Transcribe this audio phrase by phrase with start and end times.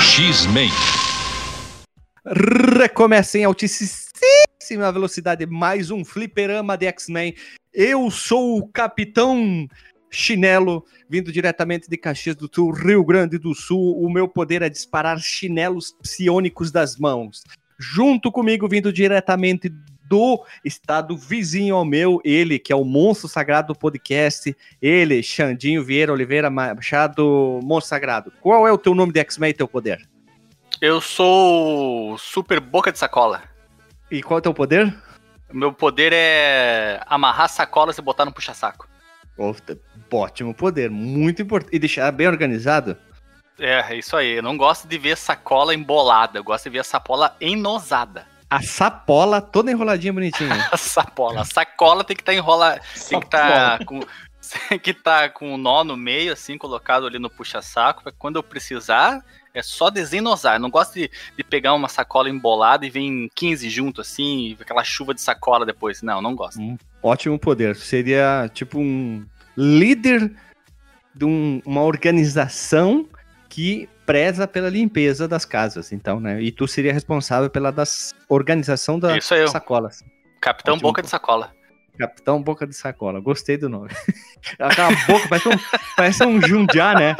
[0.00, 0.70] X-Men.
[2.24, 7.34] Recomeça em altíssima velocidade mais um fliperama de X-Men.
[7.74, 9.68] Eu sou o Capitão
[10.08, 14.00] Chinelo, vindo diretamente de Caxias do Sul, Rio Grande do Sul.
[14.00, 17.42] O meu poder é disparar chinelos psionicos das mãos.
[17.76, 19.68] Junto comigo, vindo diretamente
[20.08, 25.84] do estado vizinho ao meu, ele que é o monstro sagrado do podcast, ele, Xandinho
[25.84, 28.32] Vieira Oliveira Machado, monstro sagrado.
[28.40, 30.08] Qual é o teu nome de X-Men e teu poder?
[30.80, 33.42] Eu sou Super Boca de Sacola.
[34.10, 34.94] E qual é o teu poder?
[35.52, 38.88] Meu poder é amarrar sacolas e botar no puxa-saco.
[40.10, 41.74] Ótimo poder, muito importante.
[41.74, 42.96] E deixar bem organizado?
[43.58, 44.36] É, é isso aí.
[44.36, 48.26] Eu não gosto de ver sacola embolada, eu gosto de ver a sacola enosada.
[48.50, 50.68] A sapola toda enroladinha bonitinha.
[50.72, 51.42] a sapola.
[51.42, 54.00] A sacola tem que estar tá enrola, tem que estar tá com
[54.82, 58.42] que tá com o nó no meio assim colocado ali no puxa-saco, para quando eu
[58.42, 59.22] precisar
[59.54, 60.56] é só desenosar.
[60.56, 64.84] Eu não gosto de, de pegar uma sacola embolada e vir 15 junto assim, aquela
[64.84, 66.02] chuva de sacola depois.
[66.02, 66.60] Não, não gosto.
[66.60, 67.76] Um ótimo poder.
[67.76, 70.32] Seria tipo um líder
[71.14, 73.08] de um, uma organização
[73.48, 76.40] que preza pela limpeza das casas, então, né?
[76.40, 80.02] E tu seria responsável pela das organização das sacolas.
[80.40, 80.88] Capitão Ótimo.
[80.88, 81.52] Boca de Sacola.
[81.98, 83.90] Capitão Boca de Sacola, gostei do nome.
[84.58, 85.58] Aquela boca parece um,
[85.94, 87.14] parece um jundiá, né?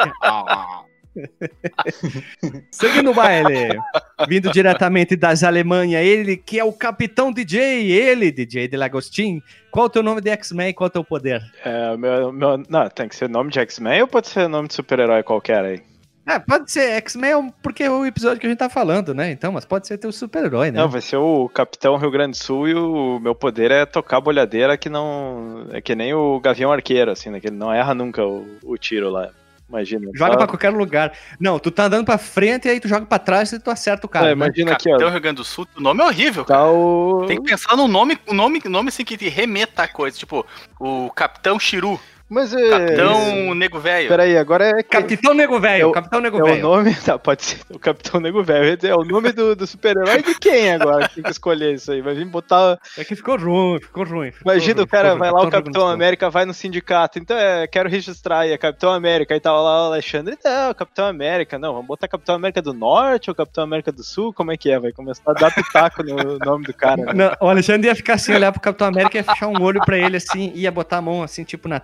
[2.72, 3.78] Seguindo o baile,
[4.27, 9.42] vindo diretamente das Alemanha, ele que é o Capitão DJ, ele, DJ de Lagostin.
[9.70, 11.42] Qual é o teu nome de X-Men e qual é o teu poder?
[11.62, 14.75] É, meu, meu, não, tem que ser nome de X-Men ou pode ser nome de
[14.75, 15.83] super-herói qualquer aí?
[16.29, 19.31] É, pode ser X-Men porque é o episódio que a gente tá falando, né?
[19.31, 20.79] Então, mas pode ser teu super-herói, né?
[20.79, 24.20] Não, vai ser o Capitão Rio Grande do Sul e o meu poder é tocar
[24.20, 25.67] bolhadeira que não.
[25.73, 27.41] É que nem o Gavião Arqueiro, assim, né?
[27.41, 29.31] Que ele não erra nunca o, o tiro lá.
[29.69, 30.11] Imagina.
[30.15, 30.37] Joga só...
[30.37, 31.12] pra qualquer lugar.
[31.41, 34.07] Não, tu tá andando pra frente e aí tu joga pra trás e tu acerta
[34.07, 34.27] o cara.
[34.27, 34.33] É, né?
[34.33, 35.09] imagina aqui, ó.
[35.09, 36.45] Rio Grande do Sul, o nome é horrível.
[36.45, 37.25] Tá o...
[37.27, 40.19] Tem que pensar num nome, um nome, nome assim que te remeta a coisa.
[40.19, 40.45] Tipo,
[40.79, 41.98] o Capitão Chiru.
[42.28, 42.68] Mas é.
[42.68, 44.08] Capitão Nego Velho.
[44.08, 44.83] Peraí, agora é.
[44.83, 45.90] Capitão Nego Velho.
[45.90, 46.56] É Capitão Nego Velho.
[46.56, 46.96] É o nome.
[47.08, 47.61] Tá, pode ser.
[47.70, 48.78] O Capitão Nego Velho.
[48.83, 51.08] É o nome do, do super-herói de quem agora?
[51.08, 52.02] Tem que escolher isso aí.
[52.02, 52.78] Vai vir botar.
[52.98, 54.30] É que ficou ruim, ficou ruim.
[54.30, 57.18] Ficou Imagina ruim, o cara vai lá, o Capitão América vai no sindicato.
[57.18, 59.33] Então é, quero registrar aí, é Capitão América.
[59.33, 60.36] Aí tá lá o Alexandre.
[60.45, 61.58] Não, Capitão América.
[61.58, 64.33] Não, vamos botar Capitão América do Norte ou Capitão América do Sul?
[64.34, 64.78] Como é que é?
[64.78, 67.06] Vai começar a dar pitaco no nome do cara.
[67.06, 67.12] Né?
[67.14, 69.96] Não, o Alexandre ia ficar assim, olhar pro Capitão América e fechar um olho pra
[69.96, 71.80] ele assim, ia botar a mão assim, tipo na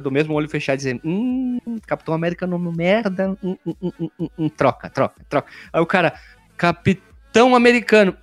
[0.00, 4.48] do mesmo olho fechado dizendo, hum, Capitão América nome merda, hum hum, hum, hum, hum,
[4.48, 5.48] troca, troca, troca.
[5.72, 6.14] Aí o cara,
[6.56, 8.16] Capitão Americano,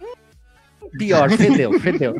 [0.98, 2.16] pior, fedeu, fedeu.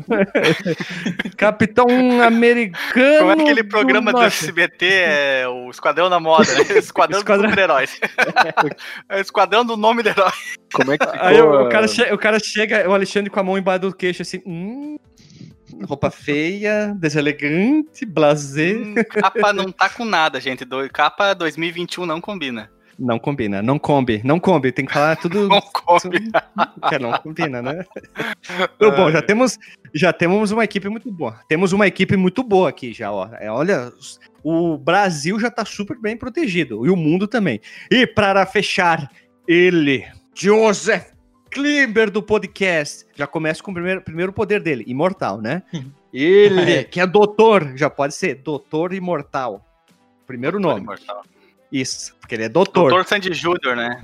[1.36, 1.86] Capitão
[2.22, 3.18] Americano.
[3.18, 6.60] Como é aquele programa do, do SBT, é o Esquadrão da Moda, né?
[6.78, 7.48] Esquadrão, Esquadrão...
[7.48, 8.00] dos Super-Heróis.
[9.08, 10.32] é o Esquadrão do nome do herói.
[10.72, 11.22] Como é que ficou?
[11.22, 14.22] Aí o, o, cara o cara chega, o Alexandre com a mão embaixo do queixo
[14.22, 14.96] assim, hum,
[15.82, 18.76] roupa feia, deselegante, blazer.
[18.76, 20.64] Hum, capa não tá com nada, gente.
[20.64, 22.70] Do, capa 2021 não combina.
[22.98, 25.48] Não combina, não combi, não combi, tem que falar tudo.
[25.48, 26.30] não combi.
[26.88, 27.84] Que não combina, né?
[28.76, 29.58] Então, bom, já temos,
[29.92, 31.40] já temos uma equipe muito boa.
[31.48, 33.28] Temos uma equipe muito boa aqui já, ó.
[33.40, 33.92] É, olha,
[34.42, 37.60] o Brasil já tá super bem protegido e o mundo também.
[37.90, 39.10] E para fechar,
[39.48, 41.13] ele, Joseph
[41.54, 43.06] Klimber do podcast.
[43.14, 45.62] Já começa com o primeiro, primeiro poder dele, imortal, né?
[46.12, 49.64] Ele, que é doutor, já pode ser doutor imortal.
[50.26, 50.82] Primeiro doutor nome.
[50.82, 51.22] Imortal.
[51.70, 52.90] Isso, porque ele é doutor.
[52.90, 54.02] Doutor Sandy Júnior, né?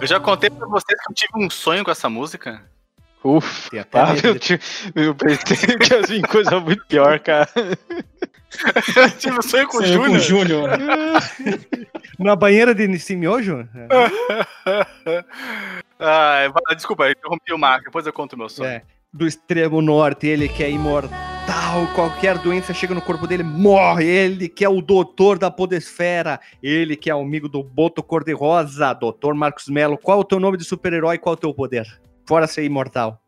[0.00, 2.62] Eu já contei pra vocês que eu tive um sonho com essa música.
[3.24, 4.62] Ufa, ah, eu, tive,
[4.94, 7.48] eu pensei que ia vir coisa muito pior, cara.
[7.56, 10.08] eu tive um sonho com o Júnior.
[10.08, 10.70] Com o Júnior.
[12.20, 13.66] Na banheira de Simiojo?
[15.98, 18.68] ah, desculpa, eu interrompi o Marco, depois eu conto o meu sonho.
[18.68, 24.04] É, do extremo norte, ele que é imortal, qualquer doença chega no corpo dele, morre.
[24.04, 29.34] Ele que é o doutor da podesfera, ele que é amigo do Boto Cor-de-Rosa, doutor
[29.34, 29.96] Marcos Melo.
[29.96, 32.04] Qual é o teu nome de super-herói, qual é o teu poder?
[32.26, 33.20] Fora ser imortal.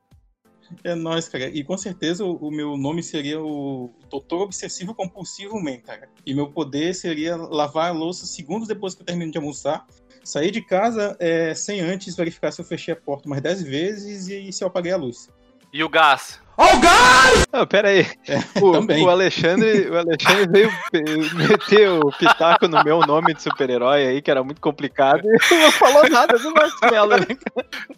[0.82, 1.48] É nóis, cara.
[1.48, 6.08] E com certeza o, o, meu nome seria o Doutor Obsessivo Compulsivo Man, cara.
[6.24, 9.86] E meu poder seria lavar a louça segundos depois que eu termino de almoçar.
[10.24, 14.28] Sair de casa é, sem antes verificar se eu fechei a porta umas 10 vezes
[14.28, 15.28] e se eu apaguei a luz.
[15.76, 16.40] E o gás?
[16.56, 17.46] Oh, gás!
[17.52, 18.06] Não, pera aí.
[18.26, 24.06] É, o, o, Alexandre, o Alexandre veio meter o pitaco no meu nome de super-herói
[24.06, 27.10] aí, que era muito complicado, e não falou nada do Marcelo.
[27.18, 27.26] Né?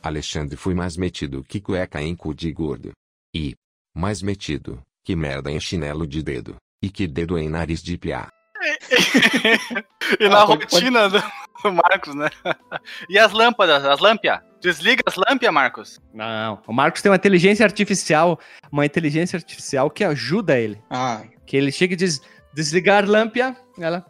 [0.02, 2.90] Alexandre foi mais metido que cueca em cu de gordo.
[3.32, 3.54] E,
[3.94, 6.56] mais metido, Que merda em chinelo de dedo.
[6.82, 8.26] E que dedo em nariz de piá.
[10.18, 11.22] e na Ah, pode- rotina do
[11.62, 12.28] do Marcos, né?
[13.08, 14.40] E as lâmpadas, as lâmpias?
[14.60, 16.00] Desliga as lâmpias, Marcos.
[16.12, 18.38] Não, o Marcos tem uma inteligência artificial,
[18.72, 20.80] uma inteligência artificial que ajuda ele.
[20.90, 22.20] Ah, Que ele chega e diz,
[22.52, 24.04] desligar lâmpia, ela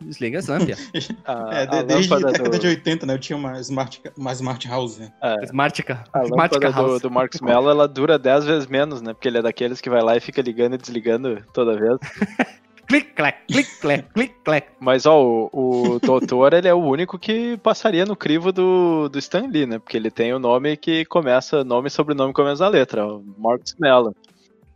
[0.00, 0.90] desliga as lâmpias.
[1.24, 3.14] A, é, de- a desde a lâmpada década do, de 80, né?
[3.14, 4.98] Eu tinha uma Smart, uma smart House.
[4.98, 5.10] né?
[5.44, 9.14] Smartica, a Smartica lâmpada do, do Marcos Mello, ela dura 10 vezes menos, né?
[9.14, 11.96] Porque ele é daqueles que vai lá e fica ligando e desligando toda vez.
[12.86, 14.68] Clic, clac, clic, clac, clic, clac.
[14.80, 19.18] Mas, ó, o, o doutor, ele é o único que passaria no crivo do, do
[19.18, 19.78] Stan Lee, né?
[19.78, 23.74] Porque ele tem o nome que começa, nome e sobrenome começa a letra, o Marcos
[23.78, 24.14] Mello.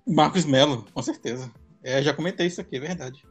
[0.06, 1.50] Marcos Mello, com certeza.
[1.84, 3.22] É, já comentei isso aqui, é verdade.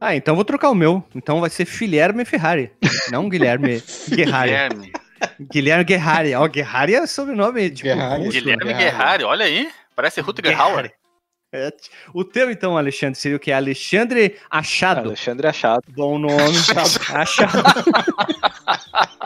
[0.00, 1.04] Ah, então vou trocar o meu.
[1.14, 2.72] Então vai ser Guilherme Ferrari,
[3.10, 4.50] não Guilherme Guerrari.
[4.50, 4.92] Guilherme.
[5.52, 6.34] Guilherme Guerrari.
[6.34, 8.24] Ó, Guerrari é sobrenome tipo, Guerrari.
[8.24, 8.84] russo, Guilherme Guerrari.
[8.84, 9.70] Guerrari, olha aí.
[9.94, 10.94] Parece Rutger Hauer.
[11.52, 11.72] É,
[12.14, 13.50] o teu, então, Alexandre, seria o que?
[13.50, 15.00] Alexandre Achado.
[15.08, 15.82] Alexandre Achado.
[15.88, 16.36] Bom nome.
[17.12, 17.64] Achado.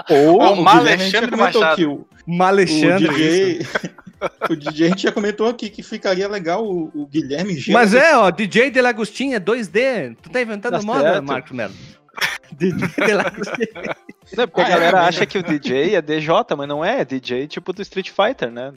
[0.08, 1.72] Ou o o Mal Guilherme, a gente já Alexandre comentou Machado.
[1.74, 3.08] aqui, o, Malexandre.
[3.08, 3.66] DJ.
[4.48, 7.72] o DJ a gente já comentou aqui que ficaria legal o, o Guilherme Gênero.
[7.74, 10.16] Mas é, ó, DJ de Lagostinho é 2D.
[10.22, 11.24] Tu tá inventando Tá moda, certo.
[11.26, 11.74] Marcos Melo.
[12.56, 13.68] DJ de Lagostinho.
[14.34, 16.82] Não, porque Ah, a é, galera também, acha que o DJ é DJ, mas não
[16.82, 18.72] é, é DJ tipo do Street Fighter, né?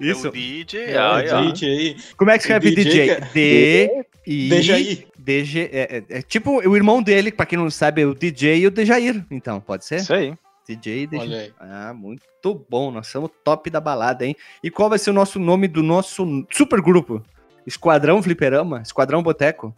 [0.00, 0.80] É o DJ.
[0.84, 1.52] É, ah, É.
[1.52, 1.96] DJ.
[2.16, 3.14] Como é que escreve DJ DJ?
[3.14, 5.06] que- D, I, Dejaí.
[5.18, 5.70] DG.
[5.72, 8.66] É, é- é tipo o irmão dele, pra quem não sabe, é o DJ e
[8.66, 9.24] o Dejair.
[9.30, 9.96] Então, pode ser?
[9.96, 10.34] Isso aí.
[10.66, 11.52] DJ e aí.
[11.58, 12.90] Ah, muito bom.
[12.90, 14.36] Nós somos top da balada, hein?
[14.62, 17.22] E qual vai ser o nosso nome do nosso super grupo?
[17.66, 18.80] Esquadrão Fliperama?
[18.82, 19.74] Esquadrão Boteco?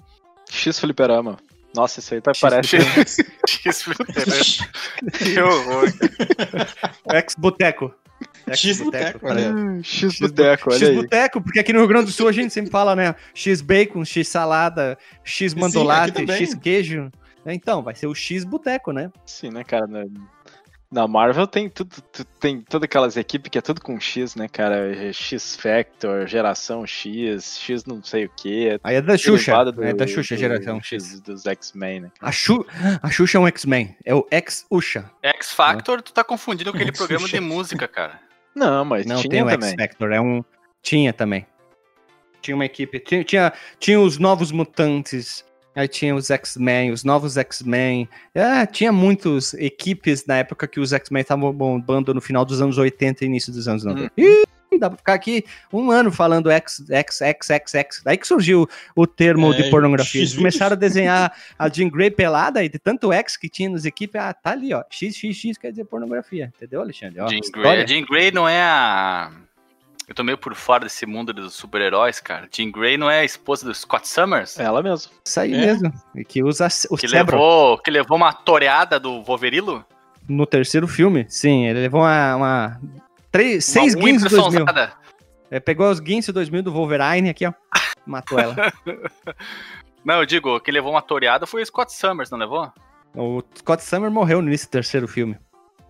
[0.51, 1.39] X Fliperama.
[1.75, 2.77] Nossa, isso aí tá, X parece.
[3.47, 4.37] X fliperama.
[5.19, 5.85] Que horror.
[7.15, 7.95] Ex Boteco.
[8.49, 9.53] X Boteco, olha.
[9.53, 10.95] Hum, X Boteco, olha X aí.
[10.97, 13.15] Boteco, porque aqui no Rio Grande do Sul a gente sempre fala, né?
[13.35, 16.37] X bacon, X salada, X aqui mandolate, também.
[16.37, 17.11] X queijo.
[17.47, 19.11] Então, vai ser o X Boteco, né?
[19.25, 19.87] Sim, né, cara?
[20.93, 24.49] Na, Marvel tem tudo, tu- tem todas aquelas equipes que é tudo com X, né,
[24.49, 25.13] cara?
[25.13, 28.77] X Factor, Geração X, X não sei o que.
[28.83, 29.65] Aí é da Xuxa.
[29.73, 31.21] do- é da Xuxa, do geração X.
[31.21, 32.11] Dos X-Men, né?
[32.21, 32.67] A, Xu...
[33.01, 33.97] a Xuxa é um X-Men.
[34.05, 35.09] É o X-Uxa.
[35.23, 38.19] X Factor, tu tá confundindo com aquele programa de música, cara.
[38.55, 39.71] Não, mas Não, tinha tem o também.
[39.71, 40.13] X-Factor.
[40.13, 40.45] É um...
[40.83, 41.47] Tinha também.
[42.41, 42.99] Tinha uma equipe.
[43.01, 45.45] Tinha, tinha, tinha os Novos Mutantes.
[45.75, 48.09] Aí tinha os X-Men, os novos X-Men.
[48.35, 52.77] É, tinha muitas equipes na época que os X-Men estavam bombando no final dos anos
[52.77, 54.13] 80 e início dos anos 90.
[54.17, 54.43] Ih,
[54.79, 58.03] dá pra ficar aqui um ano falando X, X, X, X, X.
[58.05, 60.21] Daí que surgiu o termo É, de pornografia.
[60.21, 63.85] Eles começaram a desenhar a Jean Grey pelada e de tanto X que tinha nas
[63.85, 64.83] equipes, ah, tá ali, ó.
[64.91, 66.53] XXX quer dizer pornografia.
[66.57, 67.21] Entendeu, Alexandre?
[67.21, 67.41] Ó, Jean.
[67.53, 67.83] Grey.
[67.83, 69.31] A Jean Grey não é a.
[70.09, 72.49] Eu tô meio por fora desse mundo dos super-heróis, cara.
[72.53, 74.59] Jean Grey não é a esposa do Scott Summers?
[74.59, 75.13] Ela mesmo.
[75.25, 75.67] Isso aí É.
[75.67, 75.93] mesmo.
[76.17, 79.85] E que usa o Que levou, que levou uma toreada do Wolverilo?
[80.29, 81.27] no terceiro filme.
[81.29, 82.37] Sim, ele levou uma.
[82.37, 82.81] uma
[83.31, 84.61] três, seis guinzos 2000.
[84.63, 84.93] impressãozada.
[85.51, 87.53] É, pegou os guinzos 2000 do Wolverine aqui, ó.
[88.07, 88.55] Matou ela.
[90.05, 92.73] Não, eu digo, quem levou uma toreada foi o Scott Summers, não levou?
[93.15, 95.37] o Scott Summer morreu no início do terceiro filme.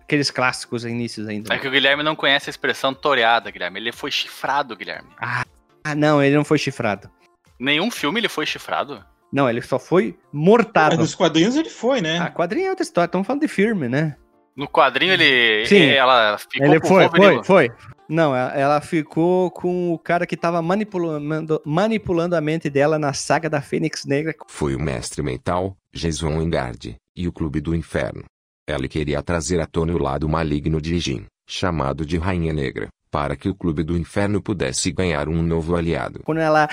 [0.01, 1.53] Aqueles clássicos inícios ainda.
[1.53, 3.79] É que o Guilherme não conhece a expressão toreada, Guilherme.
[3.79, 5.07] Ele foi chifrado, Guilherme.
[5.17, 5.45] Ah,
[5.95, 7.09] não, ele não foi chifrado.
[7.57, 9.05] Nenhum filme ele foi chifrado?
[9.31, 10.97] Não, ele só foi Mas mortado.
[10.97, 12.19] nos quadrinhos ele foi, né?
[12.19, 13.05] Ah, quadrinho é outra história.
[13.05, 14.17] Estamos falando de filme, né?
[14.55, 15.65] No quadrinho ele.
[15.65, 15.83] Sim.
[15.89, 17.71] Ela ficou ele com o foi, foi, foi.
[18.11, 23.49] Não, ela, ficou com o cara que tava manipulando, manipulando a mente dela na saga
[23.49, 24.35] da Fênix Negra.
[24.47, 28.25] Foi o mestre mental, Jason Engard, e o Clube do Inferno.
[28.67, 33.37] Ela queria trazer à tona o lado maligno de Jin, chamado de Rainha Negra, para
[33.37, 36.19] que o Clube do Inferno pudesse ganhar um novo aliado.
[36.25, 36.67] Quando ela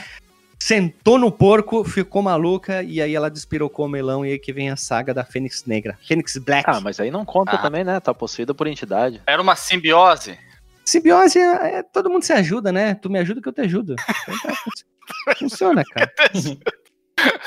[0.58, 4.70] sentou no porco, ficou maluca e aí ela despirocou o melão e aí que vem
[4.70, 5.96] a saga da Fênix Negra.
[6.06, 6.68] Fênix Black.
[6.68, 7.58] Ah, mas aí não conta Ah.
[7.58, 7.98] também, né?
[8.00, 9.22] Tá possuída por entidade.
[9.26, 10.38] Era uma simbiose.
[10.84, 12.94] Simbiose é, é- todo mundo se ajuda, né?
[12.94, 13.94] Tu me ajuda que eu te ajudo.
[14.24, 14.32] Fun-
[15.38, 16.12] funciona, cara.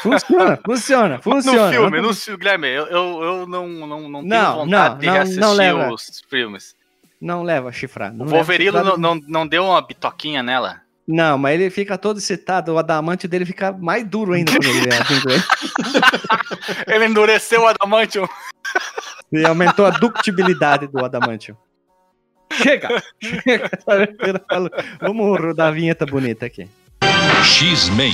[0.01, 1.65] Funciona, funciona, funciona.
[1.68, 4.89] no filme, Não- no filme, Guilherme, eu, eu, eu não, não, não tenho Não, vontade
[4.94, 5.94] não, de não, reassistir não leva.
[5.94, 6.75] os filmes.
[7.22, 8.15] Não leva chifrado.
[8.15, 8.98] O não leva Wolverilo chifrado.
[9.00, 10.82] não, não, não deu uma bitoquinha nela.
[11.12, 14.89] Não, mas ele fica todo excitado, o adamante dele fica mais duro ainda quando ele
[14.89, 18.27] é assim, ele- Ele endureceu o Adamantium.
[19.32, 21.56] Ele aumentou a ductibilidade do adamantium.
[22.53, 22.88] Chega!
[23.22, 23.70] Chega!
[25.01, 26.68] Vamos rodar a vinheta bonita aqui.
[27.44, 28.13] X-Men.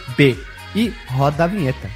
[0.11, 0.37] fdb.
[0.75, 1.89] E roda a vinheta.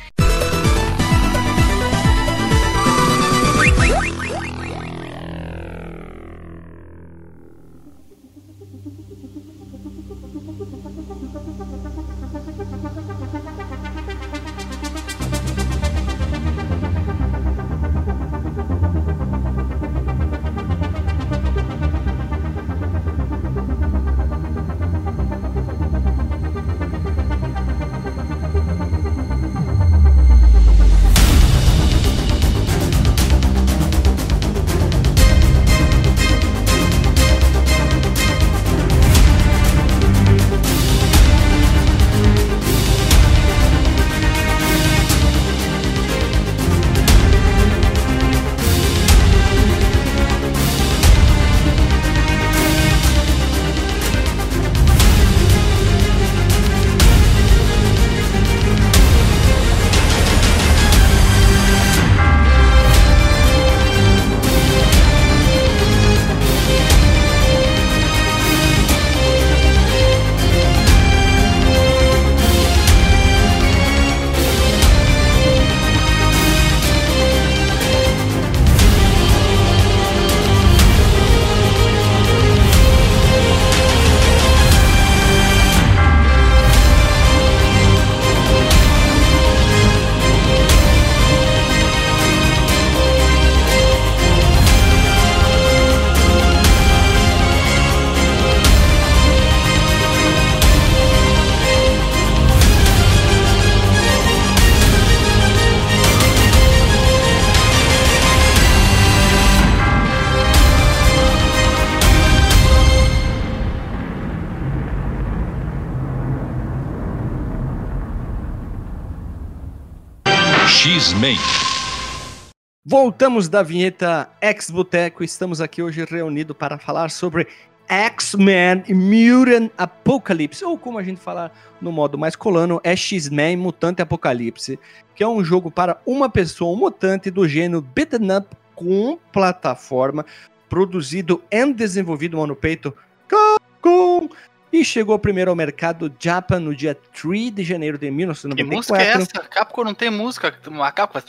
[123.26, 125.24] Voltamos da vinheta Ex Boteco.
[125.24, 127.48] Estamos aqui hoje reunidos para falar sobre
[127.88, 131.52] X-Men Mutant Apocalypse, ou como a gente fala
[131.82, 134.80] no modo mais colano, é X-Men Mutante Apocalipse,
[135.16, 140.24] que é um jogo para uma pessoa, um mutante do gênero beaten up com plataforma,
[140.70, 142.94] produzido e desenvolvido mano peito
[143.28, 144.30] Capcom
[144.72, 148.78] e chegou primeiro ao mercado Japan no dia 3 de janeiro de Que 1994.
[148.78, 149.50] música é essa?
[149.50, 150.50] Capcom não tem música.
[150.50, 151.26] A Capcom faz...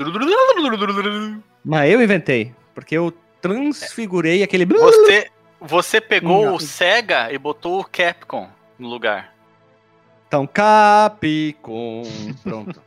[1.67, 5.27] Mas eu inventei, porque eu transfigurei aquele Você,
[5.61, 6.55] você pegou Não.
[6.55, 9.35] o Sega e botou o Capcom no lugar.
[10.29, 12.05] Então, Capcom.
[12.45, 12.81] Pronto.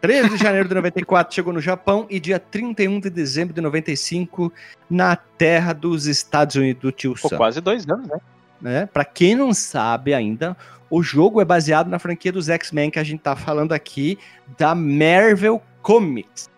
[0.00, 4.52] 13 de janeiro de 94 chegou no Japão e dia 31 de dezembro de 95
[4.90, 7.36] na terra dos Estados Unidos do Tio Pô, Sam.
[7.36, 8.16] quase dois anos, né?
[8.60, 8.86] né?
[8.86, 10.56] Para quem não sabe ainda,
[10.90, 14.18] o jogo é baseado na franquia dos X-Men que a gente tá falando aqui
[14.58, 16.50] da Marvel Comics.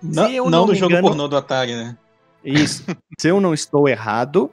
[0.02, 1.96] Não, eu não não, do jogo engano, pornô do Atari, né?
[2.44, 2.84] isso.
[3.18, 4.50] Se eu não estou errado,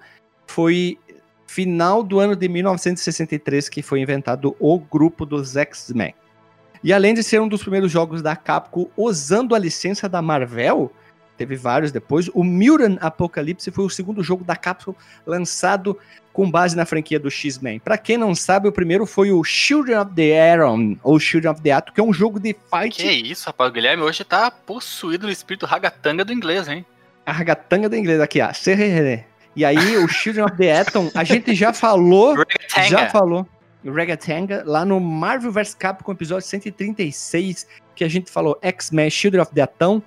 [0.48, 0.98] foi
[1.46, 6.14] final do ano de 1963 que foi inventado o grupo dos X-Men.
[6.84, 10.92] E além de ser um dos primeiros jogos da Capcom usando a licença da Marvel,
[11.38, 15.98] teve vários depois, o Mutant Apocalypse foi o segundo jogo da Capcom lançado
[16.32, 17.80] com base na franquia do X-Men.
[17.80, 21.62] Pra quem não sabe, o primeiro foi o Children of the Atom, ou Children of
[21.62, 23.70] the Atom, que é um jogo de fight Que isso, rapaz.
[23.70, 26.86] O Guilherme hoje tá possuído no espírito ragatanga do inglês, hein?
[27.26, 28.52] A ragatanga do inglês aqui, ó.
[29.56, 32.36] E aí, o Children of the Atom, a gente já falou,
[32.90, 33.48] já falou,
[33.86, 37.66] o Regatanga, lá no Marvel vs Capcom, episódio 136,
[37.96, 40.02] que a gente falou X-Men, Children of the Atom,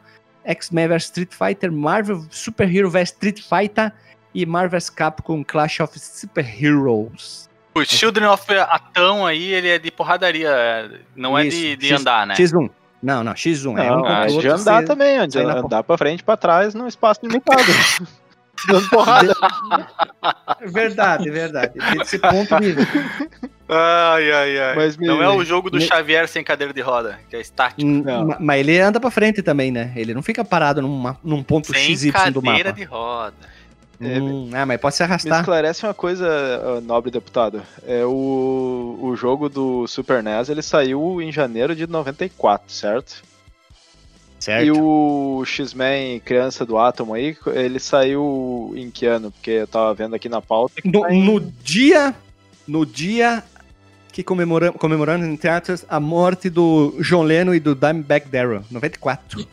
[0.49, 3.93] X-Men vs Street Fighter, Marvel Super Hero vs Street Fighter
[4.35, 7.49] e Marvel vs Capcom Clash of Super Heroes.
[7.75, 12.01] O Children of Atão aí, ele é de porradaria, não é Isso, de, de X-
[12.01, 12.35] andar, né?
[12.35, 12.71] X1.
[13.01, 13.79] Não, não, X1.
[13.79, 16.21] é um Não, é de outro, andar você- também, de sai na andar pra frente
[16.21, 17.63] e pra trás num espaço limitado.
[18.67, 19.35] Dando porrada.
[20.67, 21.73] Verdade, verdade.
[21.97, 22.75] Desse ponto de
[23.69, 24.77] Ai, ai, ai.
[24.77, 27.41] Mas me- Não é o jogo do me- Xavier sem cadeira de roda, que é
[27.41, 27.85] estático.
[27.85, 28.27] Não.
[28.27, 29.93] Ma- Mas ele anda pra frente também, né?
[29.95, 32.73] Ele não fica parado numa- num ponto Sem XY do cadeira mapa.
[32.81, 33.35] de roda.
[34.01, 35.41] É, Hum, ah, mas pode se Me arrastar.
[35.41, 36.29] esclarece uma coisa,
[36.65, 37.61] ó, nobre deputado.
[37.87, 38.11] É, o,
[39.01, 43.23] o o jogo do Super NES ele saiu em janeiro de 94, certo?
[44.49, 44.65] Certo.
[44.67, 49.31] E o X-Men Criança do Átomo aí, ele saiu em que ano?
[49.31, 50.75] Porque eu tava vendo aqui na pauta.
[50.85, 52.15] No, tá em- no dia.
[52.67, 53.43] No dia
[54.13, 59.47] que comemoramos, comemorando, entre aspas, a morte do John Lennon e do Dimebag Darrell, 94.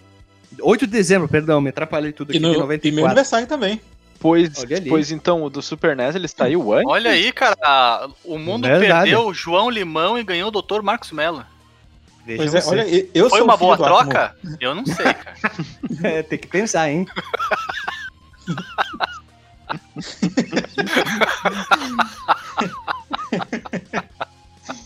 [0.62, 3.06] 8 de dezembro, perdão, me atrapalhei tudo E, aqui, no, de e meu 94.
[3.06, 3.82] aniversário também.
[4.18, 4.50] Pois,
[4.88, 6.90] pois então, o do Super NES ele saiu antes?
[6.90, 9.10] Olha aí, cara, o mundo Verdade.
[9.12, 10.82] perdeu o João Limão e ganhou o Dr.
[10.82, 11.46] Marcos Mello.
[12.26, 14.36] Veja Pois é, olha, eu- Foi sou uma boa troca?
[14.60, 15.36] Eu não sei, cara.
[16.04, 17.06] É, tem que pensar, hein?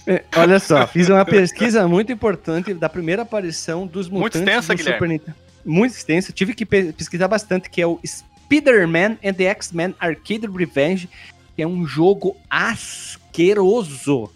[0.05, 4.73] É, Olha só, fiz uma pesquisa muito importante da primeira aparição dos Muito mutantes extensa,
[4.73, 4.97] do Guilherme.
[4.97, 5.37] Super Nintendo.
[5.65, 10.47] Muito extensa, tive que pe- pesquisar bastante, que é o Spider-Man and the X-Men Arcade
[10.47, 11.09] Revenge,
[11.55, 14.31] que é um jogo asqueroso.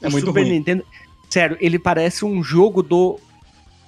[0.00, 0.50] É O muito Super ruim.
[0.52, 0.84] Nintendo,
[1.28, 3.18] sério, ele parece um jogo do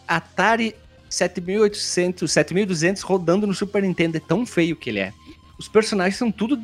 [0.06, 0.74] Atari
[1.08, 5.12] 7800, 7200 rodando no Super Nintendo, é tão feio que ele é.
[5.58, 6.60] Os personagens são tudo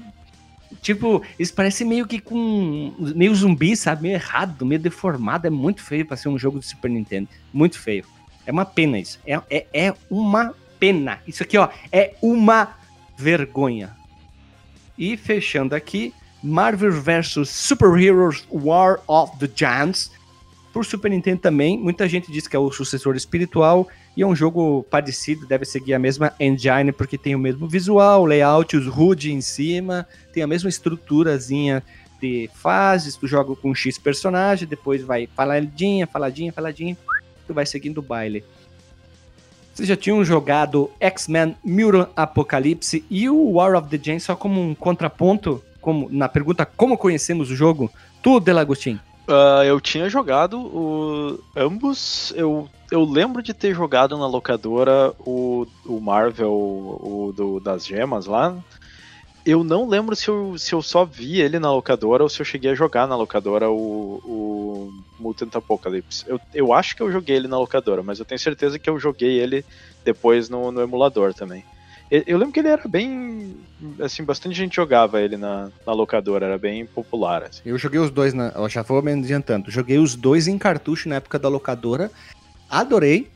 [0.82, 4.02] tipo, eles parecem meio que com meio zumbi, sabe?
[4.02, 7.78] Meio errado, meio deformado, é muito feio pra ser um jogo do Super Nintendo, muito
[7.78, 8.04] feio.
[8.44, 9.18] É uma pena isso.
[9.26, 11.20] É, é, é uma pena.
[11.26, 12.76] Isso aqui, ó, é uma
[13.16, 13.96] vergonha.
[14.96, 20.12] E fechando aqui, Marvel vs Super Heroes War of the Giants.
[20.76, 24.36] Por Super Nintendo também, muita gente diz que é o sucessor espiritual e é um
[24.36, 29.32] jogo parecido, deve seguir a mesma engine porque tem o mesmo visual, layout, os HUD
[29.32, 31.82] em cima, tem a mesma estruturazinha
[32.20, 36.94] de fases, tu joga com X personagem, depois vai faladinha, faladinha, faladinha,
[37.46, 38.44] tu vai seguindo o baile.
[39.72, 44.60] Vocês já tinham jogado X-Men Mutant Apocalypse e o War of the Giants só como
[44.60, 47.90] um contraponto, como na pergunta como conhecemos o jogo?
[48.22, 49.00] Tu, Delagostin.
[49.28, 52.32] Ah, eu tinha jogado o, ambos.
[52.36, 58.26] Eu, eu lembro de ter jogado na locadora o, o Marvel, o do, das gemas
[58.26, 58.56] lá.
[59.44, 62.44] Eu não lembro se eu, se eu só vi ele na locadora ou se eu
[62.44, 66.24] cheguei a jogar na locadora o, o Mutant Apocalypse.
[66.26, 68.98] Eu, eu acho que eu joguei ele na locadora, mas eu tenho certeza que eu
[68.98, 69.64] joguei ele
[70.04, 71.64] depois no, no emulador também.
[72.10, 73.56] Eu, lembro que ele era bem.
[74.00, 77.42] Assim, bastante gente jogava ele na, na locadora, era bem popular.
[77.42, 77.62] Assim.
[77.64, 79.70] Eu joguei os dois, na, já vou me adiantando.
[79.70, 82.10] Joguei os dois em cartucho na época da locadora.
[82.70, 83.28] Adorei.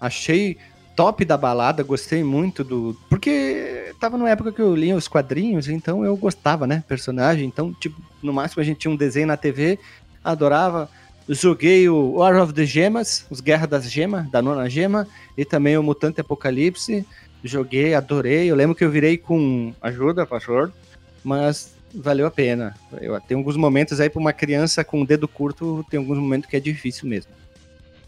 [0.00, 0.58] Achei
[0.96, 2.98] top da balada, gostei muito do.
[3.08, 6.82] Porque tava numa época que eu lia os quadrinhos, então eu gostava, né?
[6.88, 7.46] Personagem.
[7.46, 9.78] Então, tipo, no máximo a gente tinha um desenho na TV,
[10.22, 10.90] adorava.
[11.28, 15.06] Joguei o War of the Gemas, os Guerra das Gemas, da nona gema,
[15.38, 17.06] e também o Mutante Apocalipse.
[17.42, 18.50] Joguei, adorei.
[18.50, 20.72] Eu lembro que eu virei com ajuda, pastor,
[21.24, 22.74] mas valeu a pena.
[23.00, 26.48] Eu, tem alguns momentos aí para uma criança com o dedo curto, tem alguns momentos
[26.48, 27.32] que é difícil mesmo.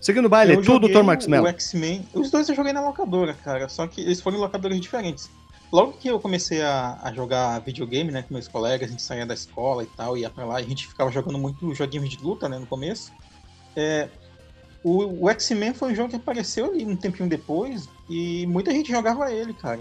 [0.01, 1.01] Seguindo o baile, Eu tu, joguei Dr.
[1.01, 1.47] O Mello.
[1.49, 2.05] X-Men.
[2.13, 3.69] Os dois eu joguei na locadora, cara.
[3.69, 5.31] Só que eles foram em locadores diferentes.
[5.73, 9.25] Logo que eu comecei a, a jogar videogame, né, com meus colegas, a gente saía
[9.25, 12.47] da escola e tal, ia pra lá, a gente ficava jogando muito joguinhos de luta,
[12.47, 13.11] né, no começo.
[13.75, 14.09] É,
[14.85, 18.91] o o X-Men foi um jogo que apareceu ali um tempinho depois, e muita gente
[18.91, 19.81] jogava ele, cara.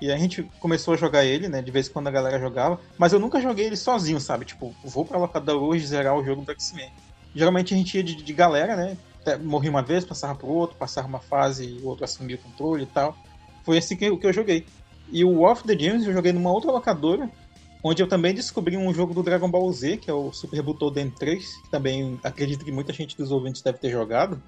[0.00, 2.78] E a gente começou a jogar ele, né, de vez em quando a galera jogava,
[2.98, 4.44] mas eu nunca joguei ele sozinho, sabe?
[4.44, 6.90] Tipo, vou pra locadora hoje zerar o jogo do X-Men.
[7.34, 10.76] Geralmente a gente ia de, de galera, né, até morria uma vez, passava pro outro,
[10.76, 13.16] passava uma fase, o outro assumia o controle e tal.
[13.64, 14.66] Foi assim que, eu- que eu joguei.
[15.10, 17.30] E o War of the Gems eu joguei numa outra locadora,
[17.82, 21.10] onde eu também descobri um jogo do Dragon Ball Z, que é o Super Butoden
[21.10, 24.42] 3, que também acredito que muita gente dos ouvintes deve ter jogado.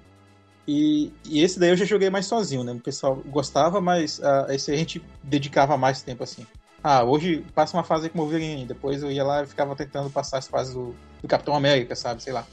[0.67, 2.73] E, e esse daí eu já joguei mais sozinho, né?
[2.73, 6.45] O pessoal gostava, mas ah, esse a gente dedicava mais tempo assim.
[6.83, 10.09] Ah, hoje passa uma fase com o Wolverine, depois eu ia lá e ficava tentando
[10.09, 12.21] passar as fases do, do Capitão América, sabe?
[12.21, 12.45] Sei lá.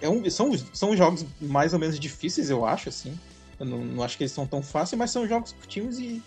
[0.00, 3.18] É um, são, são jogos mais ou menos difíceis, eu acho, assim.
[3.58, 6.22] Eu não, não acho que eles são tão fáceis, mas são jogos curtinhos e,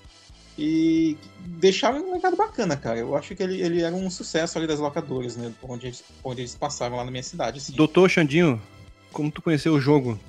[0.58, 3.00] e deixaram um legado bacana, cara.
[3.00, 5.54] Eu acho que ele, ele era um sucesso ali das locadoras, né?
[5.64, 7.74] Onde eles, onde eles passavam lá na minha cidade, assim.
[7.74, 8.62] Doutor Xandinho,
[9.14, 10.20] como tu conheceu o jogo?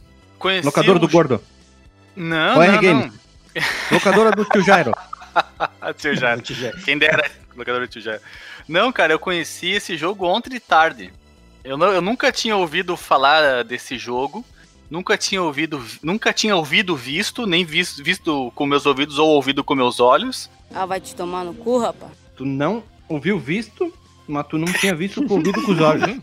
[0.41, 1.41] Conheci Locadora o- do Gordo.
[2.17, 3.13] Não, Ou não.
[3.93, 4.93] Locadora do Tio Jairo.
[5.97, 6.43] Tio Jairo.
[6.85, 8.21] Quem dera, locadora do tio Jairo.
[8.69, 11.13] Não, cara, eu conheci esse jogo ontem de tarde.
[11.63, 14.45] Eu, não, eu nunca tinha ouvido falar desse jogo.
[14.91, 19.63] Nunca tinha ouvido, nunca tinha ouvido visto, nem visto, visto com meus ouvidos ou ouvido
[19.63, 20.51] com meus olhos.
[20.75, 22.11] Ah, vai te tomar no cu, rapaz.
[22.35, 23.93] Tu não ouviu visto,
[24.27, 26.19] mas tu não tinha visto com o ouvido com os olhos.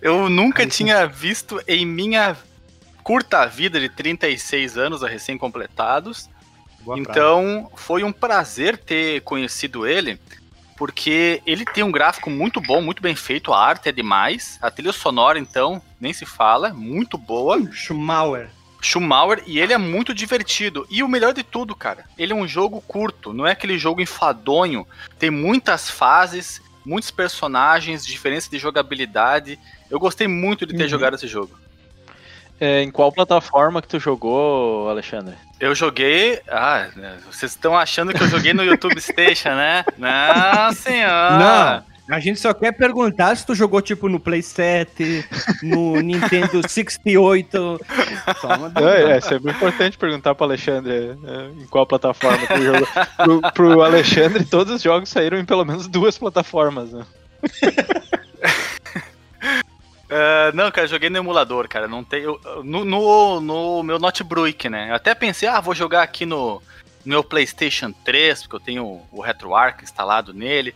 [0.00, 2.36] Eu nunca tinha visto em minha
[3.02, 6.28] curta vida de 36 anos a recém-completados.
[6.80, 7.10] Boa praia.
[7.10, 10.20] Então, foi um prazer ter conhecido ele,
[10.76, 14.70] porque ele tem um gráfico muito bom, muito bem feito, a arte é demais, a
[14.70, 17.58] trilha sonora, então, nem se fala, muito boa.
[17.72, 18.50] Schmauer.
[18.80, 20.86] Schumacher e ele é muito divertido.
[20.88, 24.00] E o melhor de tudo, cara, ele é um jogo curto, não é aquele jogo
[24.00, 24.86] enfadonho.
[25.18, 29.58] Tem muitas fases, muitos personagens, diferença de jogabilidade.
[29.90, 30.88] Eu gostei muito de ter Uhum.
[30.88, 31.50] jogado esse jogo.
[32.60, 35.34] É, em qual plataforma que tu jogou, Alexandre?
[35.60, 36.40] Eu joguei.
[36.48, 39.84] Ah, né, vocês estão achando que eu joguei no YouTube Station, né?
[39.96, 41.38] Não, senhora.
[41.38, 42.16] Não.
[42.16, 45.24] A gente só quer perguntar se tu jogou tipo no Play 7,
[45.62, 47.80] no Nintendo 68.
[48.40, 48.72] Só uma.
[48.90, 52.88] É, é sempre importante perguntar pro Alexandre é, em qual plataforma tu jogou.
[53.18, 57.04] Pro, pro Alexandre, todos os jogos saíram em pelo menos duas plataformas, né?
[60.10, 61.86] Ah, não, cara, joguei no emulador, cara.
[61.88, 62.22] Não tem.
[62.22, 64.90] eu- no, no, no meu notebook, né?
[64.90, 66.54] Eu até pensei, ah, vou jogar aqui no,
[67.04, 70.74] no meu PlayStation 3, porque eu tenho o RetroArch instalado nele.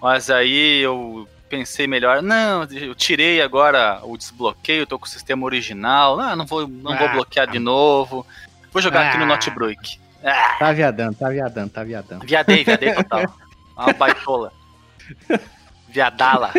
[0.00, 5.44] Mas aí eu pensei melhor, não, eu tirei agora o desbloqueio, tô com o sistema
[5.44, 6.18] original.
[6.18, 7.12] Ah, não vou, não vou Ah.
[7.12, 8.26] bloquear de novo.
[8.72, 9.26] Vou jogar aqui no Ah.
[9.26, 10.00] notebook.
[10.24, 12.26] Ah, Tá viadando, tá viadando, tá viadando.
[12.26, 13.22] viadei, viadei total.
[13.76, 14.52] Uma baitola.
[15.88, 16.52] Viadala.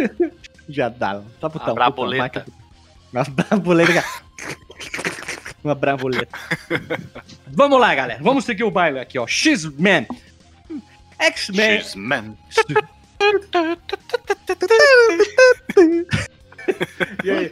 [0.68, 1.26] Viadalo.
[1.40, 1.70] Tá putão.
[1.70, 2.46] Uma braboleta.
[3.12, 4.04] Uma braboleta.
[5.64, 6.38] Uma braboleta.
[7.48, 8.22] Vamos lá, galera.
[8.22, 9.26] Vamos seguir o baile aqui, ó.
[9.28, 10.08] X-Men.
[11.20, 11.80] X-Men.
[11.80, 12.38] X-Men.
[17.24, 17.50] E aí?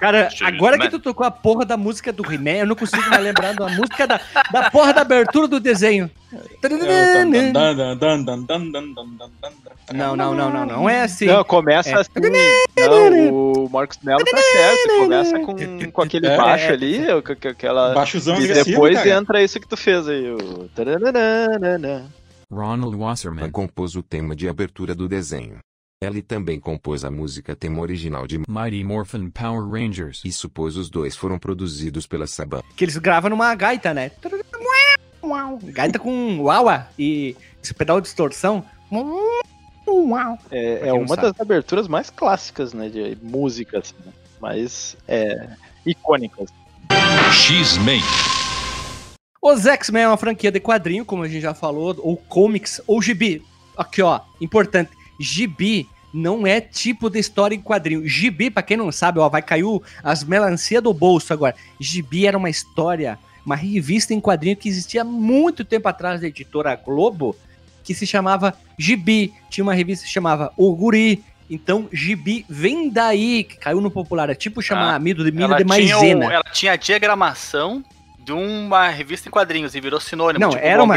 [0.00, 3.22] Cara, agora que tu tocou a porra da música do He-Man, eu não consigo mais
[3.22, 4.20] lembrar da música da,
[4.52, 6.10] da porra da abertura do desenho.
[9.94, 11.26] Não, não, não, não, não é assim.
[11.26, 11.94] Não, começa É.
[12.00, 12.10] assim.
[12.76, 13.32] Não,
[13.64, 14.88] o Marcos Mello tá certo.
[14.98, 16.72] Começa com, com aquele É, baixo é.
[16.72, 17.94] ali, com- aquela.
[17.94, 19.10] Baixozão E depois cara.
[19.10, 20.68] entra isso que tu fez aí, o.
[22.52, 25.58] Ronald Wasserman, compôs o tema de abertura do desenho.
[26.02, 30.90] Ela também compôs a música tema original de Mighty Morphin Power Rangers, e supôs os
[30.90, 32.60] dois foram produzidos pela Saban.
[32.76, 34.10] Que eles gravam numa gaita, né?
[35.72, 38.62] Gaita com uaua e esse pedal de distorção.
[40.50, 41.22] É, é uma sabe.
[41.22, 42.90] das aberturas mais clássicas, né?
[42.90, 44.12] De música, assim, né?
[44.38, 45.48] Mas é.
[45.86, 46.50] icônicas.
[47.32, 48.02] X-Men,
[49.40, 53.00] Os X-Men é uma franquia de quadrinho, como a gente já falou, ou comics, ou
[53.00, 53.42] gibi.
[53.78, 54.90] Aqui, ó, importante.
[55.18, 58.06] Gibi não é tipo de história em quadrinho.
[58.06, 61.54] Gibi, pra quem não sabe, ó, vai cair o- as melancia do bolso agora.
[61.78, 66.74] Gibi era uma história, uma revista em quadrinho que existia muito tempo atrás da editora
[66.74, 67.36] Globo,
[67.84, 69.32] que se chamava Gibi.
[69.50, 71.22] Tinha uma revista que se chamava O Guri.
[71.48, 74.28] Então, Gibi vem daí, que caiu no popular.
[74.30, 76.26] É tipo chamar Ah, amido de milho de maisena.
[76.26, 77.84] o- ela tinha a diagramação
[78.18, 80.40] de uma revista em quadrinhos e virou sinônimo.
[80.40, 80.96] Não, tipo era uma-.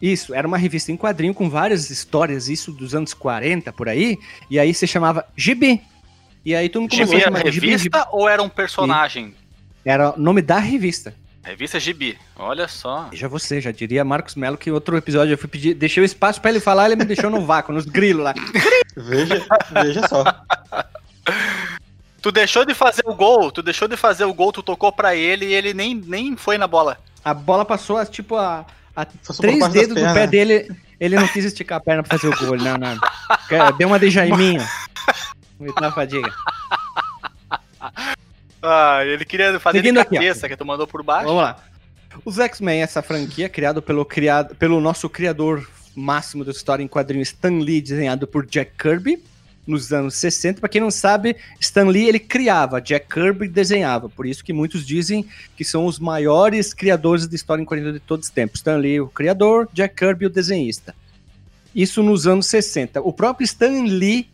[0.00, 4.18] Isso, era uma revista em quadrinho com várias histórias, isso dos anos 40, por aí,
[4.48, 5.82] e aí se chamava Gibi.
[6.44, 7.98] E aí todo mundo começou Gibi a chamar revista Gibi.
[8.12, 9.34] ou era um personagem?
[9.84, 11.14] Era o nome da revista.
[11.42, 12.18] Revista Gibi.
[12.36, 13.08] Olha só.
[13.12, 16.40] Já você, já diria Marcos Melo que outro episódio eu fui pedir, deixei o espaço
[16.40, 18.34] pra ele falar, ele me deixou no vácuo, nos grilos lá.
[18.96, 20.24] Veja, veja só.
[22.20, 25.14] Tu deixou de fazer o gol, tu deixou de fazer o gol, tu tocou pra
[25.14, 26.98] ele e ele nem, nem foi na bola.
[27.24, 28.66] A bola passou tipo a,
[28.98, 32.36] a três dedos do pé dele, ele não quis esticar a perna pra fazer o
[32.36, 33.76] gol, não, não.
[33.76, 34.66] Deu uma de Jaiminho.
[35.58, 36.32] Muita fadiga.
[38.60, 41.26] Ah, ele queria fazer Seguindo de aqui, cabeça, que tu mandou por baixo.
[41.26, 41.58] Vamos lá.
[42.24, 47.28] Os X-Men, essa franquia, criado pelo, criado pelo nosso criador máximo da história em quadrinhos,
[47.28, 49.22] Stan Lee, desenhado por Jack Kirby,
[49.68, 50.60] nos anos 60.
[50.60, 54.08] Para quem não sabe, Stan Lee ele criava, Jack Kirby desenhava.
[54.08, 55.24] Por isso que muitos dizem
[55.56, 58.60] que são os maiores criadores de história em quadrinhos de todos os tempos.
[58.60, 60.94] Stan Lee, o criador, Jack Kirby, o desenhista.
[61.74, 63.00] Isso nos anos 60.
[63.02, 64.28] O próprio Stan Lee,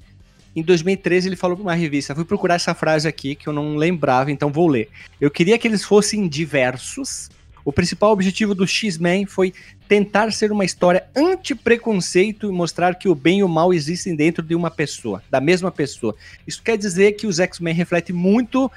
[0.55, 2.15] em 2013, ele falou para uma revista.
[2.15, 4.89] Fui procurar essa frase aqui que eu não lembrava, então vou ler.
[5.21, 7.29] Eu queria que eles fossem diversos.
[7.65, 9.55] O principal objetivo do X-Men foi
[9.89, 14.43] tentar ser uma história anti-preconceito e mostrar que o bem e o mal existem dentro
[14.43, 16.15] de uma pessoa, da mesma pessoa.
[16.47, 18.71] Isso quer dizer que os X-Men refletem muito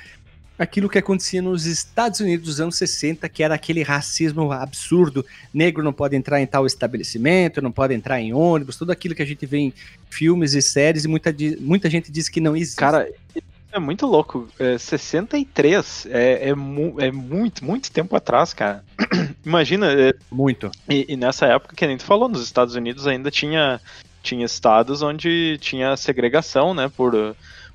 [0.58, 5.26] aquilo que acontecia nos Estados Unidos dos anos 60, que era aquele racismo absurdo.
[5.54, 9.22] Negro não pode entrar em tal estabelecimento, não pode entrar em ônibus, tudo aquilo que
[9.22, 9.74] a gente vê em
[10.10, 12.78] filmes e séries e muita, muita gente diz que não existe.
[12.78, 13.08] Cara,
[13.78, 14.48] é muito louco.
[14.60, 18.84] É, 63 é, é, mu- é muito, muito tempo atrás, cara.
[19.46, 20.70] Imagina, é, muito.
[20.90, 23.80] e, e nessa época, que nem tu falou, nos Estados Unidos ainda tinha,
[24.22, 27.14] tinha estados onde tinha segregação, né, por,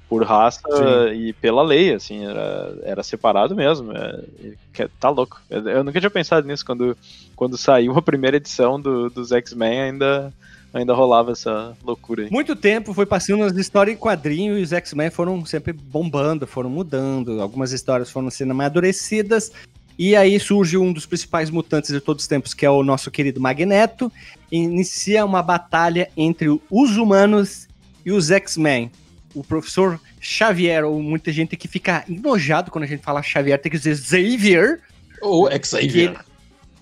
[0.09, 1.15] por raça Sim.
[1.15, 3.93] e pela lei, assim, era, era separado mesmo.
[3.93, 5.41] é, tá louco.
[5.49, 6.97] Eu, eu nunca tinha pensado nisso quando,
[7.35, 10.33] quando saiu a primeira edição do, dos X-Men, ainda,
[10.73, 12.31] ainda rolava essa loucura aí.
[12.31, 16.71] Muito tempo foi passando as histórias em quadrinho e os X-Men foram sempre bombando, foram
[16.71, 17.41] mudando.
[17.41, 19.53] Algumas histórias foram sendo amadurecidas.
[19.99, 23.11] E aí surge um dos principais mutantes de todos os tempos, que é o nosso
[23.11, 24.11] querido Magneto.
[24.51, 27.69] E inicia uma batalha entre os humanos
[28.05, 28.91] e os X-Men.
[29.35, 33.71] O professor Xavier, ou muita gente que fica enojado quando a gente fala Xavier, tem
[33.71, 34.81] que dizer Xavier.
[35.21, 36.11] Ou que Xavier.
[36.11, 36.19] ele-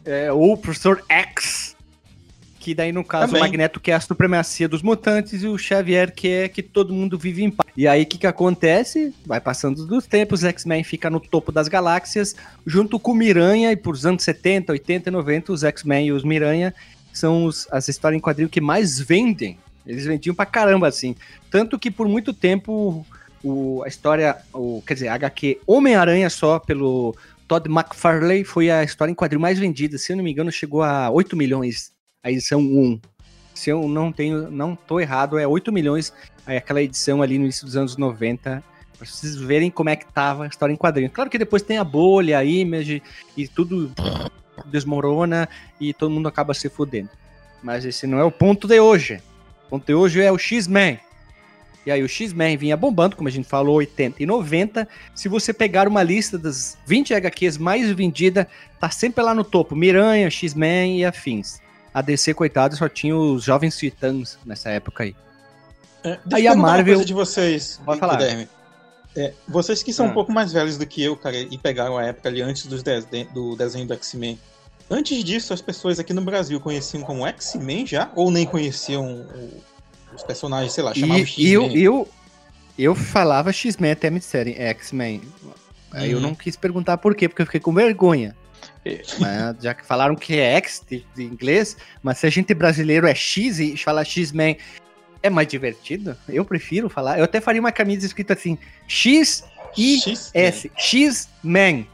[0.04, 1.76] é, ou o professor X,
[2.60, 3.40] que daí no caso Também.
[3.40, 6.92] o Magneto que é a supremacia dos mutantes e o Xavier que é que todo
[6.92, 7.68] mundo vive em paz.
[7.76, 9.14] E aí o que que acontece?
[9.26, 13.72] Vai passando dos tempos, os X-Men fica no topo das galáxias, junto com o Miranha
[13.72, 16.74] e por os anos 70, 80 e 90 os X-Men e os Miranha
[17.12, 19.58] são os- as histórias em quadrinho que mais vendem.
[19.86, 21.16] Eles vendiam pra caramba assim,
[21.50, 23.04] tanto que por muito tempo
[23.42, 27.16] o, a história, o, quer dizer, a HQ Homem-Aranha só pelo
[27.48, 29.96] Todd McFarlane foi a história em quadrinho mais vendida.
[29.96, 31.90] Se eu não me engano, chegou a 8 milhões
[32.22, 33.00] a edição 1.
[33.54, 36.12] Se eu não tenho, não tô errado, é 8 milhões
[36.46, 38.62] aí aquela edição ali no início dos anos 90.
[38.96, 41.10] Pra vocês verem como é que tava a história em quadrinho.
[41.10, 43.02] Claro que depois tem a bolha, a image
[43.36, 43.90] e tudo
[44.66, 45.48] desmorona
[45.80, 47.08] e todo mundo acaba se fudendo.
[47.62, 49.22] Mas esse não é o ponto de hoje.
[49.66, 50.98] O ponto de hoje é o X-Men.
[51.86, 54.86] E aí o X-Men vinha bombando, como a gente falou, 80 e 90.
[55.14, 58.46] Se você pegar uma lista das 20 HQs mais vendidas,
[58.78, 59.74] tá sempre lá no topo.
[59.74, 61.60] Miranha, X-Men e afins.
[61.92, 65.16] A DC, coitado, só tinha os Jovens Titãs nessa época aí.
[66.04, 68.20] É, deixa Aí eu a Marvel- coisa de vocês, Pode falar.
[69.16, 70.08] É, vocês que são Ah.
[70.10, 72.82] um pouco mais velhos do que eu, cara, e pegaram a época ali antes dos
[72.82, 74.38] desen- do desenho do X-Men.
[74.88, 78.10] Antes disso, as pessoas aqui no Brasil conheciam como X-Men já?
[78.14, 79.62] Ou nem conheciam o-
[80.14, 81.82] os personagens, sei lá, chamavam E eu, X-Men?
[81.82, 82.08] eu,
[82.78, 85.22] eu falava X-Men até me disserem é, X-Men.
[85.92, 86.22] Aí eu Uhum.
[86.22, 88.36] não quis perguntar por quê, porque eu fiquei com vergonha.
[89.18, 93.06] Mas, já que falaram que é X de, de inglês, mas se a gente brasileiro
[93.06, 94.56] é X e falar X-Men
[95.22, 97.18] é mais divertido, eu prefiro falar.
[97.18, 98.56] Eu até faria uma camisa escrita assim:
[98.88, 99.44] X
[99.76, 100.00] I
[100.76, 101.86] X-Men.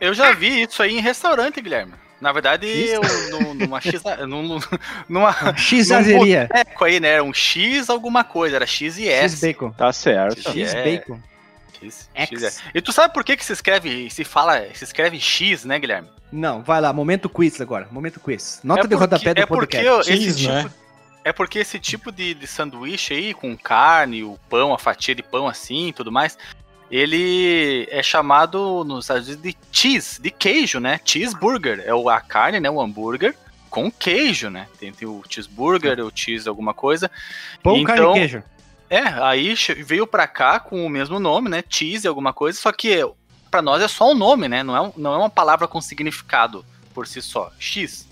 [0.00, 1.94] Eu já vi isso aí em restaurante, Guilherme.
[2.20, 2.94] Na verdade, Isso?
[2.94, 4.02] eu, no- numa X.
[4.28, 4.60] num-
[5.08, 7.08] numa X num boteco aí, né?
[7.10, 9.34] Era um X alguma coisa, era X e S.
[9.36, 9.70] X bacon.
[9.70, 10.40] Tá certo.
[10.40, 10.82] X- X É.
[11.82, 12.42] X, X.
[12.42, 12.70] X, é.
[12.74, 16.08] E tu sabe por que, que se escreve, se fala, se escreve X, né, Guilherme?
[16.30, 17.88] Não, vai lá, momento quiz agora.
[17.90, 18.60] Momento quiz.
[18.62, 20.10] Nota é de porque, rodapé do é porque podcast.
[20.12, 20.70] esse Cheese, tipo, né?
[21.24, 25.22] É porque esse tipo de, de sanduíche aí, com carne, o pão, a fatia de
[25.22, 26.36] pão assim e tudo mais,
[26.90, 31.00] ele é chamado nos Estados Unidos de cheese, de queijo, né?
[31.04, 31.82] Cheeseburger.
[31.84, 32.70] É o- a carne, né?
[32.70, 33.34] O hambúrguer
[33.68, 34.66] com queijo, né?
[34.80, 37.10] Tem, tem o cheeseburger, o cheese alguma coisa.
[37.62, 38.42] Pão, carne então- e queijo.
[38.90, 41.62] É, aí veio pra cá com o mesmo nome, né?
[41.68, 43.04] Cheese alguma coisa, só que
[43.50, 44.62] pra nós é só um nome, né?
[44.62, 47.50] Não é, um- não é uma palavra com significado por si só.
[47.58, 48.06] X.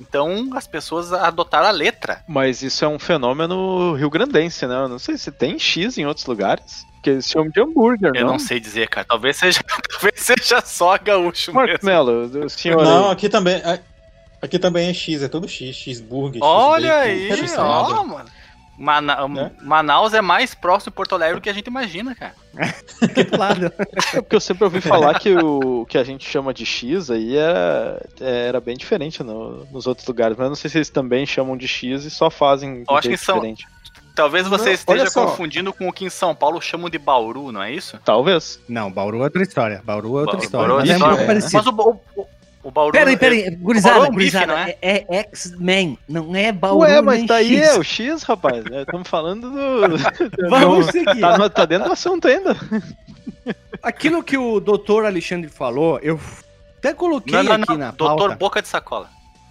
[0.00, 2.24] Então as pessoas adotaram a letra.
[2.26, 4.74] Mas isso é um fenômeno rio-grandense, né?
[4.76, 6.86] Eu não sei se tem X em outros lugares.
[7.02, 8.32] Que eles chamam de hambúrguer, Eu não?
[8.32, 9.06] não sei dizer, cara.
[9.08, 11.86] Talvez seja, talvez seja só gaúcho Marcos mesmo.
[11.88, 13.12] Melo, o senhor Não, aí.
[13.12, 13.80] aqui também, é-
[14.42, 18.28] aqui também é X, é todo X, X-Burger, Olha X-Bacon, aí, ó, mano.
[18.80, 19.50] Mana- Né?
[19.60, 22.34] Manaus é mais próximo de Porto Alegre do que a gente imagina, cara.
[23.02, 23.66] Aqui do lado.
[24.14, 27.36] É porque eu sempre ouvi falar que o que a gente chama de X aí
[27.36, 30.36] era, era bem diferente no- nos outros lugares.
[30.36, 33.08] Mas eu não sei se eles também chamam de X e só fazem Eu acho
[33.08, 33.66] que são- diferente.
[34.14, 37.62] Talvez você Não, esteja confundindo com o que em São Paulo chamam de Bauru, não
[37.62, 37.98] é isso?
[38.04, 38.58] Talvez.
[38.68, 39.80] Não, Bauru é outra história.
[39.84, 40.68] Bauru é outra Bauru- história.
[40.68, 41.26] Bauru é mas é né?
[41.26, 41.72] parecido.
[41.72, 42.26] Mas o, o,
[42.62, 42.92] o, Bauru.
[42.92, 44.76] Peraí, é- peraí, Bauru gurizada, é um bife, gurizada, não é?
[44.82, 47.68] é, é X-Men, não é Bauru Ué, mas nem tá aí, X.
[47.68, 48.64] é o X, rapaz.
[48.66, 49.98] Estamos falando do.
[50.50, 51.20] Vamos seguir.
[51.20, 52.54] tá, no- tá dentro do assunto ainda.
[53.82, 56.20] Aquilo que o doutor Alexandre falou, eu
[56.78, 57.76] até coloquei Não, não, aqui não.
[57.78, 58.36] na Doutor pauta.
[58.36, 59.08] Boca de Sacola.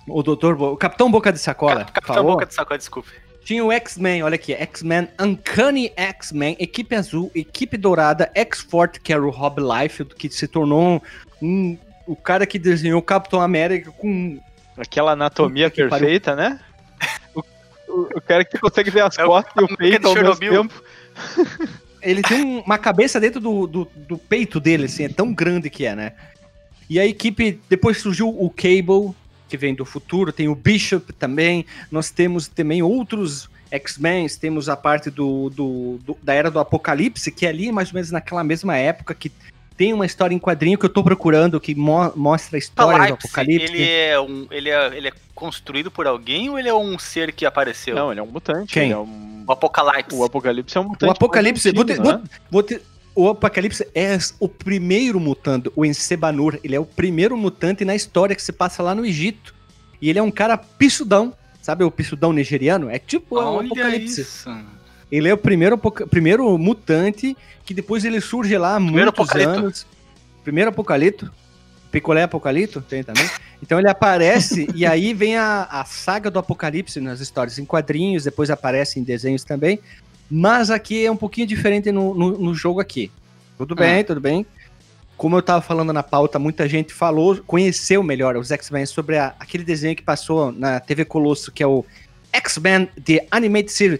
[0.08, 3.10] O doutor, Bo- o Capitão Boca de Sacola Cap- Capitão falou, Boca de Sacola, desculpe.
[3.43, 9.24] tinha o X-Men, olha aqui, X-Men, Uncanny X-Men, equipe azul, equipe dourada, X-Force, que era
[9.26, 11.02] o Rob Liefeld, que se tornou
[11.41, 11.78] um,
[12.12, 14.39] o cara que desenhou o Capitão América com
[14.78, 16.08] Aquela anatomia que pariu.
[16.08, 16.60] perfeita, né?
[17.36, 17.41] O,
[17.88, 20.84] o, o cara que consegue ver as É costas e o peito ao mesmo tempo.
[22.02, 25.69] Ele tem um- uma cabeça dentro do, do, do peito dele, assim, é tão grande
[25.69, 26.13] que é, né?
[26.89, 29.13] E a equipe, depois surgiu o Cable,
[29.50, 34.78] que vem do futuro, tem o Bishop também, nós temos também outros X-Men, temos a
[34.78, 38.43] parte do, do- do- da Era do Apocalipse, que é ali mais ou menos naquela
[38.43, 39.30] mesma época, que
[39.79, 43.13] tem uma história em quadrinho que eu tô procurando, que mo- mostra a história do
[43.13, 46.99] Apocalipse, ele é, um, ele, é, ele é construído por alguém ou ele é um
[46.99, 47.95] ser que apareceu?
[47.95, 48.73] Não, ele é um mutante.
[48.73, 48.83] Quem?
[48.83, 50.13] Ele é um, O Apocalipse.
[50.17, 51.09] O Apocalipse é um mutante.
[51.09, 52.21] O Apocalipse, vou ter- antigo, né?
[52.51, 52.81] Vou ter-
[53.15, 56.59] o Apocalipse é o primeiro mutante, o Encebanur.
[56.61, 59.55] Ele é o primeiro mutante na história que se passa lá no Egito.
[60.01, 61.33] E ele é um cara pissudão.
[61.61, 62.89] Sabe o pissudão nigeriano?
[62.89, 64.21] É tipo o Olha Apocalipse.
[64.21, 64.49] isso.
[65.12, 69.60] Ele é o primeiro, primeiro mutante que depois ele surge lá há Primeiro muitos apocalipto.
[69.60, 69.88] anos.
[70.43, 71.32] Primeiro apocalipto.
[71.91, 73.28] Picolé apocalipto, tem também.
[73.63, 78.24] Então ele aparece e aí vem a, a saga do apocalipse nas histórias em quadrinhos,
[78.24, 79.80] depois aparece em desenhos também.
[80.30, 83.12] Mas aqui é um pouquinho diferente no, no, no jogo aqui.
[83.58, 84.45] Tudo bem, tudo bem.
[85.17, 89.34] Como eu tava falando na pauta, muita gente falou, conheceu melhor os X-Men sobre a-
[89.39, 91.84] aquele desenho que passou na TV Colosso, que é o
[92.32, 94.00] X-Men The Animated Series.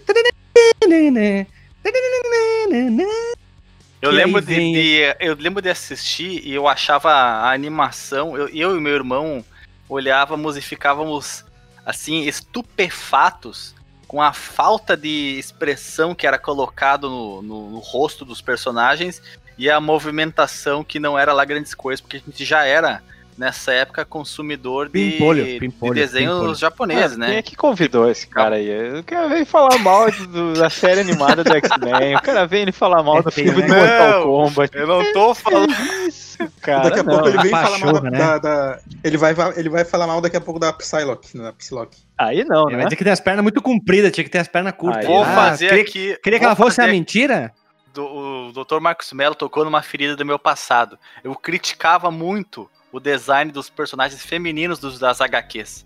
[4.02, 8.78] Eu lembro de, de- eu lembro de assistir e eu achava a animação, eu, eu
[8.78, 9.44] e meu irmão
[9.90, 11.44] olhávamos e ficávamos
[11.86, 13.76] assim estupefatos
[14.08, 19.22] com a falta de expressão que era colocado no, no- no rosto dos personagens
[19.58, 23.04] e a movimentação que não era lá grandes coisas, porque a gente já era
[23.40, 26.56] nessa época consumidor de, Pimpolho, de pimpolho, desenhos pimpolho.
[26.56, 27.42] japoneses, Ah, Quem é né?
[27.42, 29.02] que convidou esse cara aí?
[29.08, 32.12] Quero ver ele falar mal do- da série animada do X-Men.
[32.14, 33.68] Eu quero ver ele falar mal É do filme do né?
[33.68, 34.78] Mortal Não, Kombat.
[34.78, 35.72] Eu não tô falando.
[36.06, 36.84] Isso, cara.
[36.90, 37.14] daqui a não.
[37.14, 38.12] pouco ele vem falar mal né?
[38.12, 41.98] da- da- ele, vai, ele vai falar mal daqui a pouco da Psylocke, da Psylocke.
[42.18, 42.78] Aí não, né?
[42.84, 45.06] vai que tem as pernas muito compridas, tinha que ter as pernas curtas.
[45.06, 46.18] Aí, Vou Ah, fazer queria, aqui.
[46.22, 47.54] Queria que ela fosse fazer a mentira?
[47.94, 48.80] do, o Dr.
[48.80, 51.00] Marcos Mello tocou numa ferida do meu passado.
[51.24, 55.86] Eu criticava muito o design dos personagens femininos dos, das HQs.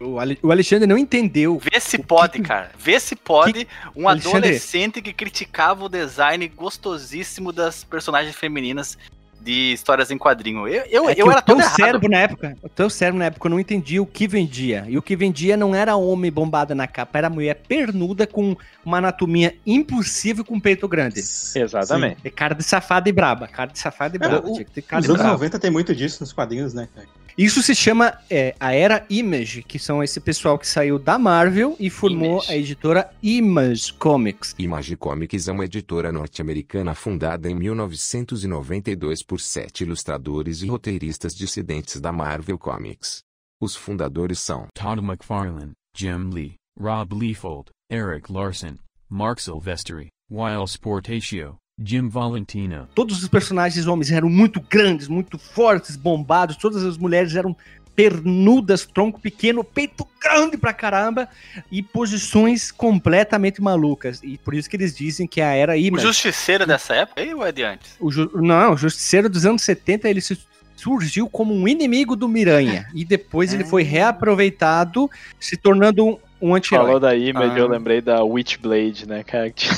[0.00, 1.58] O, Ale- o Alexandre não entendeu.
[1.58, 2.70] Vê se pode, cara.
[2.78, 4.38] Vê se pode um Alexandre.
[4.38, 8.96] adolescente que criticava o design gostosíssimo das personagens femininas
[9.40, 10.66] de histórias em quadrinho.
[10.68, 11.76] Eu, eu, É eu o era teu todo errado.
[11.76, 14.84] cérebro na época, o teu cérebro na época não entendia o que vendia.
[14.88, 18.98] E o que vendia não era homem bombado na capa, era mulher pernuda com uma
[18.98, 21.20] anatomia impossível com peito grande.
[21.20, 22.18] Exatamente.
[22.24, 24.48] É cara de safada e braba, cara de safada e É, braba.
[24.48, 25.32] o- tinha que ter cara Nos de anos braba.
[25.34, 27.06] 90 tem muito disso nos quadrinhos, né, cara?
[27.38, 31.76] Isso se chama é, a Era Image, que são esse pessoal que saiu da Marvel
[31.78, 32.50] e formou Image.
[32.52, 34.56] a editora Image Comics.
[34.58, 42.00] Image Comics é uma editora norte-americana fundada em 1992 por sete ilustradores e roteiristas dissidentes
[42.00, 43.20] da Marvel Comics.
[43.60, 51.54] Os fundadores são Todd McFarlane, Jim Lee, Rob Liefeld, Eric Larson, Mark Silvestri, Weil Sportatio,
[51.82, 52.88] Jim Valentino.
[52.94, 56.56] Todos os personagens homens eram muito grandes, muito fortes, bombados.
[56.56, 57.56] Todas as mulheres eram
[57.94, 61.28] pernudas, tronco pequeno, peito grande pra caramba
[61.70, 64.20] e posições completamente malucas.
[64.22, 65.98] E por isso que eles dizem que a era O.
[65.98, 67.96] Justiceiro dessa época aí ou é de antes?
[67.98, 70.38] O ju- Não, o Justiceiro dos anos 70 ele se-
[70.76, 75.10] surgiu como um inimigo do Miranha e depois ele foi reaproveitado,
[75.40, 76.86] se tornando um, um anti-herói.
[76.86, 77.58] Falou da Image, Ah.
[77.58, 79.50] eu lembrei da Witchblade, né, cara?
[79.50, 79.68] Que,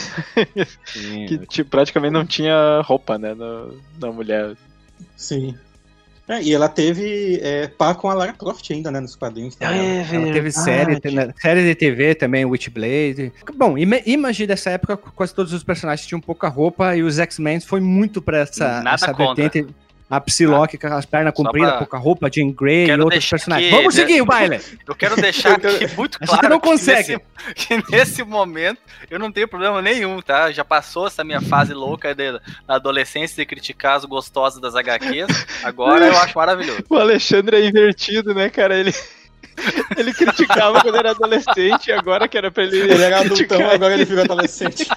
[0.92, 4.54] tinha- que tipo, praticamente não tinha roupa, né, no- na mulher.
[5.16, 5.54] Sim.
[6.28, 9.56] É, e ela teve é, par com a Lara Croft ainda, né, nos quadrinhos.
[9.56, 9.74] tá?
[9.74, 13.32] Ela teve série, tem- né, série de TV também, Witchblade.
[13.56, 17.58] Bom, Ima- Image dessa época, quase todos os personagens tinham pouca roupa e os X-Men
[17.58, 19.50] foi muito pra essa, Nada essa contra.
[20.10, 23.36] A Psylocke com as pernas compridas, pra- pouca roupa, Jean Grey e Quero outros deixar
[23.36, 23.68] personagens.
[23.72, 24.60] aqui, Vamos seguir o baile!
[24.86, 27.12] Eu quero deixar aqui muito claro não que consegue.
[27.12, 30.50] nesse- Que, nesse momento eu não tenho problema nenhum, tá?
[30.52, 32.32] Já passou essa minha fase louca de,
[32.68, 35.46] na adolescência de criticar as gostosas das HQs.
[35.62, 36.84] Agora eu acho maravilhoso.
[36.90, 38.74] O Alexandre é invertido, né, cara?
[38.76, 38.92] Ele,
[39.96, 42.78] ele criticava quando era adolescente e agora que era pra ele.
[42.78, 43.74] Ele era adultão, criticar.
[43.74, 44.88] agora ele virou adolescente.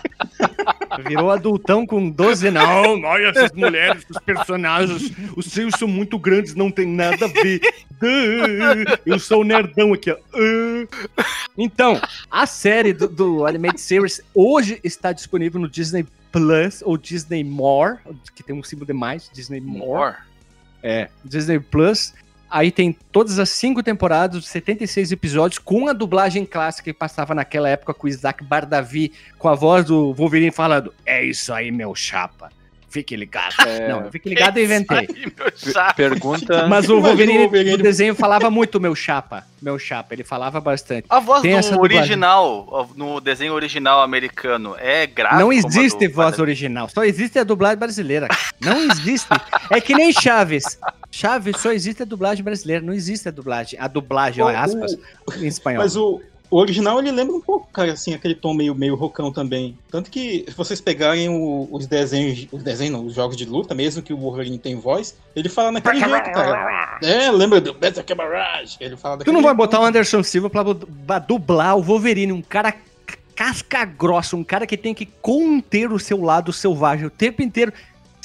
[1.08, 6.56] Virou adultão com 12 Não, olha essas mulheres, os personagens, os seios são muito grandes,
[6.56, 7.60] não tem nada a ver.
[8.00, 10.18] Duh, Eu sou o nerdão aqui, ó.
[10.36, 10.88] Uh.
[11.58, 12.00] Então,
[12.30, 17.98] a série do, do Animated Series hoje está disponível no Disney Plus ou Disney More,
[18.36, 19.88] que tem um símbolo de mais, Disney More.
[19.88, 20.16] More.
[20.82, 22.14] É, Disney Plus.
[22.54, 27.68] Aí tem todas as cinco temporadas, 76 episódios, com a dublagem clássica que passava naquela
[27.68, 31.96] época com o Isaac Bardavi, com a voz do Wolverine falando: É isso aí, meu
[31.96, 32.52] chapa.
[32.94, 33.56] Fique ligado.
[33.66, 33.88] É.
[33.88, 35.08] Não, fique ligado, eu inventei.
[35.96, 36.68] Pergunta.
[36.68, 39.44] Mas o o Wolverine, do desenho falava muito meu chapa.
[39.60, 41.08] Meu chapa, ele falava bastante.
[41.10, 41.98] A voz Tem do dublagem.
[41.98, 45.40] original, no desenho original americano, é grave.
[45.40, 48.28] não existe do- voz original, só existe a dublagem brasileira.
[48.62, 49.28] Não existe.
[49.72, 50.78] É que nem Chaves.
[51.10, 53.80] Chaves só existe a dublagem brasileira, não existe a dublagem.
[53.80, 54.96] A dublagem, O- aspas,
[55.38, 55.82] em espanhol.
[55.82, 56.22] Mas o,
[56.54, 59.78] o original ele lembra um pouco, cara, assim, aquele tom meio, meio rocão também.
[59.90, 63.74] Tanto que, se vocês pegarem o- os desenhos, os desenhos não, os jogos de luta,
[63.74, 67.00] mesmo que o Wolverine tem voz, ele fala naquele jeito, cara.
[67.02, 68.78] É, lembra do Better Camarage?
[68.80, 69.58] Ele fala Tu não vai jeito.
[69.58, 72.74] botar o Anderson Silva pra, dublar o Wolverine, um cara
[73.36, 77.74] casca grossa, um cara que tem que conter o seu lado selvagem o tempo inteiro.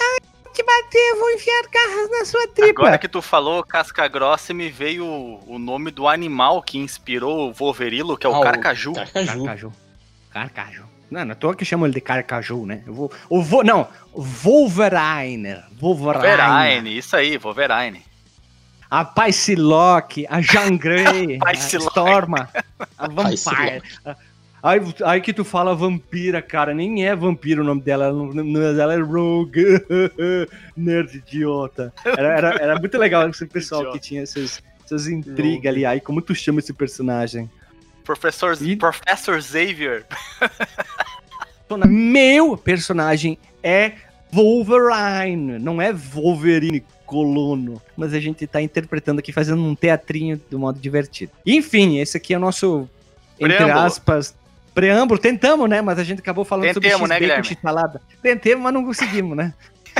[0.00, 0.18] Ai,
[0.58, 2.80] vou te bater, eu vou enfiar garras na sua tripa.
[2.82, 7.48] Agora que tu falou casca grossa, me veio o, o nome do animal que inspirou
[7.48, 8.92] o Wolverilo, que é o Ah, carcaju.
[8.92, 9.44] Carcaju.
[9.44, 9.72] Carcaju.
[10.30, 10.84] Carcaju.
[11.10, 12.82] Não, não tô que chamo ele de Carcaju, né?
[12.86, 15.56] Eu vou, eu vou, não, Wolverine.
[15.80, 16.26] Wolverine.
[16.26, 18.02] Wolverine, isso aí, Wolverine.
[18.90, 21.52] A Psylocke, a Jean Grey, a.
[21.52, 22.50] Storma,
[22.98, 23.82] a Vampire.
[24.62, 28.62] Aí, aí que tu fala vampira, cara, nem é vampiro o nome dela, ela, não-
[28.62, 29.64] ela é Rogue,
[30.76, 31.92] nerd idiota.
[32.04, 33.98] Era, era, era muito legal esse pessoal Idiota.
[33.98, 35.86] que tinha essas, essas intrigas ali.
[35.86, 37.48] Aí, como tu chama esse personagem?
[38.04, 40.04] Professor, E- Professor Xavier.
[41.86, 43.92] Meu personagem é
[44.32, 47.80] Wolverine, não é Wolverine colono.
[47.96, 51.32] Mas a gente tá interpretando aqui, fazendo um teatrinho do modo divertido.
[51.46, 52.88] Enfim, esse aqui é o nosso,
[53.38, 54.34] entre aspas,
[54.78, 55.18] preâmbulo.
[55.18, 55.82] Tentamos, né?
[55.82, 57.46] Mas a gente acabou falando Tentemos, sobre né, X-Bacon, Guilherme?
[57.48, 58.02] X-salada.
[58.22, 59.52] Tentemos, mas não conseguimos, né?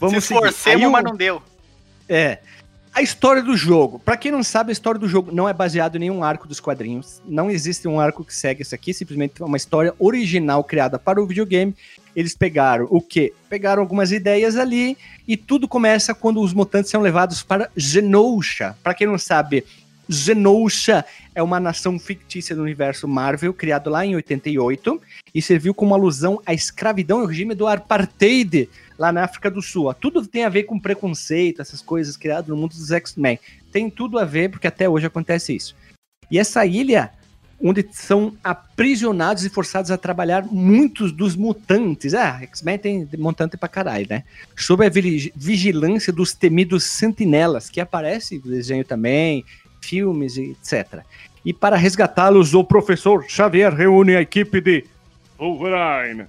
[0.00, 0.16] Se seguir.
[0.18, 1.42] esforcemos, mas não deu.
[2.08, 2.38] é.
[2.94, 3.98] A história do jogo.
[3.98, 6.60] Pra quem não sabe, a história do jogo não é baseada em nenhum arco dos
[6.60, 7.20] quadrinhos.
[7.26, 11.20] Não existe um arco que segue isso aqui, simplesmente é uma história original criada para
[11.20, 11.74] o videogame.
[12.14, 13.32] Eles pegaram o quê?
[13.48, 14.96] Pegaram algumas ideias ali
[15.26, 18.76] e tudo começa quando os mutantes são levados para Genosha.
[18.80, 19.64] Pra quem não sabe,
[20.08, 25.00] Genosha é uma nação fictícia do universo Marvel, criado lá em 88
[25.34, 29.60] e serviu como alusão à escravidão e ao regime do apartheid lá na África do
[29.62, 29.92] Sul.
[29.94, 33.38] Tudo tem a ver com preconceito, essas coisas criadas no mundo dos X-Men.
[33.72, 35.74] Tem tudo a ver, porque até hoje acontece isso.
[36.30, 37.10] E essa ilha,
[37.60, 42.14] onde são aprisionados e forçados a trabalhar muitos dos mutantes.
[42.14, 44.24] Ah, X-Men tem mutante pra caralho, né?
[44.56, 49.44] Sob a vigi- vigilância dos temidos sentinelas, que aparece no desenho também,
[49.84, 51.02] filmes etc.
[51.44, 54.84] E para resgatá-los, o professor Xavier reúne a equipe de
[55.38, 56.26] Wolverine,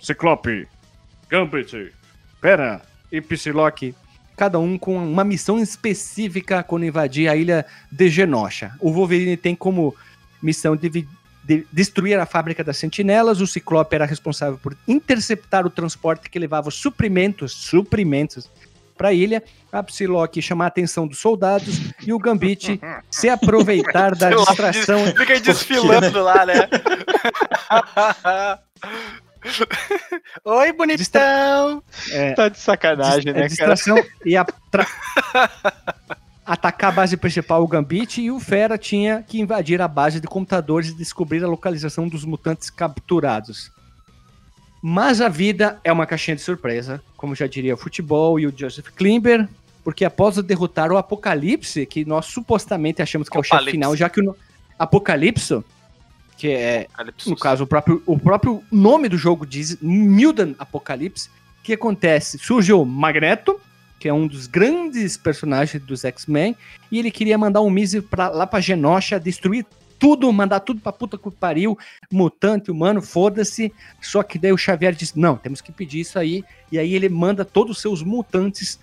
[0.00, 0.68] Ciclope,
[1.28, 1.92] Gambit,
[2.40, 3.94] Pera e Psylocke,
[4.36, 8.72] cada um com uma missão específica quando invadir a ilha de Genosha.
[8.80, 9.94] O Wolverine tem como
[10.42, 15.70] missão de, de destruir a fábrica das sentinelas, o Ciclope era responsável por interceptar o
[15.70, 18.48] transporte que levava suprimentos, suprimentos
[18.96, 22.80] para a ilha, a Psylocke chamar a atenção dos soldados e o Gambit
[23.10, 26.54] se aproveitar da distração Fica aí desfilando lá, né?
[30.44, 31.82] Oi, bonitão!
[32.12, 33.48] é, Tá de sacanagem, Dis- né, é cara?
[33.48, 34.86] distração e a tra-
[36.46, 40.26] atacar a base principal, o Gambit, e o Fera tinha que invadir a base de
[40.28, 43.70] computadores e descobrir a localização dos mutantes capturados.
[44.80, 48.52] Mas a vida é uma caixinha de surpresa, como já diria o futebol e o
[48.54, 49.48] Joseph Klimber,
[49.84, 53.70] porque após derrotar o Apocalipse, que nós supostamente achamos que é o chefe Apocalipse.
[53.70, 54.36] final, já que o
[54.76, 55.64] Apocalipso,
[56.36, 57.30] que é Calypso.
[57.30, 61.28] no caso, o próprio, o próprio nome do jogo diz Mutant Apocalipse.
[61.60, 62.40] O que acontece?
[62.40, 63.60] Surge o Magneto,
[64.00, 66.56] que é um dos grandes personagens dos X-Men,
[66.90, 68.04] e ele queria mandar um míssil
[68.34, 69.64] lá pra Genosha, destruir
[70.02, 71.78] tudo, mandar tudo pra puta que pariu,
[72.10, 73.72] mutante, humano, foda-se.
[74.00, 76.42] Só que daí o Xavier disse: não, temos que pedir isso aí.
[76.72, 78.80] E aí ele manda todos os seus mutantes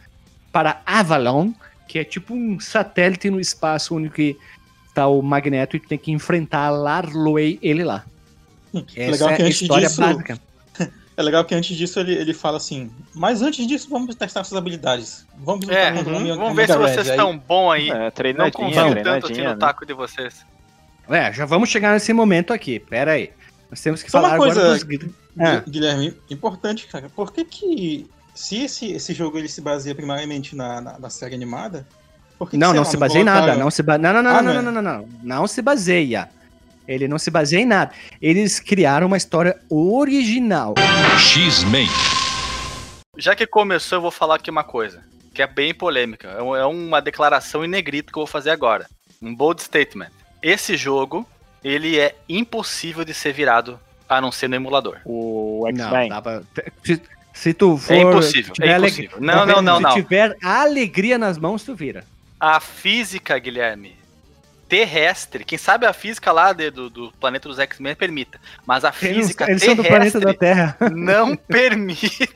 [0.49, 1.51] para Avalon,
[1.89, 4.38] que é tipo um satélite no espaço onde
[4.95, 8.05] tá o Magneto e tem que enfrentar Larloey ele lá.
[8.95, 10.39] Essa legal é que a antes história disso- básica.
[11.17, 14.57] É legal que antes disso ele, ele fala assim, mas antes disso vamos testar suas
[14.57, 15.28] habilidades.
[15.38, 17.89] Vamos É, Omega- vamos ver se vocês estão bons aí.
[17.89, 19.55] É, Não treinadinha, confio tanto assim no né?
[19.57, 20.45] taco de vocês.
[21.10, 22.80] É, já vamos chegar nesse momento aqui.
[22.80, 23.32] Pera aí.
[23.70, 24.84] Nós temos que Só falar uma coisa, agora dos...
[25.39, 25.60] Ah.
[25.60, 27.10] Gui- Guilherme, importante, cara.
[27.16, 31.36] Por que que, se esse, esse jogo ele se baseia primariamente na, na, na série
[31.36, 31.88] animada,
[32.38, 33.55] por que Não, que, não lá, se baseia em nada.
[33.55, 33.97] Não, se ba...
[33.97, 34.74] não, não, não, Ah, não, não não, é?
[34.74, 35.10] não, não, não.
[35.39, 36.30] Não se baseia.
[36.88, 37.91] Ele não se baseia em nada.
[38.22, 40.74] Eles criaram uma história original.
[41.20, 41.88] X-Men.
[43.18, 45.03] Já que começou, eu vou falar aqui uma coisa,
[45.34, 46.30] que é bem polêmica.
[46.30, 48.88] É É uma declaração em negrito que eu vou fazer agora.
[49.22, 50.10] Um bold statement.
[50.41, 51.27] Esse jogo,
[51.63, 54.97] ele é impossível de ser virado a não ser no emulador.
[55.05, 56.09] O X-Men.
[56.83, 57.01] se,
[57.33, 57.93] se tu for...
[57.93, 59.17] É impossível, é aleg- impossível.
[59.21, 59.93] Não, não, não, Se não.
[59.93, 62.03] tiver a alegria nas mãos, tu vira.
[62.39, 63.95] A física, Guilherme,
[64.67, 68.93] terrestre, quem sabe a física lá de- do, do planeta dos X-Men permita, mas a
[69.01, 70.77] Eles, física eles são do planeta terrestre da Terra.
[70.95, 72.29] não permite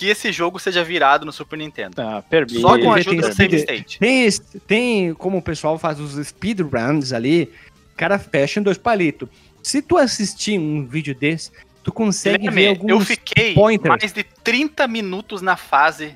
[0.00, 2.00] que esse jogo seja virado no Super Nintendo.
[2.00, 2.58] Ah, permite.
[2.60, 3.98] Só com a ajuda tem do Save State.
[3.98, 4.28] Tem,
[4.66, 7.52] tem como o pessoal faz os speedruns ali,
[7.92, 9.28] o cara fecha em dois palitos.
[9.62, 11.52] Se tu assistir um vídeo desse,
[11.84, 13.88] tu consegue ver Guilherme, alguns eu fiquei pointers.
[14.00, 16.14] mais de 30 minutos na fase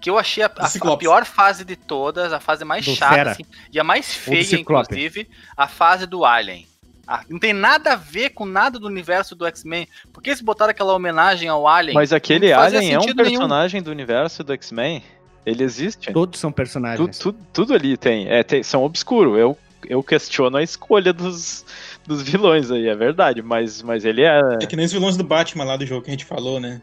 [0.00, 3.30] que eu achei a, a- a pior fase de todas, a fase mais Do chata,
[3.32, 6.64] assim, e a mais feia, inclusive, a fase do Alien.
[7.06, 9.86] Ah, não tem nada a ver com nada do universo do X-Men.
[10.12, 11.94] Por que eles botaram aquela homenagem ao Alien?
[11.94, 13.30] Mas aquele Alien é um sentido nenhum.
[13.38, 15.02] personagem do universo do X-Men.
[15.44, 16.12] Ele existe.
[16.12, 17.18] Todos são Tu- personagens.
[17.18, 19.38] tu- tudo ali tem, é, tem- São obscuro.
[19.38, 19.56] Eu,
[19.88, 21.64] eu questiono a escolha dos,
[22.04, 23.40] dos vilões aí, é verdade.
[23.42, 24.40] Mas, mas ele é.
[24.60, 26.82] É que nem os vilões do Batman lá do jogo que a gente falou, né?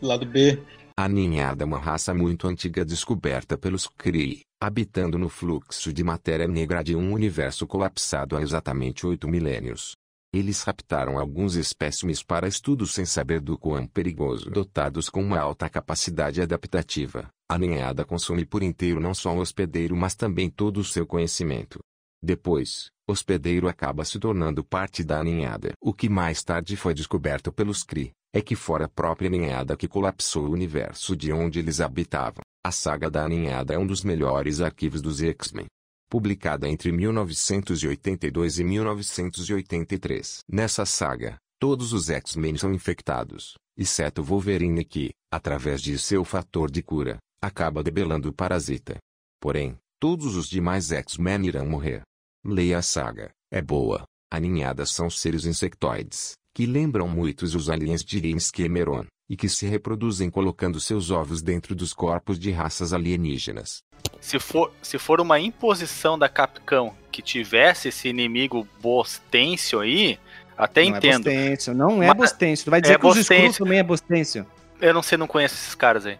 [0.00, 0.60] Do lado B.
[0.96, 6.46] A ninhada é uma raça muito antiga descoberta pelos Kree, habitando no fluxo de matéria
[6.46, 9.96] negra de um universo colapsado há exatamente oito milênios.
[10.32, 14.48] Eles raptaram alguns espécimes para estudo sem saber do quão perigoso.
[14.50, 19.96] Dotados com uma alta capacidade adaptativa, a ninhada consome por inteiro não só o hospedeiro
[19.96, 21.80] mas também todo o seu conhecimento.
[22.22, 25.72] Depois, o hospedeiro acaba se tornando parte da ninhada.
[25.80, 29.86] O que mais tarde foi descoberto pelos Kree, é que fora a própria ninhada que
[29.86, 32.42] colapsou o universo de onde eles habitavam.
[32.66, 35.66] A saga da ninhada é um dos melhores arquivos dos X-Men.
[36.10, 40.40] Publicada entre 1982 e 1983.
[40.50, 46.82] Nessa saga, todos os X-Men são infectados, exceto Wolverine que, através de seu fator de
[46.82, 48.98] cura, acaba debelando o parasita.
[49.40, 52.02] Porém, todos os demais X-Men irão morrer.
[52.44, 54.02] Leia a saga, é boa.
[54.28, 59.66] Aninhadas são seres insectoides, que lembram muitos os aliens de James Cameron, e que se
[59.66, 63.82] reproduzem colocando seus ovos dentro dos corpos de raças alienígenas.
[64.20, 70.18] Se for, se for uma imposição da Capcom que tivesse esse inimigo Bostêncio aí,
[70.56, 71.28] até não entendo.
[71.28, 72.64] é Bostêncio, não é Mas- Bostêncio.
[72.66, 73.64] Tu vai dizer é que os Bostêncio.
[73.64, 74.46] também é Bostêncio.
[74.80, 76.18] Eu não sei, não conheço esses caras aí.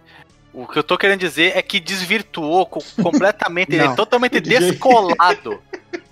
[0.53, 5.61] O que eu tô querendo dizer é que desvirtuou co- completamente, ele é totalmente descolado.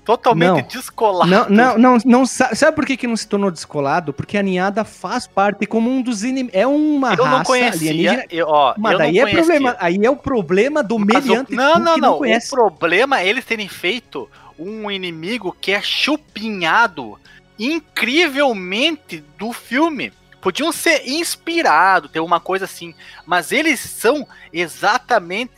[0.05, 0.68] Totalmente Não.
[0.68, 1.30] descolado.
[1.30, 4.12] Não, não, não, não sa- sabe por que, que não se tornou descolado?
[4.12, 6.50] Porque a ninhada faz parte como um dos inimigos.
[6.61, 7.90] É uma eu raça não conhecia.
[7.90, 8.24] alienígena.
[8.28, 9.76] Eu, ó, Mas daí não é problema.
[9.78, 12.18] Aí é o problema do Mas o- mediante não, não, não.
[12.18, 12.48] conhece.
[12.48, 14.28] O problema é eles terem feito
[14.59, 17.16] um inimigo que é chupinhado
[17.59, 20.12] incrivelmente do filme.
[20.40, 22.92] Podiam ser inspirado, ter uma coisa assim,
[23.24, 25.53] mas eles são exatamente,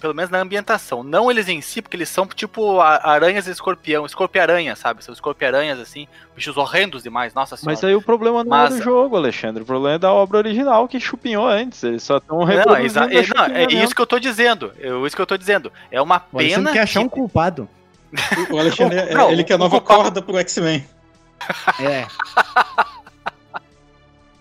[0.00, 4.06] pelo menos na ambientação, não eles em si, porque eles são tipo aranhas e escorpião,
[4.06, 5.04] escorpiaranha, sabe?
[5.04, 7.72] São escorpiaranhas assim, bichos horrendos demais, nossa senhora.
[7.76, 9.62] Mas aí o problema não Mas- é do jogo, Alexandre.
[9.62, 11.82] O problema é da obra original que chupinhou antes.
[11.84, 13.12] Eles só estão Não, reproduzindo.
[13.12, 14.72] exa- a é, não, é isso que eu tô dizendo.
[14.80, 15.70] É isso que eu tô dizendo.
[15.90, 16.72] É uma pena.
[16.72, 17.68] quer achar um que- culpado.
[18.50, 20.84] O Alexandre, é- Não, ele que é a nova culpado- corda pro X-Men.
[21.78, 22.06] É.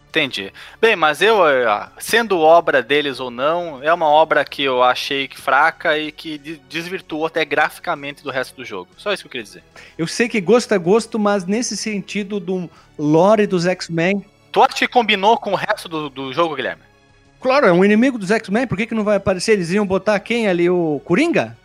[0.10, 0.52] Entendi.
[0.82, 5.30] Bem, mas eu, eh, sendo obra deles ou não, é uma obra que eu achei
[5.32, 8.90] fraca e que de- desvirtuou até graficamente do resto do jogo.
[8.98, 9.64] Só isso que eu queria dizer.
[9.98, 14.26] Eu sei que gosto é gosto, mas nesse sentido do lore dos X-Men.
[14.52, 16.82] Tu acha que combinou com o resto do, do jogo, Guilherme?
[17.40, 19.52] Claro, é um inimigo dos X-Men, por que, que não vai aparecer?
[19.54, 20.70] Eles iam botar quem ali?
[20.72, 21.56] O Coringa?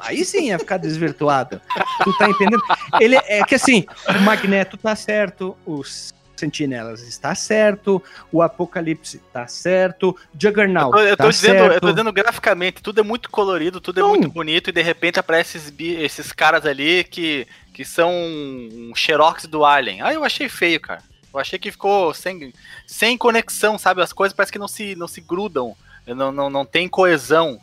[0.00, 1.60] Aí sim ia ficar desvirtuado.
[2.02, 2.62] tu tá entendendo?
[3.00, 9.46] Ele é que assim, o Magneto tá certo, os Sentinelas está certo, o Apocalipse tá
[9.46, 11.74] certo, Juggernaut Eu tô, eu tô tá dizendo, certo.
[11.74, 14.08] eu tô dizendo graficamente, tudo é muito colorido, tudo é Não.
[14.10, 19.46] muito bonito, e de repente aparecem esses, esses caras ali que, que são um xerox
[19.46, 20.02] do Alien.
[20.02, 21.02] Ah, eu achei feio, cara.
[21.32, 22.52] Eu achei que ficou sem,
[22.86, 24.02] sem conexão, sabe?
[24.02, 25.76] As coisas parece que não se, não se grudam,
[26.06, 27.60] não, não, não tem coesão.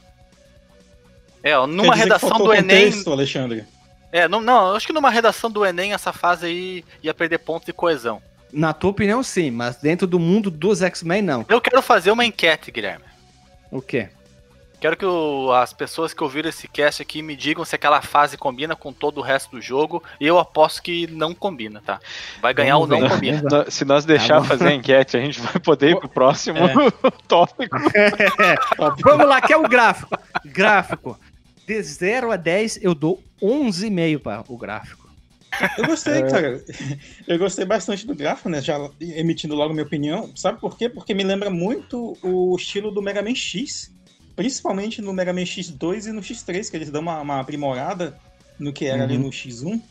[1.44, 2.86] É, ó, numa redação do Enem.
[2.86, 3.66] contexto, Alexandre.
[4.12, 7.40] É, não, não, eu acho que numa redação do Enem essa fase aí ia perder
[7.40, 8.22] pontos de coesão.
[8.52, 11.46] Na tua opinião, sim, mas dentro do mundo dos X-Men, não.
[11.50, 13.04] Eu quero fazer uma enquete, Guilherme.
[13.72, 14.10] O quê?
[14.80, 18.38] Quero que o- as pessoas que ouviram esse cast aqui me digam se aquela fase
[18.38, 20.04] combina com todo o resto do jogo.
[20.22, 22.00] E eu aposto que não combina, tá?
[22.42, 23.16] Vai ganhar Vamos ou não ver.
[23.16, 23.42] combina.
[23.42, 26.60] No- Se nós deixar Tá fazer a enquete, a gente vai poder ir pro próximo
[26.60, 26.74] É.
[27.28, 27.76] tópico.
[29.04, 30.16] Vamos lá, que é o gráfico.
[30.46, 31.20] Gráfico.
[31.66, 35.07] De 0 a 10, eu dou 11,5 para o gráfico.
[35.78, 36.64] Eu gostei, cara.
[37.28, 38.62] Eu gostei bastante do gráfico, né?
[38.62, 40.32] Já emitindo logo minha opinião.
[40.36, 40.90] Sabe por quê?
[40.90, 43.92] Porque me lembra muito o estilo do Mega Man X.
[44.36, 48.18] Principalmente no Mega Man X2 e no X3, que eles dão uma, uma aprimorada
[48.60, 49.24] no que era ali Uhum.
[49.24, 49.82] no X1.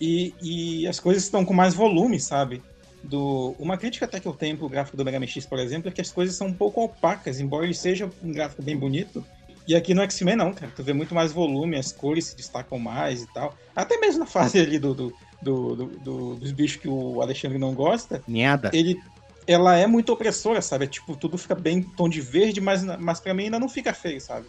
[0.00, 2.62] E, e as coisas estão com mais volume, sabe?
[3.02, 3.54] Do...
[3.58, 5.92] Uma crítica até que eu tenho pro gráfico do Mega Man X, por exemplo, é
[5.92, 9.24] que as coisas são um pouco opacas, embora ele seja um gráfico bem bonito.
[9.70, 10.72] E aqui no X-Men não, cara.
[10.74, 13.54] Tu vê muito mais volume, as cores se destacam mais e tal.
[13.76, 17.56] Até mesmo na fase ali do, do, do- do- do- dos bichos que o Alexandre
[17.56, 18.72] não gosta, Nada.
[18.74, 19.00] ele,
[19.46, 20.86] ela é muito opressora, sabe?
[20.86, 23.94] É tipo, tudo fica bem tom de verde, mas, mas pra mim ainda não fica
[23.94, 24.44] feio, sabe?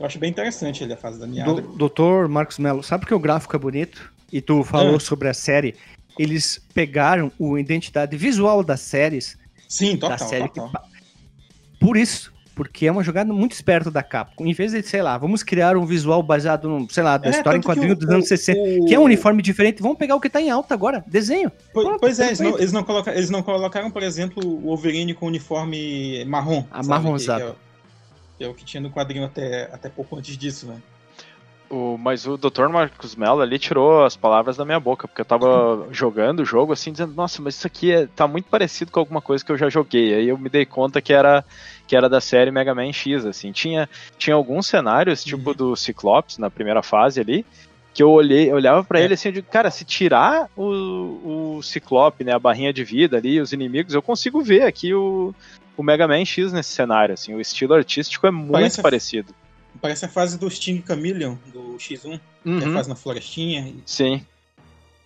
[0.00, 1.52] Eu acho bem interessante ali a fase da Niada.
[1.60, 4.10] Do, doutor Marcos Mello, sabe por que o gráfico é bonito?
[4.32, 5.00] E tu falou Ah.
[5.00, 5.74] sobre a série.
[6.18, 9.36] Eles pegaram a identidade visual das séries,
[9.68, 10.70] Sim, da total, série total.
[10.70, 14.44] que Por isso, Porque é uma jogada muito esperta da Capcom.
[14.46, 17.30] Em vez de, sei lá, vamos criar um visual baseado, no, sei lá, da É,
[17.30, 19.96] história em quadrinho o- dos anos o- 60, o- que é um uniforme diferente, vamos
[19.96, 21.50] pegar o que tá em alta agora, desenho.
[21.72, 24.60] Po- Pronto, Pois é, eles não, eles, não colocaram, eles não colocaram, por exemplo, o
[24.66, 26.64] Wolverine com uniforme marrom.
[26.70, 27.40] Amarronzado.
[27.44, 27.56] Que, que é, o-
[28.38, 30.76] que é o que tinha no quadrinho até, até pouco antes disso, né?
[31.74, 32.68] O, mas o Dr.
[32.68, 36.74] Marcos Mello ali tirou as palavras da minha boca, porque eu tava jogando o jogo
[36.74, 39.56] assim, dizendo, nossa, mas isso aqui é, tá muito parecido com alguma coisa que eu
[39.56, 40.12] já joguei.
[40.14, 41.42] Aí eu me dei conta que era,
[41.86, 43.52] que era da série Mega Man X, assim.
[43.52, 47.46] Tinha, tinha alguns cenários, tipo do Ciclopes, na primeira fase ali,
[47.94, 49.04] que eu olhei, eu olhava pra É.
[49.04, 53.16] ele assim, eu digo, cara, se tirar o, o Ciclope, né, a barrinha de vida
[53.16, 55.34] ali, os inimigos, eu consigo ver aqui o,
[55.74, 57.34] o Mega Man X nesse cenário, assim.
[57.34, 59.34] O estilo artístico é muito Parece- parecido.
[59.82, 63.74] Parece a fase do Sting Chameleon, do X1, que é a Uhum, fase na florestinha.
[63.84, 64.24] sim.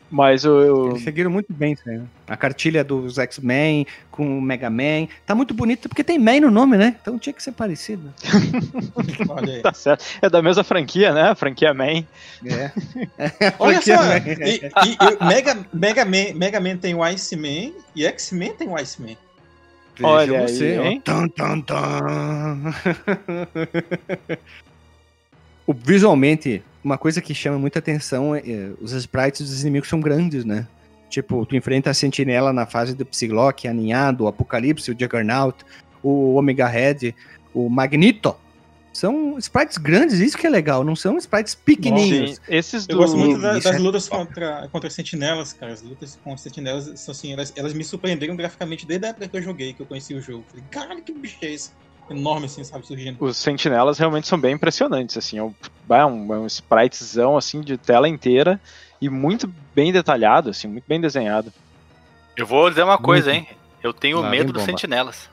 [0.09, 1.99] Mas o, eu- Eles seguiram muito bem isso aí.
[1.99, 2.07] né?
[2.29, 5.09] A cartilha dos X-Men com o Mega Man.
[5.27, 6.95] Tá muito bonito porque tem Man no nome, né?
[7.03, 8.15] Então tinha que ser parecido.
[9.29, 9.63] Olha aí.
[9.63, 10.05] Tá certo.
[10.23, 11.23] É da mesma franquia, né?
[11.23, 12.05] A franquia Man.
[12.45, 12.71] É.
[13.59, 14.23] Olha Porque, só, né?
[14.47, 18.77] e, e- e Mega, Mega, Man, Mega Man tem o Iceman e X-Men tem o
[18.77, 19.17] Iceman.
[19.97, 20.85] Veja Olha aí, você, ó.
[20.85, 21.01] hein?
[21.03, 22.75] Tan, tan, tan.
[25.67, 30.01] o, visualmente, uma coisa que chama muita atenção é, é os sprites dos inimigos são
[30.01, 30.67] grandes, né?
[31.09, 35.65] Tipo, tu enfrenta a sentinela na fase do Psylocke, aninhado, o Apocalipse, o Juggernaut,
[36.03, 37.15] o Omega Red,
[37.55, 38.37] o Magneto.
[38.97, 42.31] São sprites grandes, isso que é legal, não são sprites pequenininhos.
[42.31, 42.93] Sim, esses do.
[42.95, 44.27] Eu gosto muito da- das é lutas top.
[44.27, 45.71] contra, contra sentinelas, cara.
[45.75, 49.37] As lutas com sentinelas, são assim, elas, elas me surpreenderam graficamente desde a época que
[49.37, 50.47] eu joguei, que eu conheci o jogo.
[50.49, 51.73] Falei, caralho, que bicho é esse?
[52.09, 53.23] Enorme assim, sabe, surgindo.
[53.23, 55.55] Os sentinelas realmente são bem impressionantes, assim, é um,
[55.91, 58.59] é um, é um spritezão, assim, de tela inteira
[58.99, 61.53] e muito bem detalhado, assim, muito bem desenhado.
[62.35, 63.51] Eu vou dizer uma coisa, Muito.
[63.51, 63.57] hein?
[63.83, 65.29] Eu tenho Lá medo dos sentinelas.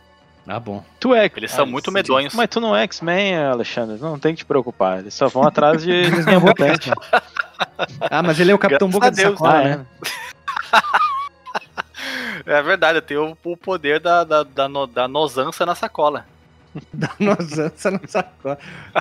[0.45, 0.83] Ah, bom.
[0.99, 1.31] Tu é...
[1.35, 1.93] Eles são Ah, muito sim.
[1.93, 2.33] medonhos.
[2.33, 5.81] Mas tu não é X-Men, Alexandre, não tem que te preocupar, eles só vão atrás
[5.83, 6.91] de Eles linha não vão mutante.
[8.01, 9.33] Ah, mas ele é o Capitão Graças Boca a de Deus.
[9.39, 9.77] Sacola, Ah, é?
[9.77, 9.85] né?
[12.45, 16.25] É verdade, eu tenho o poder da, da, da, no- da nosança na sacola.
[16.91, 18.57] Da nosança na sacola.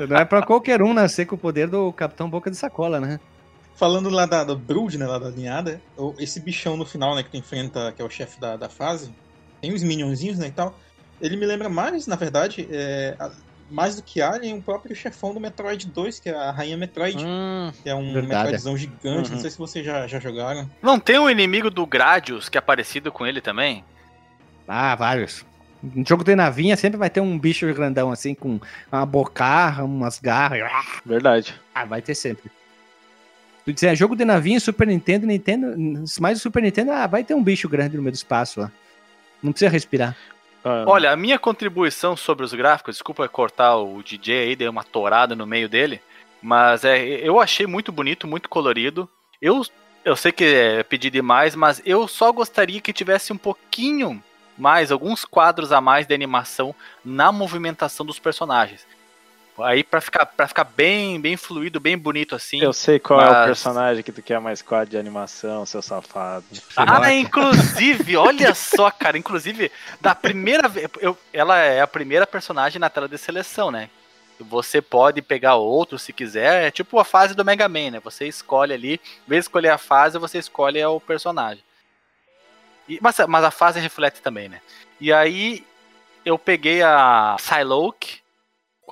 [0.09, 3.19] Não é pra qualquer um nascer com o poder do Capitão Boca de Sacola, né?
[3.75, 7.23] Falando lá da, do Brood, né, lá da linhada, o- esse bichão no final, né,
[7.23, 9.11] que tu enfrenta, que é o chefe da, da fase,
[9.61, 10.79] tem uns minionzinhos, né, e tal.
[11.23, 13.17] Ele me lembra mais, na verdade, é,
[13.71, 17.25] mais do que Alien, o próprio chefão do Metroid 2, que é a Rainha Metroid,
[17.25, 18.43] Hum, que é um Verdade.
[18.45, 19.37] Metroidzão gigante, Uhum.
[19.37, 20.69] não sei se vocês já, já jogaram.
[20.83, 23.85] Não tem um inimigo do Gradius que é parecido com ele também?
[24.67, 25.45] Ah, vários.
[25.83, 28.61] No jogo de navinha sempre vai ter um bicho grandão assim, com
[28.91, 30.61] uma bocarra, umas garras.
[31.07, 31.55] verdade.
[31.75, 32.51] Ah, vai ter sempre.
[33.65, 35.75] Tu dizer, jogo de navinha, Super Nintendo, Nintendo,
[36.21, 38.71] mais o Super Nintendo, ah, vai ter um bicho grande no meio do espaço lá.
[39.43, 40.17] Não precisa respirar.
[40.65, 44.85] Ah, Olha, a minha contribuição sobre os gráficos, desculpa cortar o DJ aí, dei uma
[44.85, 46.01] torada no meio dele,
[46.41, 49.09] mas é, eu achei muito bonito, muito colorido.
[49.41, 49.63] Eu,
[50.05, 54.23] eu sei que é pedir demais, mas eu só gostaria que tivesse um pouquinho
[54.57, 58.87] mais, alguns quadros a mais de animação na movimentação dos personagens.
[59.61, 62.63] Aí pra ficar, pra ficar bem, bem fluido, bem bonito assim.
[62.63, 65.83] eu sei qual é o mas- personagem que tu quer mais quadro de animação, seu
[65.83, 66.45] safado.
[66.75, 72.81] Ah, inclusive, olha só, cara, inclusive, da primeira vez, eu- ela é a primeira personagem
[72.81, 73.91] na tela de seleção, né?
[74.41, 78.01] Você pode pegar outro se quiser, é tipo a fase do Mega Man, né?
[78.03, 81.63] Você escolhe ali, em vez de escolher a fase, você escolhe o personagem.
[82.89, 84.61] E- mas, mas a fase reflete também, né?
[84.99, 85.65] E aí
[86.25, 88.22] eu peguei a Psylocke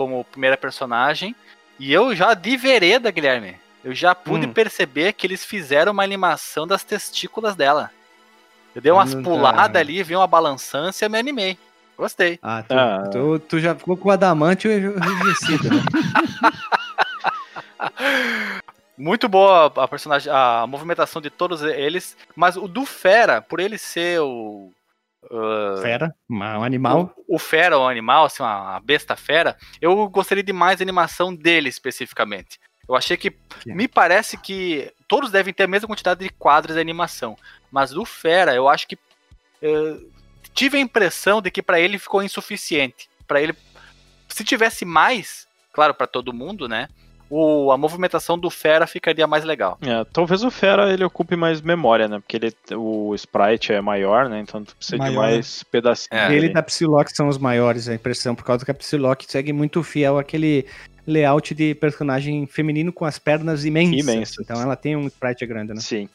[0.01, 1.37] como primeira personagem
[1.79, 4.53] e eu já de vereda, Guilherme, eu já pude Hum.
[4.53, 7.91] perceber que eles fizeram uma animação das testículas dela.
[8.75, 9.79] Eu dei umas Hum, puladas tá.
[9.79, 11.59] ali, vi uma balançância e me animei.
[11.99, 12.39] Gostei.
[12.43, 13.03] Ah, tu, Ah.
[13.13, 15.83] tu, tu já ficou com o adamante enrijecido, né?
[18.97, 23.77] Muito boa a personagem, a movimentação de todos eles, mas o do Fera, por ele
[23.77, 24.73] ser o
[25.25, 27.15] uh, Fera, um animal.
[27.29, 31.35] o, o Fera, o animal, assim, uma, a besta fera, eu gostaria de mais animação
[31.35, 32.59] dele especificamente.
[32.89, 33.31] Eu achei que.
[33.31, 37.37] Que- Me parece que todos devem ter a mesma quantidade de quadros de animação.
[37.71, 38.99] Mas do Fera, eu acho que.
[39.63, 39.97] eh,
[40.55, 43.09] tive a impressão de que pra ele ficou insuficiente.
[43.29, 43.55] Pra ele.
[44.29, 46.89] Se tivesse mais, claro, pra todo mundo, né?
[47.31, 49.79] O, a movimentação do Fera ficaria mais legal.
[49.81, 52.19] É, talvez o Fera ele ocupe mais memória, né?
[52.19, 54.41] Porque ele, o sprite é maior, né?
[54.41, 55.33] Então tu precisa de Maior, né?
[55.35, 56.11] mais pedacinhos.
[56.11, 56.27] É.
[56.35, 56.55] Ele ali.
[56.55, 60.19] da Psylocke são os maiores, a impressão, por causa que a Psylocke segue muito fiel
[60.19, 60.67] àquele
[61.07, 64.01] layout de personagem feminino com as pernas imensas.
[64.01, 64.37] Imensas.
[64.41, 65.81] Então ela tem um sprite grande, né?
[65.81, 66.09] Sim.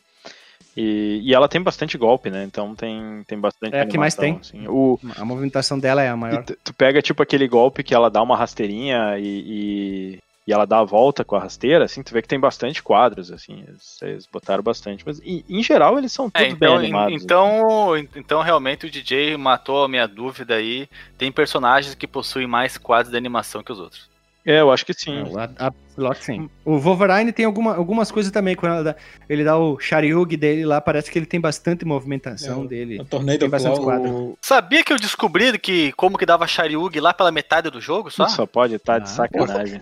[0.76, 2.43] E, e ela tem bastante golpe, né?
[2.43, 4.68] Então tem, tem bastante É a que mais animação, assim.
[4.68, 6.43] O, A movimentação dela é a e maior.
[6.43, 10.80] tu, tu pega, tipo, aquele golpe que ela dá uma rasteirinha e, e, ela dá
[10.80, 14.26] a volta com a rasteira, assim, tu vê que tem bastante quadros, assim, eles, eles
[14.32, 15.04] botaram bastante.
[15.06, 17.14] Mas, em, em geral, eles são É, todos bem então, animados.
[17.14, 17.20] né?
[17.24, 20.88] então, então, realmente o DJ matou a minha dúvida aí.
[21.18, 24.10] Tem personagens que possuem mais quadros de animação que os outros.
[24.46, 25.24] É, eu acho que sim.
[25.58, 26.48] A, a Psylocke, sim.
[26.64, 28.56] O Wolverine tem alguma, algumas coisas também.
[28.56, 28.96] Quando ela dá-
[29.28, 33.00] ele dá o Sharyugi dele lá, parece que ele tem bastante movimentação É, dele.
[33.00, 34.12] O Tornado Tem bastante Claw, quadro.
[34.14, 38.12] o- Sabia que eu descobri que como que dava Shariug lá pela metade do jogo
[38.12, 38.28] só?
[38.28, 39.82] Só pode estar de Ah, sacanagem.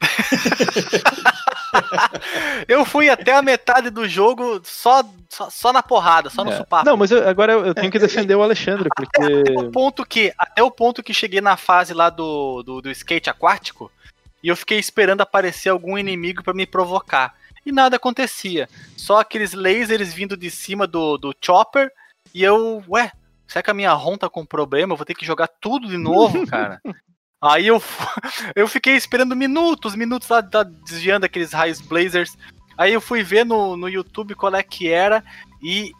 [2.66, 6.56] Eu fui até a metade do jogo só, só, só na porrada, só no É.
[6.56, 6.84] supapo.
[6.84, 9.22] Não, mas eu- agora eu, tenho que defender o Alexandre, porque.
[9.22, 12.90] Até o ponto que, até o ponto que cheguei na fase lá do, do, do
[12.90, 13.90] skate aquático
[14.42, 17.34] e eu fiquei esperando aparecer algum inimigo pra me provocar.
[17.64, 18.68] E nada acontecia.
[18.96, 21.90] Só aqueles lasers vindo de cima do, do chopper
[22.34, 23.12] e eu, ué,
[23.46, 24.92] será que a minha ROM tá com problema?
[24.92, 26.80] Eu vou ter que jogar tudo de novo, cara.
[27.40, 27.80] Aí eu,
[28.56, 32.36] eu fiquei esperando minutos, minutos lá, lá desviando aqueles raios blazers.
[32.76, 35.22] Aí eu fui ver no, no YouTube qual é que era
[35.62, 35.92] e,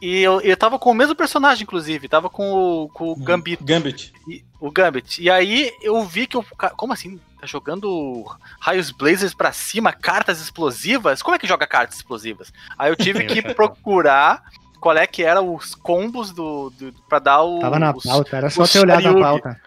[0.00, 2.08] e eu, eu tava com o mesmo personagem, inclusive.
[2.08, 3.64] Tava com o, com o Gambito.
[3.64, 4.12] Gambit.
[4.28, 5.22] E- o Gambit.
[5.22, 6.44] E aí eu vi que o
[6.76, 7.18] Como assim?
[7.40, 8.26] Tá jogando
[8.60, 11.22] raios blazers pra cima, cartas explosivas?
[11.22, 12.52] Como é que joga cartas explosivas?
[12.78, 14.42] Aí eu tive que procurar
[14.78, 18.36] qual é que eram os combos do, do para dar o Tava na os- pauta,
[18.36, 19.60] era só ter olhado na pauta.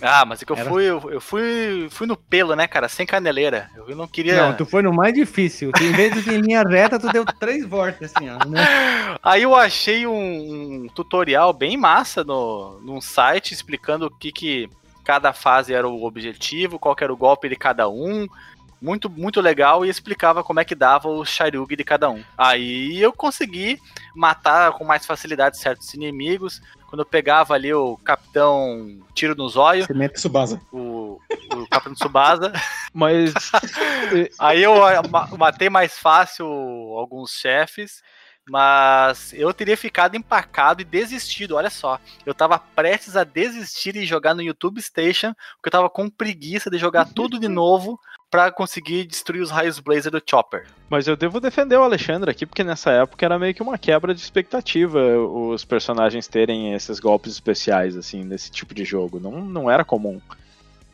[0.00, 2.88] Ah, mas é que eu Era- fui eu, eu fui fui no pelo, né, cara,
[2.88, 3.68] sem caneleira.
[3.86, 5.72] Eu não queria Não, tu foi no mais difícil.
[5.72, 8.38] Tu, em vez de em linha reta, tu deu três voltas assim, ó.
[8.46, 8.58] Né?
[9.22, 14.70] Aí eu achei um, um tutorial bem massa no, num site explicando o que, que
[15.04, 18.26] cada fase era o objetivo, qual era o golpe de cada um.
[18.80, 22.22] Muito, muito legal e explicava como é que dava o Sharyugi de cada um.
[22.36, 23.80] Aí eu consegui
[24.14, 26.62] matar com mais facilidade certos inimigos.
[26.88, 30.14] Quando eu pegava ali o Capitão Tiro no Zóio, Cimento.
[30.14, 30.60] Tsubasa.
[30.72, 31.20] o,
[31.54, 32.52] o Capitão Tsubasa,
[32.94, 33.32] Mas.
[34.38, 34.74] Aí eu
[35.10, 38.02] ma- matei mais fácil alguns chefes,
[38.48, 41.56] mas eu teria ficado empacado e desistido.
[41.56, 45.90] Olha só, eu tava prestes a desistir e jogar no YouTube Station, porque eu tava
[45.90, 47.98] com preguiça de jogar tudo de novo
[48.30, 50.66] pra conseguir destruir os raios Blazer do Chopper.
[50.90, 54.14] Mas eu devo defender o Alexandre aqui, porque nessa época era meio que uma quebra
[54.14, 59.18] de expectativa os personagens terem esses golpes especiais, assim, nesse tipo de jogo.
[59.18, 60.20] Não, não era comum.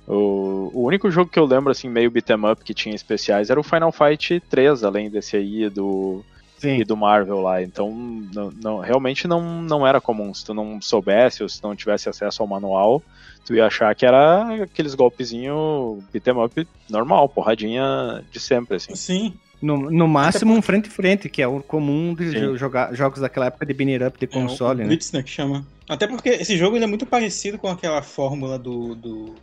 [0.06, 3.58] O, o único jogo que eu lembro, assim, meio beat'em up que tinha especiais era
[3.58, 6.24] o Final Fight 3, além desse aí do,
[6.68, 6.80] Sim.
[6.80, 7.62] e do Marvel lá.
[7.62, 7.90] Então,
[8.34, 10.32] não, não- realmente não, não era comum.
[10.34, 13.02] Se tu não soubesse ou se não tivesse acesso ao manual,
[13.44, 18.94] tu ia achar que era aqueles golpezinho beat'em up normal, porradinha de sempre, assim.
[18.94, 19.34] Sim.
[19.62, 22.14] No, no máximo um frente a frente, que é o comum
[22.56, 24.88] jogar jogos daquela época de Binner Up de console, é, o né?
[24.88, 25.66] Blitz, né, que chama.
[25.88, 29.34] Até porque esse jogo ele é muito parecido com aquela fórmula do, do,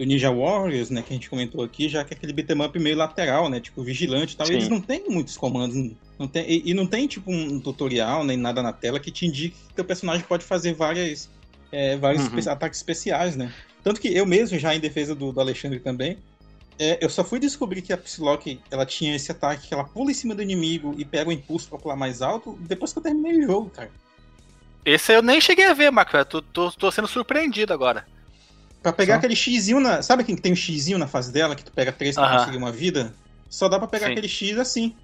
[0.00, 2.78] do Ninja Warriors, né, que a gente comentou aqui, já que é aquele beat'em up
[2.78, 4.46] meio lateral, né, tipo vigilante e tal.
[4.46, 4.54] Sim.
[4.54, 5.76] Eles não têm muitos comandos,
[6.18, 9.26] não tem, e, e não tem tipo um tutorial nem nada na tela que te
[9.26, 11.28] indique que teu personagem pode fazer várias,
[11.70, 12.38] é, vários Uhum.
[12.38, 13.52] espe- ataques especiais, né.
[13.84, 16.16] Tanto que eu mesmo, já em defesa do, do Alexandre também,
[16.78, 20.10] é, eu só fui descobrir que a Psylocke, ela tinha esse ataque que ela pula
[20.10, 23.02] em cima do inimigo e pega o impulso pra pular mais alto depois que eu
[23.02, 23.90] terminei o jogo, cara.
[24.82, 26.16] Esse eu nem cheguei a ver, Marco.
[26.16, 28.06] Eu tô, tô, tô sendo surpreendido agora.
[28.82, 29.18] Pra pegar Só?
[29.18, 30.00] aquele xizinho na.
[30.02, 32.38] Sabe quem que tem um xizinho na fase dela, que tu pega três pra Aham.
[32.38, 33.12] conseguir uma vida?
[33.48, 34.12] Só dá pra pegar Sim.
[34.12, 34.94] aquele X assim.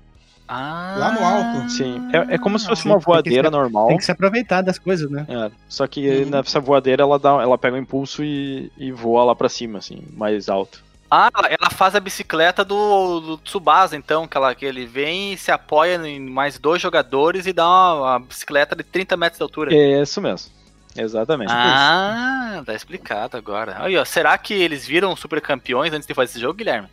[0.48, 1.70] Ah, Lá no alto.
[1.72, 3.88] Sim, é, é como se fosse sim, uma tem voadeira ser- normal.
[3.88, 5.26] Tem que se aproveitar das coisas, né?
[5.28, 6.30] É, só que Uhum.
[6.30, 10.04] nessa voadeira ela, dá, ela pega o impulso e, e voa lá pra cima, assim,
[10.12, 10.84] mais alto.
[11.10, 15.32] Ah, ela- ela faz a bicicleta do, do Tsubasa, então, que, ela, que ele vem
[15.32, 19.38] e se apoia em mais dois jogadores e dá uma, uma bicicleta de 30 metros
[19.38, 19.74] de altura.
[19.74, 20.50] É isso mesmo.
[20.96, 21.52] Exatamente.
[21.52, 23.76] Ah, tá explicado agora.
[23.80, 26.88] Aí, ó, será que eles viram super campeões antes de fazer esse jogo, Guilherme?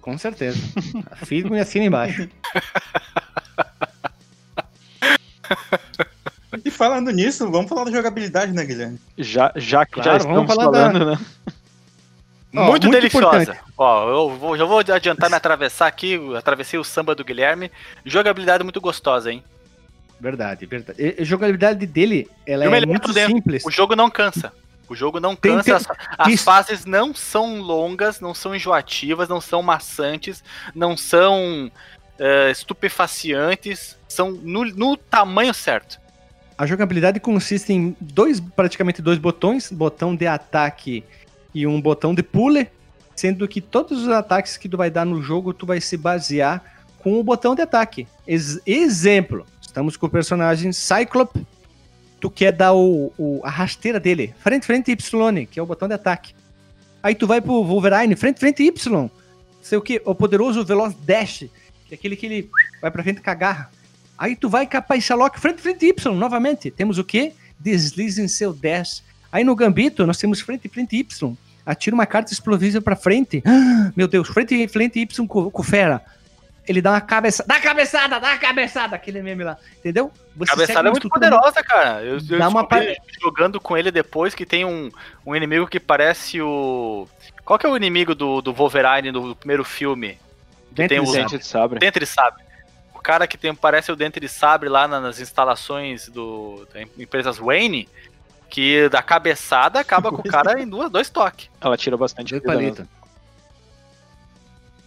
[0.00, 0.58] Com certeza.
[1.24, 2.28] Firme e assina embaixo.
[6.64, 8.98] E falando nisso, vamos falar da jogabilidade, né, Guilherme?
[9.16, 11.18] Já, já que Claro, já estamos falar da- falando, né?
[12.56, 13.42] Ó, muito, muito deliciosa.
[13.42, 13.60] importante.
[13.78, 17.70] Ó, eu vou, já vou adiantar me atravessar aqui, atravessei o samba do Guilherme.
[18.04, 19.44] Jogabilidade muito gostosa, hein?
[20.20, 21.00] Verdade, verdade.
[21.02, 23.64] E- a jogabilidade dele, ela é muito dentro, simples.
[23.64, 24.52] O jogo não cansa.
[24.88, 25.64] O jogo não Tem- cansa.
[25.64, 25.86] tem- as,
[26.18, 26.44] as isso.
[26.44, 30.42] fases não são longas, não são enjoativas, não são maçantes,
[30.74, 31.70] não são
[32.18, 33.96] eh, estupefacientes.
[34.08, 35.98] São no, no tamanho certo.
[36.58, 41.02] A jogabilidade consiste em dois, praticamente dois botões, botão de ataque
[41.54, 42.68] e um botão de pule,
[43.16, 46.62] sendo que todos os ataques que tu vai dar no jogo, tu vai se basear
[46.98, 48.06] com o botão de ataque.
[48.26, 51.46] Ex- exemplo, Estamos com o personagem Cyclope.
[52.20, 55.86] Tu quer dar o, o- a rasteira dele, frente, frente Y, que é o botão
[55.86, 56.34] de ataque.
[57.00, 59.08] Aí tu vai pro Wolverine, frente, frente Y.
[59.62, 61.44] Sei o que, o poderoso Veloz Dash,
[61.86, 62.50] que é aquele que ele
[62.82, 63.70] vai pra frente com a garra.
[64.18, 66.68] Aí tu vai esse Loki, frente, frente Y, novamente.
[66.68, 67.32] Temos o que?
[67.58, 69.04] Deslize em seu dash.
[69.30, 71.36] Aí no Gambito, nós temos frente, frente Y.
[71.64, 73.40] Atira uma carta explosiva pra frente.
[73.46, 76.02] Ah, meu Deus, frente, frente Y com, com fera.
[76.70, 80.12] Ele dá uma cabeçada, dá uma cabeçada, dá uma cabeçada, aquele meme lá, entendeu?
[80.36, 82.00] Você Cabeçada é muito poderosa, cara.
[82.00, 82.64] Eu, eu Dá uma
[83.20, 84.88] jogando com ele depois que tem um,
[85.26, 87.08] um inimigo que parece o.
[87.44, 90.16] Qual que é o inimigo do, do Wolverine no primeiro filme?
[90.70, 91.20] Dente tem sabre.
[91.22, 91.78] Dente de sabre.
[91.80, 92.44] Dente de sabre.
[92.94, 96.82] O cara que tem, parece o dente de sabre lá na- nas instalações do da
[97.02, 97.88] empresas Wayne,
[98.48, 101.50] que da cabeçada acaba com o cara em duas, dois toques.
[101.60, 102.88] Ela tira bastante vida mesmo.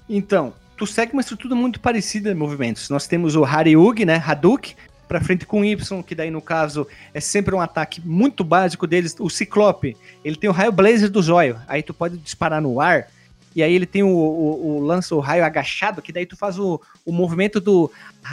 [0.09, 2.89] Então, tu segue uma estrutura muito parecida de movimentos.
[2.89, 4.21] Nós temos o Haryugi, né?
[4.25, 4.75] Hadouken,
[5.07, 9.15] pra frente com Y, que daí no caso é sempre um ataque muito básico deles.
[9.19, 11.59] O Ciclope, ele tem o raio blazer do zóio.
[11.67, 13.07] Aí tu pode disparar no ar.
[13.55, 16.57] E aí ele tem o, o, o lança o raio agachado, que daí tu faz
[16.57, 17.91] o, o movimento do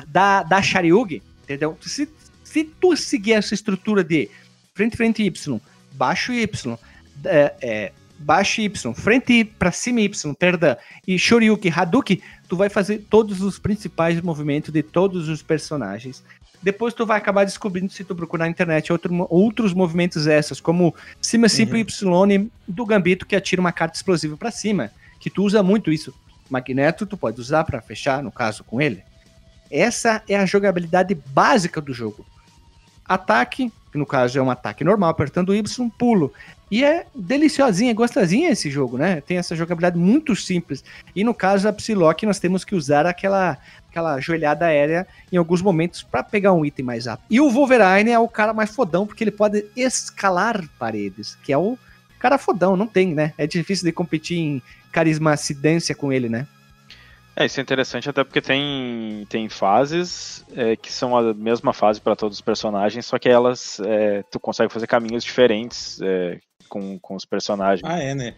[0.09, 1.77] da, da Sharyugi, entendeu?
[1.83, 2.09] Se,
[2.43, 4.31] se tu seguir essa estrutura de
[4.73, 5.61] frente, frente Y,
[5.93, 6.79] baixo Y,
[7.25, 13.07] é, é, baixo Y, frente pra cima Y, perdão, e Shoryuken, Hadouken, tu vai fazer
[13.11, 16.23] todos os principais movimentos de todos os personagens.
[16.63, 20.95] Depois tu vai acabar descobrindo, se tu procurar na internet, outro- outros movimentos essas, como
[21.21, 25.63] cima simples Y do Gambito, que atira uma carta explosiva pra cima, que tu usa
[25.63, 26.15] muito isso.
[26.51, 29.03] Magneto tu pode usar pra fechar, no caso, com ele.
[29.71, 32.27] Essa é a jogabilidade básica do jogo.
[33.05, 36.33] Ataque, que no caso é um ataque normal, apertando Y, pulo.
[36.71, 39.21] E é deliciosinha, gostosinha esse jogo, né?
[39.21, 40.85] Tem essa jogabilidade muito simples.
[41.17, 45.61] E no caso da Psylocke, nós temos que usar aquela, aquela joelhada aérea em alguns
[45.61, 47.27] momentos para pegar um item mais rápido.
[47.29, 51.59] E o Wolverine é o cara mais fodão, porque ele pode escalar paredes, que é
[51.59, 51.77] o
[52.21, 53.33] cara fodão, não tem, né?
[53.37, 54.63] É difícil de competir em
[54.93, 56.47] carismacidência com ele, né?
[57.41, 61.99] É, isso é interessante até porque tem, tem fases é, que são a mesma fase
[61.99, 66.39] para todos os personagens, só que elas é, tu consegue fazer caminhos diferentes é,
[66.69, 67.81] com, com os personagens.
[67.83, 68.35] Ah, é, né?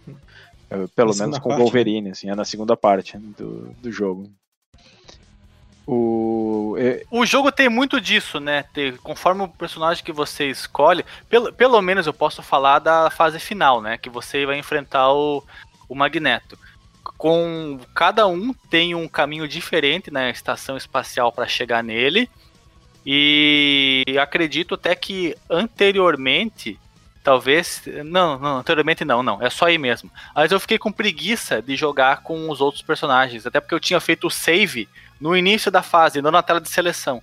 [0.70, 1.58] É, Pelo Na menos com o né?
[1.58, 4.30] Wolverine, assim, é na segunda parte do, do jogo.
[5.84, 8.62] O, é, O jogo tem muito disso, né?
[8.72, 13.40] Ter- conforme o personagem que você escolhe, pelo, pelo menos eu posso falar da fase
[13.40, 13.98] final, né?
[13.98, 15.42] Que você vai enfrentar o,
[15.88, 16.56] o Magneto.
[17.22, 22.28] Com cada um tem um caminho diferente na estação espacial para chegar nele.
[23.06, 26.80] E acredito até que anteriormente,
[27.22, 27.80] talvez.
[28.04, 29.40] Não, não, anteriormente não, não.
[29.40, 30.10] É só aí mesmo.
[30.34, 33.46] Mas eu fiquei com preguiça de jogar com os outros personagens.
[33.46, 34.88] Até porque eu tinha feito o save
[35.20, 37.22] no início da fase, não na tela de seleção.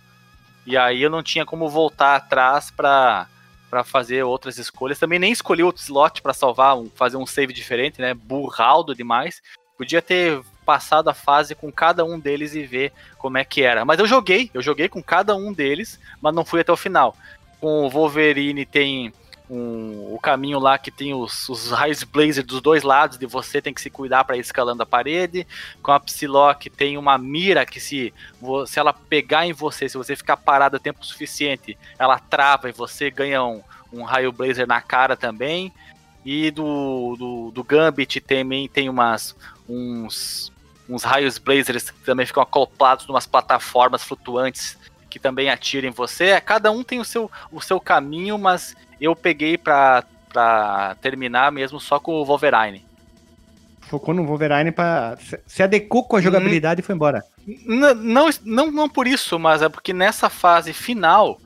[0.65, 3.27] E aí eu não tinha como voltar atrás pra,
[3.69, 4.97] pra fazer outras escolhas.
[4.97, 8.13] Também nem escolhi outro slot pra salvar, um- fazer um save diferente, né?
[8.13, 9.41] Burraldo demais.
[9.79, 13.85] Podia ter passado a fase com cada um deles e ver como é que era.
[13.85, 17.15] Mas eu joguei, eu joguei com cada um deles, mas não fui até o final.
[17.61, 19.13] Com o Wolverine tem
[19.49, 23.61] um- o caminho lá que tem os, os raios blazer dos dois lados, de você
[23.61, 25.47] tem que se cuidar para ir escalando a parede.
[25.81, 28.13] Com a Psylocke tem uma mira que se,
[28.67, 33.09] se ela pegar em você, se você ficar parado tempo suficiente, ela trava e você
[33.09, 33.63] ganha um,
[33.93, 35.71] um raio blazer na cara também.
[36.25, 39.35] E do, do, do Gambit também tem umas,
[39.67, 40.51] uns,
[40.87, 44.77] uns raios blazers que também ficam acoplados em umas plataformas flutuantes
[45.09, 46.39] que também atiram em você.
[46.41, 51.79] Cada um tem o seu, o seu caminho, mas eu peguei pra, pra terminar mesmo
[51.79, 52.85] só com o Wolverine.
[53.81, 55.17] Focou no Wolverine pra.
[55.47, 57.23] se- adequou com a jogabilidade e foi embora.
[57.65, 61.39] Não, não, não por isso, mas é porque nessa fase final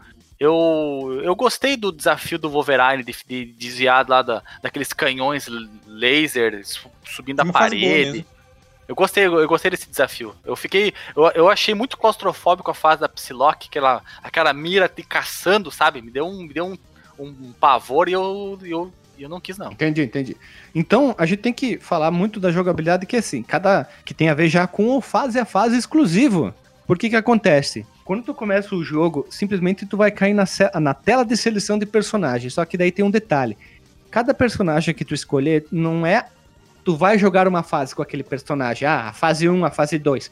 [0.43, 5.47] eu, eu gostei do desafio do Wolverine de, de desviar lá da, daqueles canhões
[5.87, 8.25] laser su- subindo a parede.
[8.85, 10.35] Eu gostei, eu gostei desse desafio.
[10.43, 10.93] Eu fiquei.
[11.15, 16.01] Eu, eu achei muito claustrofóbico a fase da Psylocke, aquela, aquela mira te caçando, sabe?
[16.01, 16.77] Me deu um, me deu um,
[17.17, 19.71] um pavor e eu, eu, eu não quis, não.
[19.71, 20.35] Entendi, entendi.
[20.75, 24.33] Então, a gente tem que falar muito da jogabilidade que assim, cada que tem a
[24.33, 26.53] ver já com o fase a fase exclusivo.
[26.85, 27.85] Por que acontece?
[28.03, 30.45] Quando tu começa o jogo, simplesmente tu vai cair na,
[30.79, 32.53] na tela de seleção de personagens.
[32.53, 33.57] Só que daí tem um detalhe.
[34.11, 36.27] Cada personagem que tu escolher não é
[36.83, 38.87] tu vai jogar uma fase com aquele personagem.
[38.87, 40.29] Ah, a fase 1, a fase 2.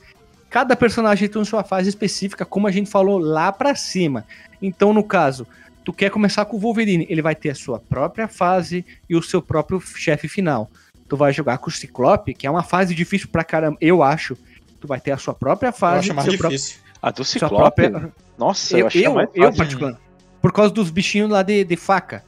[0.49, 4.25] Cada personagem tem sua fase específica, como a gente falou lá pra cima.
[4.61, 5.47] Então, no caso,
[5.85, 9.23] tu quer começar com o Wolverine, ele vai ter a sua própria fase e o
[9.23, 10.69] seu próprio chefe final.
[11.07, 14.37] Tu vai jogar com o Ciclope, que é uma fase difícil pra caramba, eu acho.
[14.81, 16.79] Tu vai ter a sua própria Eu fase, acho mais seu próprio- difícil.
[17.01, 17.55] a do Ciclope.
[17.55, 18.11] própria.
[18.37, 19.97] Nossa, eu, Eu, achei eu, mais eu particular,
[20.41, 22.23] por causa dos bichinhos lá de, de faca.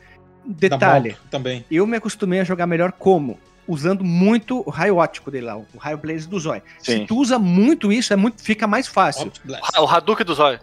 [0.45, 1.66] Detalhe, moto também.
[1.72, 3.39] eu me acostumei a jogar melhor como?
[3.68, 6.62] Usando muito o raio óptico dele lá, o raio blaze do zóio.
[6.80, 9.32] Se tu usa muito isso, é muito, fica mais fácil.
[9.74, 10.60] Ah, O Hadouken do Zóio.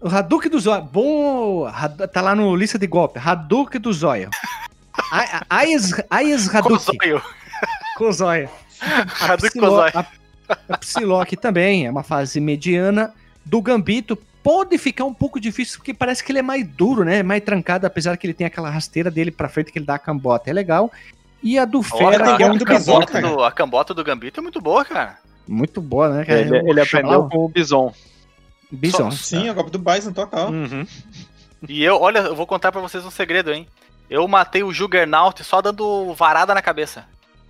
[0.00, 1.70] O Hadouken do Zóio, bom,
[2.12, 4.30] tá lá no lista de golpe, Hadouken do Zóio.
[5.12, 7.22] A- a- Aias Aias Com o Hadouken Zóio.
[7.98, 8.48] com o Zóio.
[9.20, 9.92] A Hadouken com o Zóio.
[9.94, 10.06] a-
[10.68, 13.12] a Psylocke também é uma fase mediana.
[13.44, 17.22] Do Gambito pode ficar um pouco difícil, porque parece que ele é mais duro, né?
[17.22, 19.98] Mais trancado, apesar que ele tem aquela rasteira dele pra frente que ele dá a
[19.98, 20.50] cambota.
[20.50, 20.90] É legal.
[21.42, 24.42] E a do Olha, Fera, que é a, um do a cambota do Gambito é
[24.42, 25.18] muito boa, cara.
[25.48, 26.24] muito boa, né?
[26.24, 26.40] cara?
[26.40, 27.94] Ele, O ele aprendeu com o Bison.
[28.70, 29.10] Bison.
[29.10, 30.50] Sim, a golpe do Bison total.
[30.50, 30.86] Uhum.
[31.68, 33.66] E eu, olha, eu vou contar pra vocês um segredo, hein?
[34.08, 37.04] Eu matei o Juggernaut só dando varada na cabeça.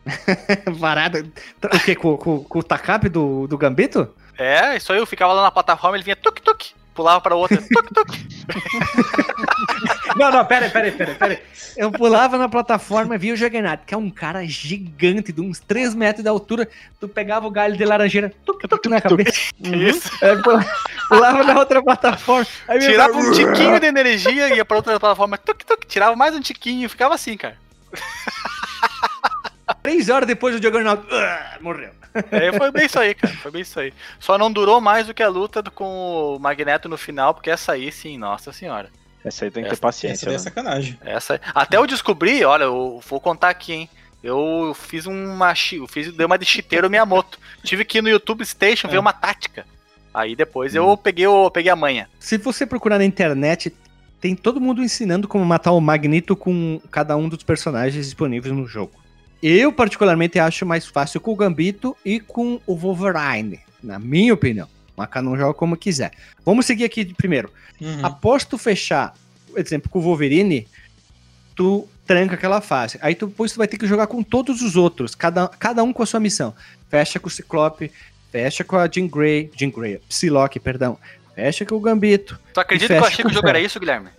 [0.72, 1.24] Varada.
[1.64, 1.94] O quê?
[1.94, 4.08] Com, com, com o tacape do, do Gambito?
[4.38, 8.18] É, isso aí, eu ficava lá na plataforma, ele vinha tuk-tuk, pulava pra outra, tuk-tuk.
[10.16, 11.38] Não, não, pera aí, pera aí, pera aí, pera aí.
[11.76, 15.60] Eu pulava na plataforma e via o Juggernaut, que é um cara gigante, de uns
[15.60, 16.68] 3 metros de altura.
[16.98, 19.38] Tu pegava o galho de laranjeira, tuc, na cabeça.
[19.60, 20.10] Isso.
[20.22, 20.64] Aí pula-
[21.08, 22.46] pulava na outra plataforma.
[22.80, 26.88] Tirava cara, um tiquinho de energia, ia pra outra plataforma, tuk-tuk, tirava mais um tiquinho,
[26.90, 27.56] ficava assim, cara.
[29.82, 31.90] Três horas depois o Juggernaut ah, morreu.
[32.32, 33.92] É, foi bem isso aí, cara, foi bem isso aí.
[34.18, 37.50] Só não durou mais do que a luta do- com o Magneto no final, porque
[37.50, 38.88] essa aí, sim, nossa senhora.
[39.24, 40.24] Essa aí tem que Essa- ter paciência.
[40.24, 40.42] Essa daí é né?
[40.42, 40.98] sacanagem.
[41.04, 43.88] Essa, até eu descobri, olha, eu vou contar aqui, hein.
[44.22, 45.54] Eu fiz uma.
[45.72, 47.38] Eu fiz, dei uma de chiteiro Miyamoto.
[47.64, 49.00] Tive que ir no YouTube Station ver É.
[49.00, 49.64] uma tática.
[50.12, 52.06] Aí depois eu peguei, o, peguei a manha.
[52.18, 53.72] Se você procurar na internet,
[54.20, 58.66] tem todo mundo ensinando como matar o Magneto com cada um dos personagens disponíveis no
[58.66, 58.92] jogo.
[59.42, 64.68] Eu, particularmente, acho mais fácil com o Gambito e com o Wolverine, na minha opinião.
[64.96, 66.12] Mas cada um joga como quiser.
[66.44, 67.50] Vamos seguir aqui de primeiro.
[67.80, 68.04] Uhum.
[68.04, 69.14] Após tu fechar,
[69.48, 70.68] por exemplo, com o Wolverine,
[71.54, 72.98] tu tranca aquela fase.
[73.00, 75.92] Aí tu, depois tu vai ter que jogar com todos os outros, cada, cada um
[75.92, 76.54] com a sua missão.
[76.90, 77.90] Fecha com o Ciclope,
[78.30, 80.98] fecha com a Jean Grey, Jean Grey, Psylocke, perdão.
[81.34, 82.38] Fecha com o Gambito.
[82.52, 84.10] Tu acredita que eu achei que o jogo era isso, Guilherme?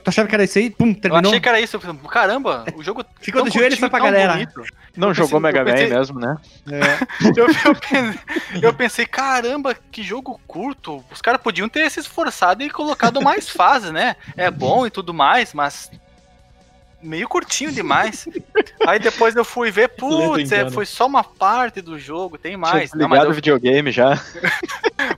[0.00, 0.70] Tu achava que era isso aí?
[0.70, 1.30] Pum, Eu terminou.
[1.30, 1.76] achei que era isso.
[1.76, 3.04] Eu falei, Caramba, o jogo.
[3.20, 4.32] Ficou tão de joelho e foi pra galera.
[4.34, 4.62] bonito.
[4.96, 6.36] Não Eu jogou pensei- Mega eu Man pensei- mesmo, né?
[7.36, 8.20] Eu, eu pensei,
[8.62, 11.04] eu pensei, caramba, que jogo curto.
[11.10, 14.16] Os caras podiam ter se esforçado e colocado mais fases, né?
[14.36, 15.90] É bom e tudo mais, mas
[17.02, 18.26] meio curtinho demais.
[18.86, 22.90] Aí depois eu fui ver, putz, é, foi só uma parte do jogo, tem mais.
[22.90, 24.18] Tinha Não, mas, ligado eu, videogame já.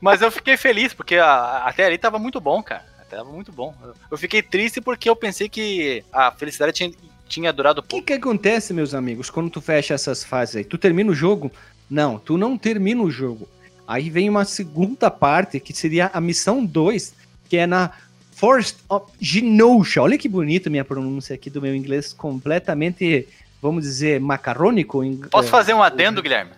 [0.00, 2.84] mas eu fiquei feliz, porque a- até ali tava muito bom, cara.
[3.08, 3.74] Tava muito bom.
[4.10, 6.92] Eu- fiquei triste porque eu pensei que a felicidade tinha,
[7.28, 8.06] tinha durado O que pouco.
[8.06, 10.64] que acontece, meus amigos, quando tu fecha essas fases aí?
[10.64, 11.50] Tu termina o jogo?
[11.90, 13.48] Não, tu não termina o jogo.
[13.86, 17.14] Aí vem uma segunda parte, que seria a missão 2,
[17.48, 17.90] que é na
[18.32, 20.02] Forest of Genosha.
[20.02, 23.26] Olha que bonito minha pronúncia aqui do meu inglês, completamente,
[23.62, 25.02] vamos dizer, macarrônico.
[25.30, 26.50] Posso é, fazer um adendo, Guilherme?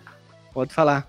[0.53, 1.07] Pode falar.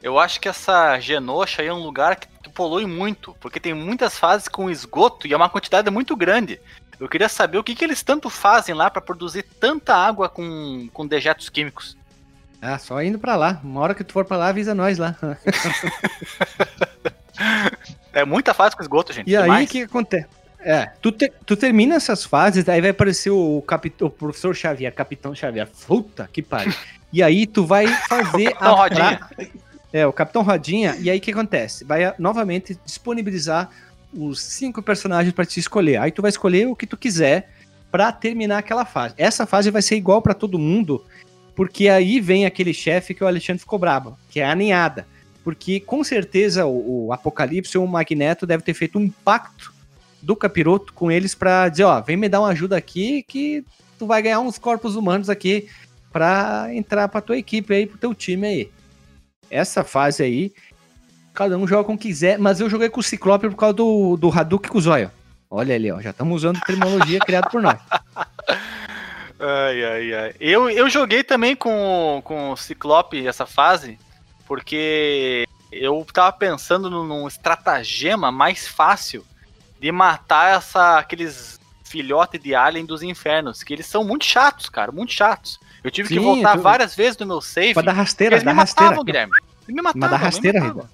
[0.00, 4.16] Eu acho que essa Genosha aí é um lugar que polui muito, porque tem muitas
[4.18, 6.60] fases com esgoto e é uma quantidade muito grande.
[7.00, 10.88] Eu queria saber o que, que eles tanto fazem lá pra produzir tanta água com,
[10.92, 11.96] com dejetos químicos.
[12.62, 13.60] Ah, só indo pra lá.
[13.62, 15.16] Uma hora que tu for pra lá, avisa nós lá.
[18.12, 19.28] É muita fase com esgoto, gente.
[19.28, 19.68] E aí, o demais.
[19.70, 20.28] que, que acontece?
[20.60, 24.94] É, tu, te- tu termina essas fases, daí vai aparecer o, capit- o professor Xavier,
[24.94, 25.68] Capitão Xavier.
[25.86, 26.72] Puta que pariu.
[27.12, 29.18] E aí tu vai fazer Rodinha.
[29.36, 29.46] pra-
[29.94, 30.96] É, o Capitão Rodinha.
[30.98, 31.84] E aí o que acontece?
[31.84, 33.70] Vai ah, novamente disponibilizar
[34.12, 35.98] os cinco personagens pra te escolher.
[35.98, 37.48] Aí tu vai escolher o que tu quiser
[37.92, 39.14] pra terminar aquela fase.
[39.16, 41.04] Essa fase vai ser igual pra todo mundo,
[41.54, 45.06] porque aí vem aquele chefe que o Alexandre ficou brabo, que é a ninhada.
[45.44, 49.72] Porque com certeza o, o Apocalipse ou o Magneto deve ter feito um pacto
[50.20, 53.64] do capiroto com eles pra dizer, ó, vem me dar uma ajuda aqui que
[53.96, 55.68] tu vai ganhar uns corpos humanos aqui
[56.12, 58.73] pra entrar pra tua equipe aí, pro teu time aí.
[59.50, 60.52] Essa fase aí,
[61.32, 64.30] cada um joga como quiser, mas eu joguei com o Ciclope por causa do, do
[64.30, 65.10] Hadouken com o Zóio.
[65.50, 67.78] Olha ali, ó, já estamos usando terminologia criada por nós.
[69.38, 70.34] Ai, ai, ai.
[70.40, 73.98] Eu, eu joguei também com, com o Ciclope essa fase,
[74.46, 79.24] porque eu tava pensando num, estratagema mais fácil
[79.80, 84.90] de matar essa, aqueles filhotes de alien dos infernos, que eles são muito chatos, cara,
[84.90, 85.58] muito chatos.
[85.84, 87.74] Eu tive que Sim, voltar tu- várias vezes no meu save.
[87.74, 88.90] Pra dar rasteira, Eles dá me rasteira.
[88.90, 89.32] matavam, Guilherme.
[89.68, 90.00] Eles me matavam.
[90.00, 90.60] Mas dá me rasteira.
[90.60, 90.90] Rida.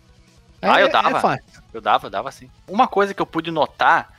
[0.61, 1.17] Ah, eu É- dava.
[1.17, 1.45] É fácil.
[1.73, 2.51] Eu dava, eu dava sim.
[2.67, 4.13] Uma coisa que eu pude notar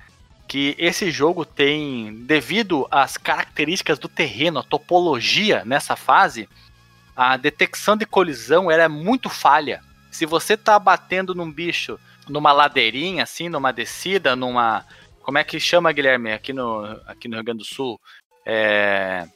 [0.47, 6.47] que esse jogo tem, devido às características do terreno, a topologia nessa fase,
[7.15, 9.81] a detecção de colisão ela é muito falha.
[10.09, 14.85] Se você tá batendo num bicho numa ladeirinha, assim, numa descida, numa.
[15.21, 17.99] Como é que chama, Guilherme, aqui no, aqui no Rio Grande do Sul?
[18.45, 19.27] É.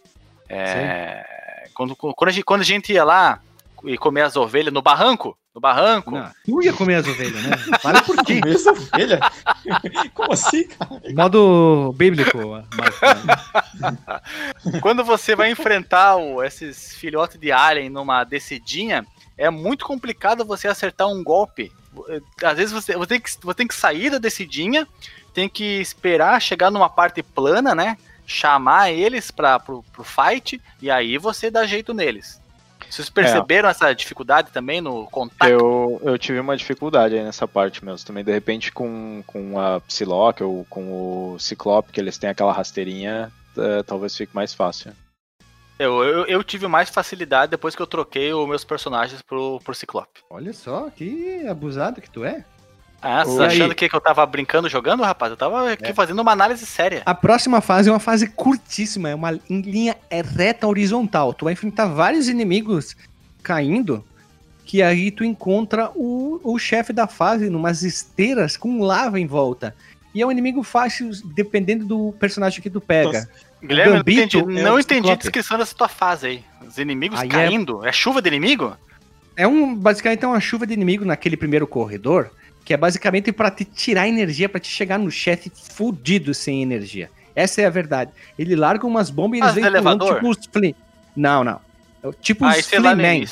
[0.50, 1.26] é
[1.74, 3.39] quando, quando, a gente, quando a gente ia lá
[3.84, 6.12] e comer as ovelhas no barranco, no barranco.
[6.12, 7.58] Não, tu ia comer as ovelhas, né?
[7.82, 8.39] Fala por quê?
[8.39, 9.20] Comer essa ovelha?
[10.16, 11.02] Como assim, cara?
[11.14, 12.38] Modo bíblico.
[12.76, 13.00] Marcos.
[14.82, 19.06] Quando você vai enfrentar o- esses filhotes de alien numa descidinha,
[19.38, 21.72] é muito complicado você acertar um golpe.
[22.43, 24.88] Às vezes você, você, tem, que, você tem que sair da descidinha,
[25.34, 27.98] tem que esperar chegar numa parte plana, né?
[28.26, 32.42] Chamar eles para pro, pro fight, e aí você dá jeito neles.
[32.90, 35.50] Vocês perceberam essa dificuldade também no contato?
[35.50, 38.06] Eu, eu tive uma dificuldade aí nessa parte mesmo.
[38.06, 42.54] Também, de repente, com, com a Psylocke ou com o Ciclope, que eles têm aquela
[42.54, 44.94] rasteirinha, eh, talvez fique mais fácil.
[45.78, 49.76] Eu, eu, eu tive mais facilidade depois que eu troquei os meus personagens pro, pro
[49.76, 50.22] Ciclope.
[50.30, 52.46] Olha só, que abusado que tu é.
[53.02, 55.30] Ah, você tá achando que, que eu tava brincando jogando, rapaz?
[55.32, 55.93] Eu tava aqui É.
[55.93, 57.04] fazendo uma análise séria.
[57.06, 61.34] A próxima fase é uma fase curtíssima, é uma em linha é reta horizontal.
[61.34, 62.96] Tu vai enfrentar vários inimigos
[63.43, 64.04] caindo,
[64.66, 69.76] que aí tu encontra o, o chefe da fase numas esteiras com lava em volta.
[70.14, 73.30] E é um inimigo fácil, dependendo do personagem que tu pega.
[73.62, 76.43] Guilherme, eu não Gambito entendi, é não o entendi a descrição dessa tua fase aí.
[76.66, 77.86] Os inimigos Aí é- caindo.
[77.86, 77.91] É...
[77.91, 78.76] chuva de inimigo?
[79.36, 82.32] É um basicamente é uma chuva de inimigo naquele primeiro corredor,
[82.66, 87.11] que é basicamente pra te tirar energia, pra te chegar no chefe fudido sem energia.
[87.36, 88.11] Essa é a verdade.
[88.39, 90.76] Ele larga umas bombas e eles Mas vêm do pulando, tipo os Flea.
[91.16, 91.61] Não, não.
[92.03, 93.26] É Tipo os sei lá no Fleaman.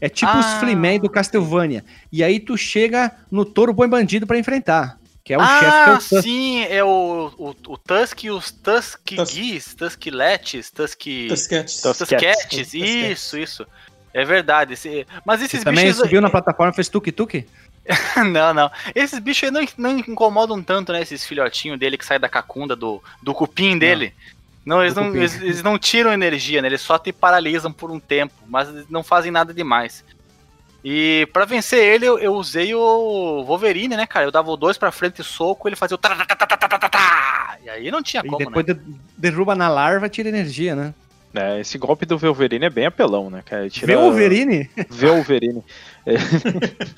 [0.00, 0.58] É tipo os Ah.
[0.60, 1.84] Fleaman do Castlevania.
[2.10, 4.98] E aí tu chega no Touro Boi Bandido pra enfrentar.
[5.22, 6.22] Que é o ah, chefe que é o Tusk.
[6.22, 9.14] sim, é o, o, o Tusk e os Tusk.
[9.14, 11.00] Tuskgeese, Tuskletes, Tusk...
[11.28, 12.74] Tusketes, Tusketes.
[12.74, 13.66] isso, isso.
[14.14, 14.72] É verdade.
[14.72, 16.00] esse- Mas esses Você também bichos...
[16.00, 17.44] subiu na plataforma e fez tuk-tuk?
[18.32, 18.70] não, não.
[18.94, 21.00] Esses bichos aí não, não incomodam tanto, né?
[21.02, 24.12] Esses filhotinhos dele que saem da cacunda, do, do cupim dele.
[24.64, 25.18] Não, eles, Do não cupim.
[25.20, 26.68] eles, eles não tiram energia, né?
[26.68, 30.04] Eles só te paralisam por um tempo, mas eles não fazem nada demais.
[30.84, 34.26] E pra vencer ele, eu, eu usei o Wolverine, né, cara?
[34.26, 36.00] Eu dava o dois pra frente e soco, ele fazia o.
[37.64, 38.74] E aí não tinha E como, depois né?
[38.74, 38.80] de-
[39.16, 40.94] derruba na larva, tira energia, né?
[41.34, 43.68] É, esse golpe do Wolverine é bem apelão, né, cara?
[43.68, 43.98] Tira...
[43.98, 44.68] O Wolverine?
[44.88, 45.62] Wolverine.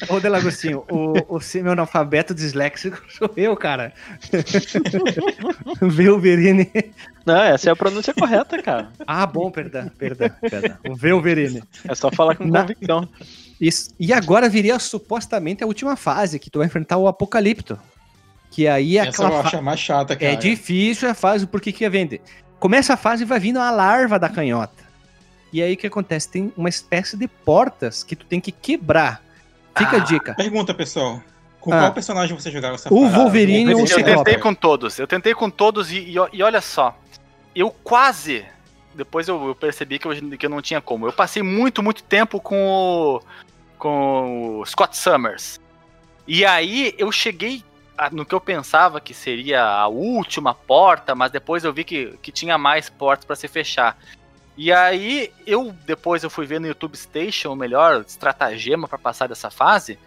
[0.09, 3.93] Ô, Delagostinho, o, o semi-analfabeto disléxico sou eu, cara.
[5.83, 6.71] Wolverine.
[7.27, 8.89] Não, essa é a pronúncia correta, cara.
[9.07, 10.77] Ah, bom, perdão, perdão, perdão.
[10.89, 11.63] O Wolverine.
[11.89, 13.09] É só falar com Na- convicção.
[13.61, 13.91] Isso.
[13.99, 17.79] E agora viria supostamente a última fase, que tu vai enfrentar o Apocalipto.
[18.51, 20.33] Que aí é Essa eu aquela acho fa- a mais chata, cara.
[20.33, 22.21] É difícil a fase, porque que vende?
[22.61, 24.85] Começa a fase e vai vindo a larva da canhota.
[25.53, 26.29] E aí o que acontece?
[26.29, 29.21] Tem uma espécie de portas que tu tem que quebrar.
[29.77, 30.35] Fica a Ah, dica.
[30.35, 31.21] Pergunta, pessoal.
[31.59, 31.81] Com Ah.
[31.81, 33.09] qual personagem você jogava essa O?
[33.09, 34.15] Wolverine ou o Eu Ciclope?
[34.25, 36.97] tentei com todos, eu tentei com todos e, e, e olha só,
[37.55, 38.45] eu quase,
[38.95, 42.03] depois eu, eu percebi que eu, que eu não tinha como, eu passei muito, muito
[42.03, 43.23] tempo com o,
[43.79, 45.61] com o Scott Summers,
[46.27, 47.70] e aí eu cheguei a-
[48.11, 52.33] no que eu pensava que seria a última porta, mas depois eu vi que, que
[52.33, 53.97] tinha mais portas para se fechar.
[54.57, 59.29] E aí eu depois eu fui ver no YouTube Station o melhor estratagema para passar
[59.29, 59.99] dessa fase.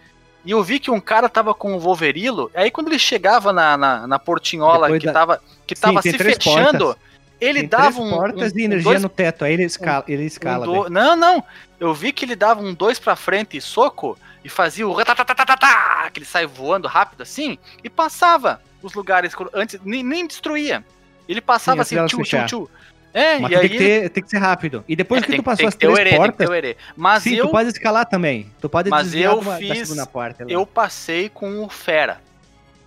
[0.46, 3.78] E eu vi que um cara tava com o Wolverilo, aí quando ele chegava na,
[3.78, 7.02] na, na portinhola Depois que da- tava, que tava se fechando, portas.
[7.40, 8.10] ele Tem dava um.
[8.10, 10.04] portas um- de um energia dois- no teto, aí ele escala.
[10.08, 11.44] ele escala um do- Não, não.
[11.80, 16.10] Eu vi que ele dava um dois pra frente e soco e fazia o ratatatatá,
[16.12, 20.84] que ele sai voando rápido assim e passava os lugares antes, nem, nem destruía.
[21.28, 22.70] Ele passava Sim, assim, tchu, tchu, tchu.
[23.14, 23.70] É, Mas e tu aí.
[23.70, 24.84] tem, que ter, tem que ser rápido.
[24.88, 26.56] E depois é, que tem, tu passou tem as três tem que portas, ter o
[26.56, 26.76] herê.
[26.98, 28.52] Mas sim, eu, tu pode escalar também.
[28.60, 30.46] Tu pode Mas desviar eu de uma- da fiz- segunda porta.
[30.50, 32.20] eu passei com o Fera.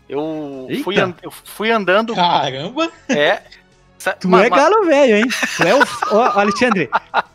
[0.09, 0.85] Eu Eita.
[0.85, 2.15] fui, an- eu fui andando.
[2.15, 2.91] Caramba!
[3.09, 3.41] É.
[4.21, 5.25] Tu ma- é galo velho, hein?
[5.57, 5.79] Tu é o.
[6.13, 6.89] Ó, Alexandre,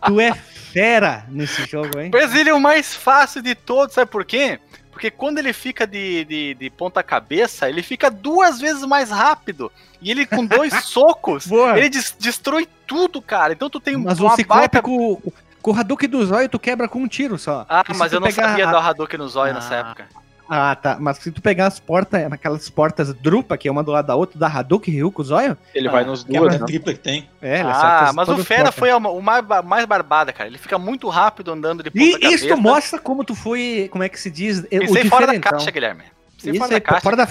[0.05, 0.31] tu é
[0.71, 2.11] fera nesse jogo, hein?
[2.13, 4.59] Mas ele é o mais fácil de todos, sabe por quê?
[4.91, 9.71] Porque quando ele fica de, de, de ponta cabeça, ele fica duas vezes mais rápido.
[10.01, 11.77] E ele com dois socos, Boa.
[11.77, 13.53] ele des- destrói tudo, cara.
[13.53, 15.21] Então tu tem Mas uma Ciclope baita- com,
[15.61, 17.65] com o Hadouken do zóio, tu quebra com um tiro só.
[17.69, 19.77] Ah, mas eu não sabia a- dar o Hadouken no zóio nessa Ah.
[19.79, 20.07] época.
[20.53, 20.97] Ah, tá.
[20.99, 24.15] Mas se tu pegar as portas, aquelas portas drupa, que é uma do lado da
[24.15, 26.65] outra, da Hadouken Ryu com o zóio, Ele Ah, vai nos Quebra duas, né?
[26.67, 27.29] tripla que tem.
[27.41, 28.75] é, ele ah, mas o Fera portas.
[28.79, 30.49] foi a- o mais, mais barbada, cara.
[30.49, 32.45] Ele fica muito rápido andando de ponta E cabeça.
[32.47, 35.39] isso mostra como tu foi, como é que se diz, é, o Pensei fora da
[35.39, 36.03] caixa, Guilherme.
[36.35, 37.01] Pensei Isso fora da caixa.
[37.01, 37.27] fora da-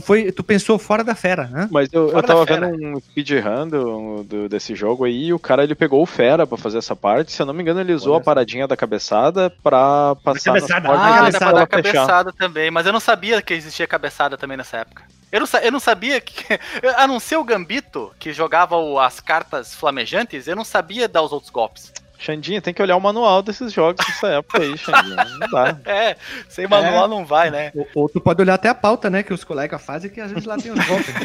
[0.00, 1.68] tu, foi, tu pensou fora da fera, né?
[1.70, 5.38] Mas eu, eu tava da vendo um speedrun do, do- desse jogo aí e o
[5.38, 7.32] cara ele pegou o Fera pra fazer essa parte.
[7.32, 10.62] Se eu não me engano, ele usou Olha a paradinha da cabeçada pra passar nas
[10.66, 11.92] cabeçada, ah, Ah, antes dá cabeçada, fechar.
[12.06, 15.02] cabeçada também, mas eu não sabia que existia cabeçada também nessa época.
[15.30, 16.58] Eu não, eu não sabia que.
[16.96, 21.22] A não ser o Gambito, que jogava o- as cartas flamejantes, eu não sabia dar
[21.22, 21.92] os outros golpes.
[22.18, 25.24] Xandinha, tem que olhar o manual desses jogos dessa época aí, Xandinha.
[25.24, 25.78] Não dá.
[25.86, 26.16] É,
[26.48, 27.70] sem manual não vai, né?
[27.74, 29.22] Ou, ou tu pode olhar até a pauta, né?
[29.22, 31.14] Que os colegas fazem, que às vezes lá tem golpes.
[31.14, 31.20] né?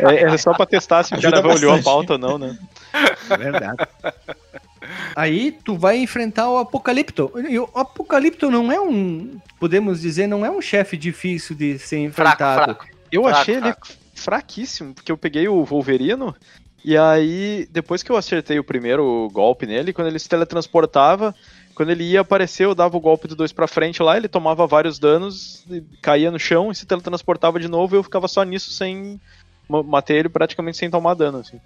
[0.10, 2.56] É, é só pra testar se o Ajuda cara olhou a pauta ou não, né?
[3.30, 3.86] É verdade.
[5.16, 7.30] Aí tu vai enfrentar o Apocalipto.
[7.48, 12.10] E o Apocalipto não é um, podemos dizer, não é um chefe difícil de ser
[12.10, 12.64] Fraco, enfrentado.
[12.64, 12.86] fraco.
[13.10, 13.86] Eu Fraco, achei ele fraco.
[14.14, 16.34] fraquíssimo, porque eu peguei o Wolverino
[16.84, 21.34] e aí, depois que eu acertei o primeiro golpe nele, quando ele se teletransportava,
[21.74, 24.66] quando ele ia aparecer, eu dava o golpe do dois pra frente lá, ele tomava
[24.66, 28.42] vários danos, e caía no chão e se teletransportava de novo e eu ficava só
[28.42, 29.20] nisso sem.
[29.68, 31.58] ma- Matei ele praticamente sem tomar dano, assim.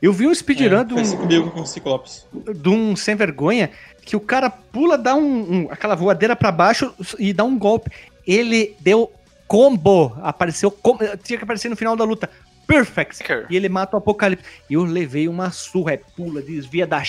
[0.00, 2.24] Eu vi um speedrun É, de, um, comigo com o Ciclopes.
[2.32, 3.70] de um sem vergonha
[4.02, 5.24] que o cara pula, dá um,
[5.64, 7.90] um- aquela voadeira pra baixo e dá um golpe.
[8.26, 9.12] Ele deu
[9.46, 10.16] combo.
[10.22, 11.00] Apareceu como.
[11.22, 12.30] Tinha que aparecer no final da luta.
[12.70, 13.24] Perfect.
[13.50, 14.44] E ele mata o Apocalipse.
[14.68, 17.02] E eu levei uma surra, é pula, desvia da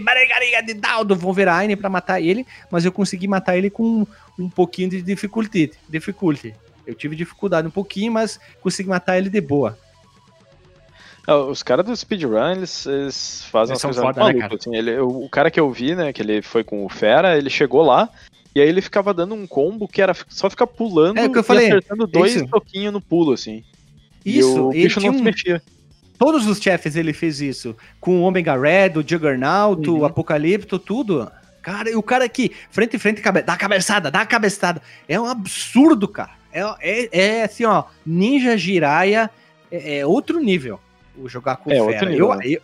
[0.00, 4.06] Barigariga de Dal do Wolverine pra matar ele, mas eu consegui matar ele com
[4.38, 5.72] um pouquinho de dificuldade.
[5.88, 6.54] dificuldade.
[6.86, 9.78] Eu tive dificuldade um pouquinho, mas consegui matar ele de boa.
[11.26, 14.54] Ah, Os caras do speedrun, eles, eles fazem Eles umas são coisas foda, né, cara?
[14.54, 14.74] assim.
[14.74, 17.50] Ele, o, o cara que eu vi, né, que ele foi com o Fera, ele
[17.50, 18.08] chegou lá
[18.54, 21.36] e aí ele ficava dando um combo que era só ficar pulando É o que
[21.36, 22.46] eu e falei, acertando dois isso.
[22.46, 23.62] toquinhos no pulo, assim.
[24.28, 25.62] E Isso, o ele tinha não se um, mexia.
[26.18, 27.76] Todos os chefes ele fez isso.
[28.00, 30.00] Com o Omega Red, o Juggernaut, Uhum.
[30.00, 31.30] o Apocalipto, tudo.
[31.62, 33.42] Cara, e o cara aqui, frente em frente, cabe...
[33.42, 34.82] dá a cabeçada, dá a cabeçada.
[35.08, 36.30] É um absurdo, cara.
[36.52, 39.30] É, é, é assim, ó, Ninja Jiraiya
[39.70, 40.80] é, é outro nível.
[41.16, 42.08] O jogar com É, o Fera.
[42.08, 42.44] nível, eu, né?
[42.46, 42.60] eu,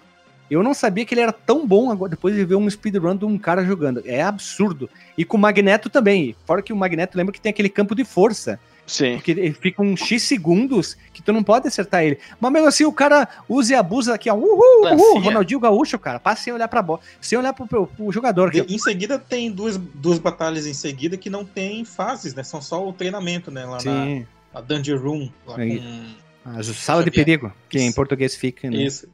[0.51, 3.25] eu não sabia que ele era tão bom agora, depois de ver um speedrun de
[3.25, 4.03] um cara jogando.
[4.07, 4.89] É absurdo.
[5.19, 6.35] E com o Magneto também.
[6.47, 8.59] Fora que o Magneto lembra que tem aquele campo de força.
[8.87, 9.15] Sim.
[9.15, 12.19] Porque ele fica uns X segundos que tu não pode acertar ele.
[12.39, 14.35] Mas mesmo assim, o cara usa e abusa aqui, ó.
[14.35, 15.21] Uhul, uhul.
[15.21, 16.21] Ronaldinho Gaúcho, cara.
[16.21, 17.01] Passa sem olhar pra bola.
[17.21, 18.49] Sem olhar pro, pro- pro jogador.
[18.49, 22.43] Aqui, em seguida tem duas, duas batalhas em seguida que não tem fases, né?
[22.43, 23.65] São só o treinamento, né?
[23.65, 23.75] Lá ó.
[23.77, 24.27] na, Sim.
[24.53, 25.31] na Dungeon Room.
[25.47, 25.79] Lá Aí.
[25.81, 26.25] com...
[26.59, 28.77] A sala de perigo, que em português fica, né?
[28.77, 29.09] Isso.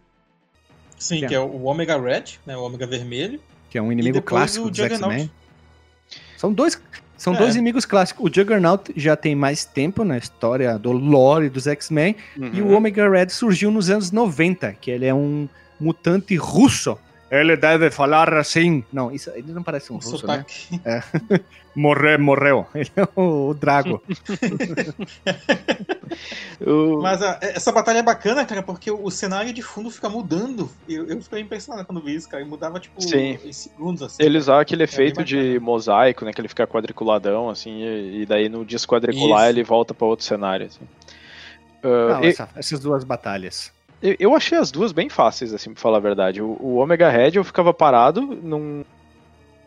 [0.98, 2.56] Sim, Que que é o Omega Red, né?
[2.56, 3.40] O Ômega Vermelho.
[3.70, 5.14] Que é um inimigo clássico o dos Juggernaut.
[5.14, 5.30] X-Men.
[6.36, 6.80] São dois.
[7.20, 7.36] São É.
[7.36, 8.30] dois inimigos clássicos.
[8.30, 12.16] O Juggernaut já tem mais tempo na história do lore dos X-Men.
[12.34, 12.68] E Uhum.
[12.68, 15.46] o Omega Red surgiu nos anos 90, que ele é um
[15.78, 16.96] mutante russo.
[17.30, 18.84] Ele deve falar assim.
[18.92, 20.44] Não, isso, ele não parece um O russo, né?
[20.48, 20.80] sotaque.
[21.76, 22.66] Morreu, morreu.
[22.74, 24.02] Ele é o, o Drago.
[26.66, 30.08] O- Mas a- essa batalha é bacana, cara, porque o, o cenário de fundo fica
[30.08, 30.68] mudando.
[30.88, 32.42] Eu, eu fiquei impressionado quando vi isso, cara.
[32.42, 33.38] E mudava, tipo, Sim.
[33.44, 34.22] em segundos, assim.
[34.22, 36.32] Ele usar aquele bem efeito de mosaico, né?
[36.32, 39.50] Que ele fica quadriculadão, assim, e, e daí no desquadricular Isso.
[39.50, 40.80] ele volta pra outro cenário, assim.
[41.82, 43.72] Ah, Não, e- essa- essas duas batalhas.
[44.02, 46.40] Eu, achei as duas bem fáceis, assim, pra falar a verdade.
[46.40, 48.84] O, o Omega Red eu ficava parado num.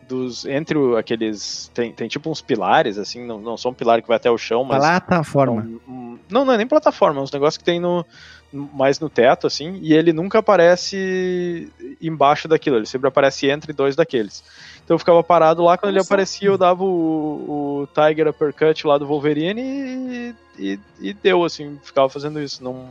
[0.08, 1.70] Dos, entre o- aqueles.
[1.72, 4.36] Tem, tem tipo uns pilares, assim, não, não são um pilar que vai até o
[4.36, 4.78] chão, mas.
[4.80, 5.62] Plataforma.
[5.88, 8.04] um- um- não, não é nem plataforma, é uns negócios que tem no,
[8.52, 13.96] mais no teto, assim, e ele nunca aparece embaixo daquilo, ele sempre aparece entre dois
[13.96, 14.44] daqueles.
[14.84, 18.98] Então eu ficava parado lá, quando ele aparecia, eu dava o, o Tiger Uppercut lá
[18.98, 22.88] do Wolverine e, e, e deu, assim, ficava fazendo isso, não,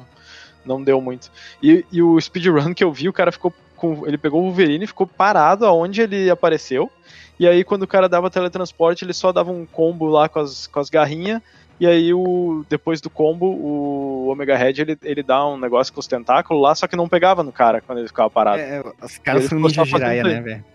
[0.65, 1.31] não deu muito.
[1.61, 4.07] E, e o speedrun que eu vi, o cara ficou com.
[4.07, 6.91] Ele pegou o Wolverine e ficou parado aonde ele apareceu.
[7.40, 10.68] E aí, quando o cara dava teletransporte, ele só dava um combo lá com as,
[10.68, 11.41] com as garrinhas.
[11.80, 15.99] E aí, o, depois do combo, o Omega Red ele, ele dá um negócio com
[15.99, 18.61] os tentáculos lá, só que não pegava no cara quando ele ficava parado.
[18.61, 19.60] É, os caras são
[20.30, 20.35] aí.
[20.35, 20.65] né, velho?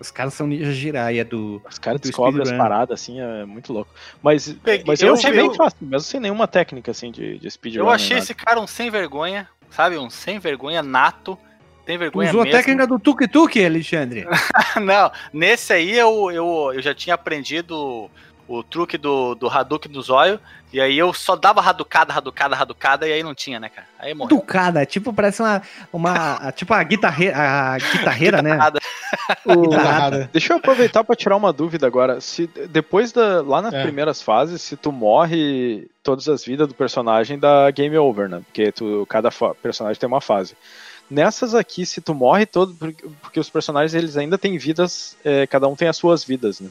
[0.00, 1.62] Os caras são ninja Jiraiya do.
[1.68, 3.90] Os caras do descobrem as paradas, assim, é muito louco.
[4.22, 7.38] Mas, Peguei- mas eu, eu- achei eu- bem fácil, mesmo sem nenhuma técnica, assim, de,
[7.38, 7.84] de speedrun.
[7.84, 9.96] Eu achei esse cara um sem vergonha, sabe?
[9.96, 11.38] Um sem vergonha nato.
[11.86, 12.56] Tem vergonha Usou mesmo.
[12.56, 14.26] a técnica do tuk-tuk, Alexandre.
[14.82, 18.10] Não, nesse aí eu, eu, eu já tinha aprendido
[18.48, 20.38] o truque do, do Hadouken do zóio.
[20.72, 23.86] E aí eu só dava raducada, raducada, raducada, e aí não tinha, né, cara?
[23.98, 24.36] Aí morreu.
[24.38, 25.62] Tucada, tipo, parece uma.
[25.92, 28.50] uma tipo a guitarreira, a guitarreira né?
[28.52, 28.80] Guitarrada.
[29.46, 30.28] O- Guitarrada.
[30.32, 32.20] Deixa eu aproveitar pra tirar uma dúvida agora.
[32.20, 33.82] Se depois da lá nas É.
[33.82, 38.42] primeiras fases, se tu morre todas as vidas do personagem dá game over, né?
[38.44, 39.30] Porque tu cada
[39.62, 40.56] personagem tem uma fase.
[41.08, 45.46] Nessas aqui, se tu morre todo porque, porque os personagens eles ainda têm vidas, é,
[45.46, 46.68] cada um tem as suas vidas, né?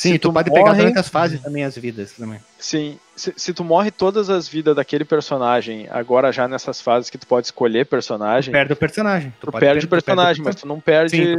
[0.00, 2.40] Sim, Se tu, tu pode pegar morre- durante as fases também, as vidas também.
[2.58, 7.18] Sim, se, se tu morre todas as vidas daquele personagem, agora já nessas fases que
[7.18, 9.30] tu pode escolher personagem, Perde o personagem.
[9.38, 11.10] tu pode perde o per- tu personagem, mas tu não perde.
[11.10, 11.36] Sim,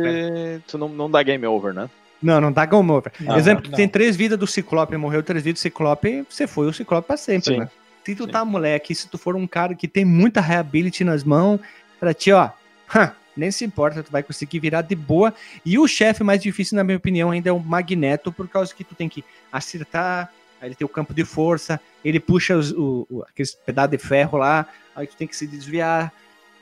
[0.67, 1.89] tu tu não, não dá game over, né?
[2.21, 3.11] Não, não dá game over.
[3.19, 3.71] Não, Exemplo, não.
[3.71, 7.07] tu tem três vidas do Ciclope, morreu três vidas do Ciclope, você foi o Ciclope
[7.07, 7.59] pra sempre, Sim.
[7.61, 7.69] né?
[8.05, 8.29] Se tu Sim.
[8.31, 11.59] tá moleque, se tu for um cara que tem muita reability nas mãos,
[11.99, 12.49] pra ti, ó,
[12.95, 15.33] hã, nem se importa, tu vai conseguir virar de boa.
[15.65, 18.83] E o chefe mais difícil, na minha opinião, ainda é o Magneto, por causa que
[18.83, 20.31] tu tem que acertar,
[20.61, 23.97] aí ele tem o campo de força, ele puxa os, o, o- aqueles pedaços de
[23.97, 26.11] ferro lá, aí tu tem que se desviar.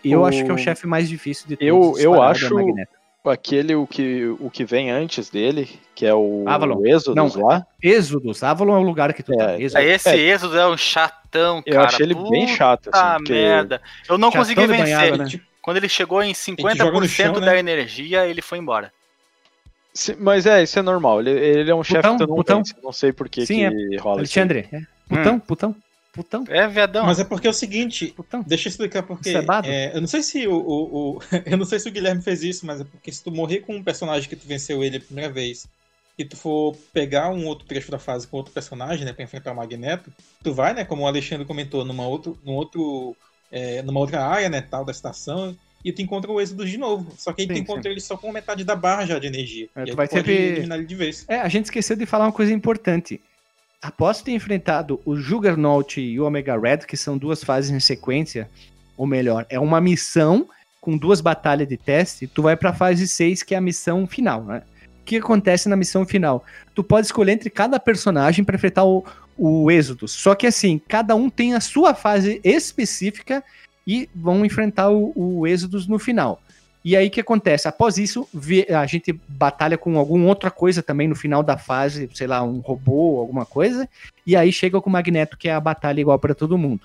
[0.03, 1.67] Eu O- acho que é o chefe mais difícil de todos.
[1.67, 2.99] Eu- eu é o acho- Magneto.
[3.25, 6.77] Aquele o que, o que vem antes dele, que é o, Avalon.
[6.77, 9.51] o Exodus Não, lá, Êxodos, Avalon é o lugar que tu tá.
[9.51, 9.81] É, Êxodo.
[9.83, 11.87] Esse Êxodo é um chatão, eu cara.
[11.87, 13.81] achei ele bem Puta chato, assim, porque merda.
[14.07, 14.83] Eu não Chatão consegui vencer.
[14.85, 15.41] banhado, né?
[15.69, 16.33] Quando ele chegou em
[16.75, 17.59] joga no 50% chão, da né?
[17.59, 18.91] energia, ele foi embora.
[19.93, 21.19] Se- Mas é, isso é normal.
[21.21, 22.57] Ele, ele é um chefe não putão.
[22.57, 22.75] vence.
[22.83, 24.39] Não sei por que, Sim, que rola isso.
[24.39, 24.43] aí.
[24.43, 24.81] Alexandre, é.
[25.07, 25.75] Putão, putão,
[26.13, 27.05] putão, É, viadão.
[27.05, 28.43] Mas é porque é o seguinte, putão.
[28.47, 29.31] deixa eu explicar porque.
[29.31, 29.67] Cebado?
[29.67, 32.43] é, eu não sei se o, o- o- eu não sei se o Guilherme fez
[32.43, 35.01] isso, mas é porque se tu morrer com um personagem que tu venceu ele a
[35.01, 35.67] primeira vez
[36.17, 39.53] e tu for pegar um outro trecho da fase com outro personagem, né, para enfrentar
[39.53, 40.11] o Magneto,
[40.43, 43.15] tu vai, né, como o Alexandre comentou, numa outro, num outro,
[43.51, 45.55] é, numa outra área, né, tal da estação.
[45.83, 47.09] E tu encontra o Êxodo de novo.
[47.17, 49.69] Só que aí tu Sim, encontra ele só com metade da barra já de energia.
[49.75, 51.25] É, tu vai tu sempre- eliminar ele de vez.
[51.27, 53.21] É, a gente esqueceu de falar uma coisa importante.
[53.81, 58.49] Após ter enfrentado o Juggernaut e o Omega Red, que são duas fases em sequência,
[58.97, 60.49] ou melhor, é uma missão
[60.81, 64.43] com duas batalhas de teste, tu vai pra fase 6, que é a missão final,
[64.43, 64.63] né?
[65.09, 66.45] Que acontece na missão final?
[66.75, 69.03] Tu pode escolher entre cada personagem para enfrentar o,
[69.35, 70.07] o Êxodo.
[70.07, 73.43] Só que assim, cada um tem a sua fase específica
[73.87, 76.39] e vão enfrentar o, o Êxodos no final.
[76.85, 77.67] E aí o que acontece?
[77.67, 78.29] Após isso,
[78.69, 82.59] a gente batalha com alguma outra coisa também no final da fase, sei lá, um
[82.59, 83.89] robô, alguma coisa,
[84.27, 86.83] e aí chega com o Magneto, que é a batalha igual para todo mundo.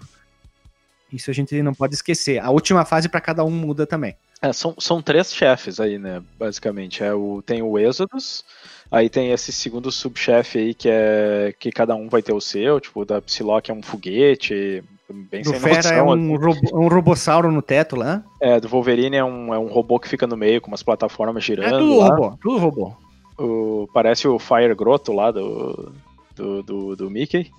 [1.13, 2.39] Isso a gente não pode esquecer.
[2.43, 4.15] A última fase para cada um muda também.
[4.43, 6.23] É, são, são três chefes aí, né?
[6.39, 7.03] Basicamente.
[7.03, 8.45] É o, tem o Exodus,
[8.91, 12.79] aí tem esse segundo subchefe aí que é que cada um vai ter o seu,
[12.81, 14.83] tipo, o da Psylocke é um foguete,
[15.31, 16.37] bem Do sem Fera noção, é um, assim.
[16.37, 18.23] robo, é um robossauro no teto lá.
[18.41, 21.43] É, do Wolverine é um, é um robô que fica no meio com umas plataformas
[21.43, 21.79] É girando.
[21.79, 22.09] tudo lá.
[22.09, 22.93] robô, tudo robô.
[23.39, 25.93] O- parece o Fire Grotto lá do,
[26.37, 27.51] do, do, do Mickey.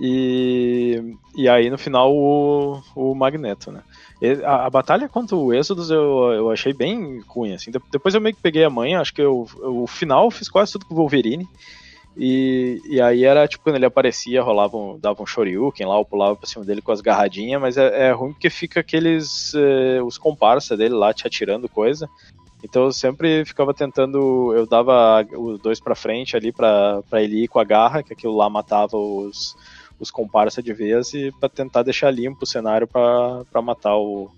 [0.00, 3.82] E, e aí no final o, o Magneto, né?
[4.44, 7.70] A, a batalha contra o Exodus eu, eu achei bem ruim, assim.
[7.70, 10.48] De- Depois eu meio que peguei a manha, acho que eu, o final eu fiz
[10.48, 11.46] quase tudo com o Wolverine.
[12.16, 16.04] E, e aí era tipo quando ele aparecia, rolava um, dava um shoryuken lá, eu
[16.04, 19.52] pulava pra cima dele com as garradinhas, mas é, é ruim porque fica aqueles.
[19.54, 22.08] eh, os comparsa dele lá te atirando coisa.
[22.62, 27.48] Então eu sempre ficava tentando, eu dava os dois pra frente ali pra ele ir
[27.48, 29.54] com a garra, que aquilo lá matava os,
[29.98, 34.30] os comparsa de vez, e pra tentar deixar limpo o cenário pra matar o,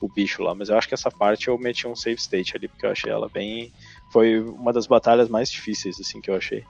[0.00, 0.54] o bicho lá.
[0.54, 3.10] Mas eu acho que essa parte eu meti um save state ali, porque eu achei
[3.10, 3.72] ela bem.
[4.12, 6.64] Foi uma das batalhas mais difíceis, assim, que eu achei.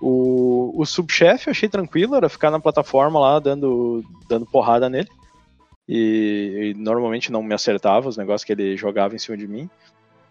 [0.00, 5.08] O, o subchefe eu achei tranquilo, era ficar na plataforma lá dando, dando porrada nele.
[5.88, 9.68] E, e normalmente não me acertava os negócios que ele jogava em cima de mim.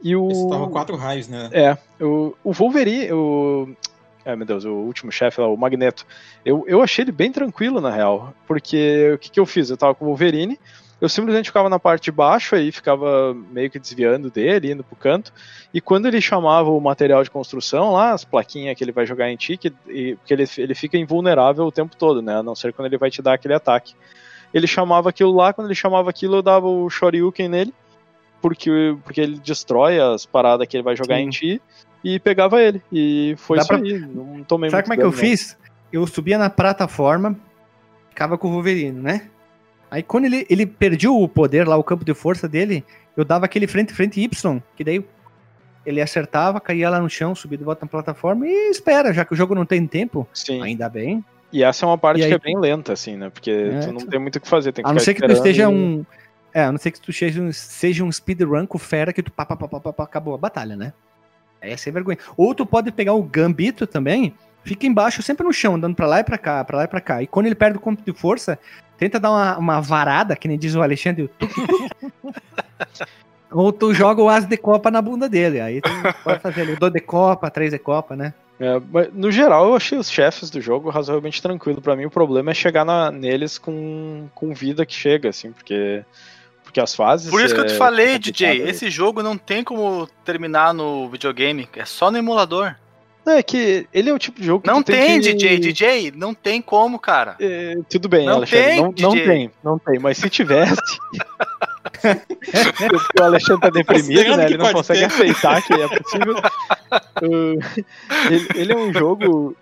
[0.01, 0.31] E o.
[0.31, 1.49] Esse tava quatro raios, né?
[1.51, 3.69] É, o, o Wolverine, o.
[4.29, 6.05] Ai meu Deus, o último chefe lá, o Magneto.
[6.45, 8.33] Eu, eu achei ele bem tranquilo, na real.
[8.47, 9.69] Porque o que, que eu fiz?
[9.69, 10.59] Eu tava com o Wolverine,
[11.01, 14.95] eu simplesmente ficava na parte de baixo aí, ficava meio que desviando dele, indo pro
[14.95, 15.33] canto.
[15.73, 19.31] E quando ele chamava o material de construção lá, as plaquinhas que ele vai jogar
[19.31, 22.37] em ti, que, e, porque ele, ele fica invulnerável o tempo todo, né?
[22.37, 23.95] A não ser quando ele vai te dar aquele ataque.
[24.53, 27.73] Ele chamava aquilo lá, quando ele chamava aquilo, eu dava o Shoryuken nele
[28.41, 31.23] porque, porque ele destrói as paradas que ele vai jogar Sim.
[31.23, 31.61] em ti
[32.03, 32.81] e pegava ele.
[32.91, 33.99] E foi Dá isso pra- aí.
[33.99, 35.13] Não tomei Sabe como é que eu não.
[35.13, 35.57] fiz?
[35.91, 37.35] Eu subia na plataforma,
[38.09, 39.27] ficava com o Wolverine, né?
[39.91, 42.85] Aí quando ele, ele perdia o poder lá, o campo de força dele,
[43.17, 45.03] eu dava aquele frente frente Y, que daí
[45.85, 49.33] ele acertava, caía lá no chão, subia de volta na plataforma e espera, já que
[49.33, 50.61] o jogo não tem tempo, Sim.
[50.61, 51.23] ainda bem.
[51.51, 53.31] E essa é uma parte aí- que é bem lenta, assim, né?
[53.31, 54.71] Porque É, tu não tem muito o que fazer.
[54.71, 56.05] Tem que A não ser que tu esteja e- um.
[56.53, 59.31] É, a não ser que tu seja um, seja um speedrun com fera que tu
[59.31, 60.93] pá, pá, pá, pá, pá, acabou a batalha, né?
[61.61, 62.17] É sem vergonha.
[62.37, 64.33] Ou tu pode pegar o Gambito também,
[64.63, 67.01] fica embaixo, sempre no chão, andando pra lá e pra cá, pra lá e pra
[67.01, 67.21] cá.
[67.23, 68.57] E quando ele perde o campo de força,
[68.97, 71.23] tenta dar uma, uma varada, que nem diz o Alexandre.
[71.23, 72.29] o tuc, tuc.
[73.51, 75.59] Ou tu joga o as de copa na bunda dele.
[75.59, 75.89] Aí tu
[76.23, 78.33] pode fazer ali o do de copa, três de copa, né?
[78.59, 81.81] É, mas, no geral, eu achei os chefes do jogo razoavelmente tranquilo.
[81.81, 86.03] Pra mim, o problema é chegar na- neles com, com vida que chega, assim, porque.
[86.69, 87.31] Porque as fases.
[87.31, 88.53] Por isso que eu te é falei, complicado.
[88.53, 92.75] DJ, esse jogo não tem como terminar no videogame, é só no emulador.
[93.25, 95.33] Não, é que ele é o tipo de jogo que Não tu tem, tem, que...
[95.33, 97.35] DJ, DJ, não tem como, cara.
[97.39, 98.67] É, tudo bem, Não Alexandre.
[98.67, 99.99] tem, não, não tem, não tem.
[99.99, 100.81] Mas se tivesse.
[103.19, 104.45] O Alexandre tá deprimido, né?
[104.45, 105.05] Ele não consegue ter.
[105.05, 106.35] aceitar que é possível.
[107.21, 107.59] Uh,
[108.31, 109.55] ele, ele é um jogo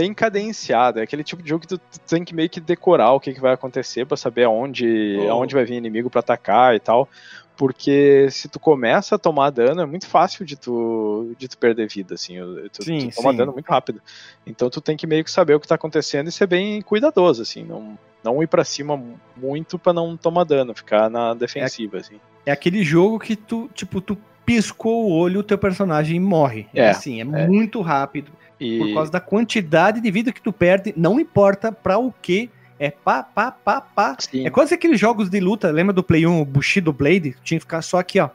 [0.00, 0.98] bem cadenciado.
[1.00, 3.32] É aquele tipo de jogo que tu, tu tem que meio que decorar o que,
[3.34, 5.30] que vai acontecer pra saber aonde, Oh.
[5.32, 7.08] aonde vai vir inimigo pra atacar e tal.
[7.56, 11.86] Porque se tu começa a tomar dano, é muito fácil de tu, de tu perder
[11.88, 12.36] vida, assim.
[12.72, 13.36] Tu, Sim, tu toma sim.
[13.36, 14.00] dano muito rápido.
[14.46, 17.42] Então tu tem que meio que saber o que tá acontecendo e ser bem cuidadoso,
[17.42, 17.62] assim.
[17.62, 18.98] Não, não ir pra cima
[19.36, 22.18] muito pra não tomar dano, ficar na defensiva, assim.
[22.46, 24.16] É aquele jogo que tu, tipo, tu
[24.46, 26.66] piscou o olho, o teu personagem morre.
[26.74, 27.46] É, assim, é, é.
[27.46, 28.32] muito rápido.
[28.60, 32.50] E Por causa da quantidade de vida que tu perde, não importa pra o que.
[32.78, 34.16] É pá, pá, pá, pá.
[34.18, 37.36] sim, É quase aqueles jogos de luta, lembra do Play 1, o Bushido Blade?
[37.44, 38.30] Tinha que ficar só aqui, ó.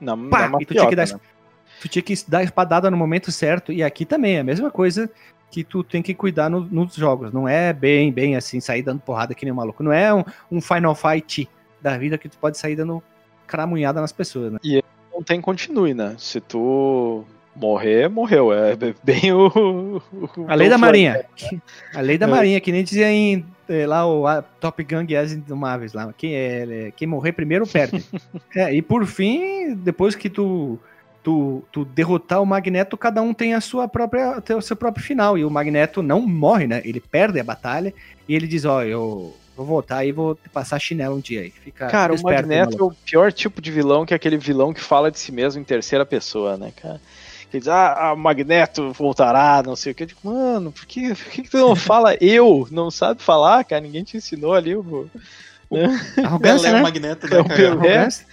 [0.00, 1.20] na, pá, na e tu tinha dar né?
[1.80, 3.72] Tu tinha que dar espadada no momento certo.
[3.72, 5.10] E aqui também é a mesma coisa
[5.50, 7.30] que tu tem que cuidar no- nos jogos.
[7.32, 9.82] Não é bem, bem assim, sair dando porrada que nem um maluco.
[9.82, 11.48] Não é um, um Final Fight
[11.80, 13.02] da vida que tu pode sair dando
[13.46, 14.58] cramunhada nas pessoas, né?
[15.12, 16.14] Não tem continue, né?
[16.18, 17.24] Se tu
[17.56, 18.52] morrer, morreu.
[18.52, 20.00] É bem o.
[20.12, 21.24] o- A lei da marinha.
[21.94, 22.28] A lei da É.
[22.30, 26.12] marinha, que nem dizia em eh, lá o a, Top Gun as Indomáveis lá.
[26.16, 28.04] Quem, é, quem morrer primeiro perde.
[28.54, 30.78] é, e por fim, depois que tu,
[31.22, 35.04] tu, tu derrotar o Magneto, cada um tem a sua própria, tem o seu próprio
[35.04, 35.36] final.
[35.36, 36.80] E o Magneto não morre, né?
[36.84, 37.92] Ele perde a batalha
[38.28, 41.50] e ele diz, ó, eu vou voltar e vou passar chinelo um dia aí.
[41.50, 44.80] Fica, Cara, o Magneto é o pior tipo de vilão que é aquele vilão que
[44.82, 47.00] fala de si mesmo em terceira pessoa, né, cara?
[47.50, 50.02] Que diz, ah, o Magneto voltará, não sei o que.
[50.02, 52.66] Eu digo, mano, por que, por que, que tu não fala eu?
[52.70, 53.80] Não sabe falar, cara?
[53.80, 55.08] Ninguém te ensinou ali o.
[56.24, 56.80] Arrogância, Pelé, né?
[56.80, 57.56] o Magneto, É né, o cara?
[57.56, 57.70] Pelé.
[57.72, 58.26] Arrogância.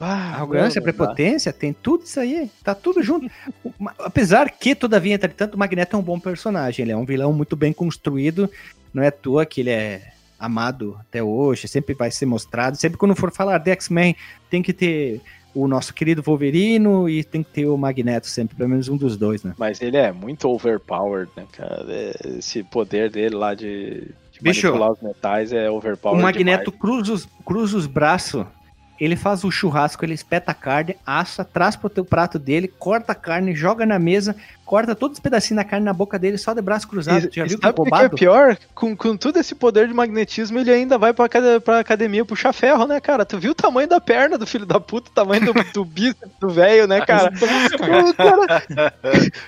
[0.00, 0.92] Ah, Arrogância, não, dá.
[0.92, 3.30] prepotência, tem tudo isso aí, tá tudo junto.
[3.62, 7.32] O- Apesar que, todavia, entretanto, o Magneto é um bom personagem, ele é um vilão
[7.32, 8.50] muito bem construído,
[8.92, 12.98] não é à toa que ele é amado até hoje, sempre vai ser mostrado, sempre
[12.98, 14.16] quando for falar de X-Men,
[14.50, 15.20] tem que ter
[15.54, 19.16] o nosso querido Wolverino e tem que ter o Magneto sempre, pelo menos um dos
[19.16, 19.54] dois, né?
[19.58, 21.84] Mas ele é muito overpowered, né, cara?
[21.88, 26.22] É, Esse poder dele lá de, de Bicho, manipular os metais é O overpowered.
[26.22, 26.80] Magneto demais.
[26.80, 28.44] cruza os, cruza os braços,
[28.98, 33.12] ele faz o churrasco, ele espeta a carne, assa, traz pro teu prato dele, corta
[33.12, 36.54] a carne, joga na mesa, corta todos os pedacinhos da carne na boca dele, só
[36.54, 37.26] de braço cruzado.
[37.26, 38.16] E- já e viu que sabe o que é roubado?
[38.16, 38.56] pior?
[38.74, 41.28] Com, com todo esse poder de magnetismo, ele ainda vai pra,
[41.62, 43.24] pra academia puxar ferro, né, cara?
[43.24, 46.30] Tu viu o tamanho da perna do filho da puta, o tamanho do, do bíceps
[46.40, 47.30] do velho, né, cara?
[47.32, 48.62] O cara,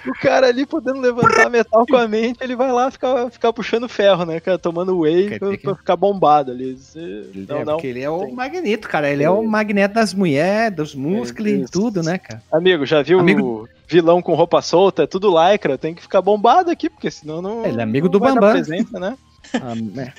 [0.06, 3.88] o cara ali podendo levantar metal com a mente, ele vai lá ficar, ficar puxando
[3.88, 4.58] ferro, né, cara?
[4.58, 6.74] Tomando whey pra, que- pra ficar bombado ali.
[6.74, 7.72] Você- Ele Não, é, não.
[7.74, 9.10] porque ele é o magneto, cara.
[9.10, 11.72] Ele é o magneto das mulheres, dos músculos e Isso.
[11.72, 12.42] tudo, né, cara?
[12.52, 15.05] Amigo, já viu Amigo- o vilão com roupa solta?
[15.05, 17.65] É tudo lycra, tem que ficar bombado aqui, porque senão não.
[17.65, 18.52] Ele é amigo não do Bambam.
[18.52, 19.16] presença, né?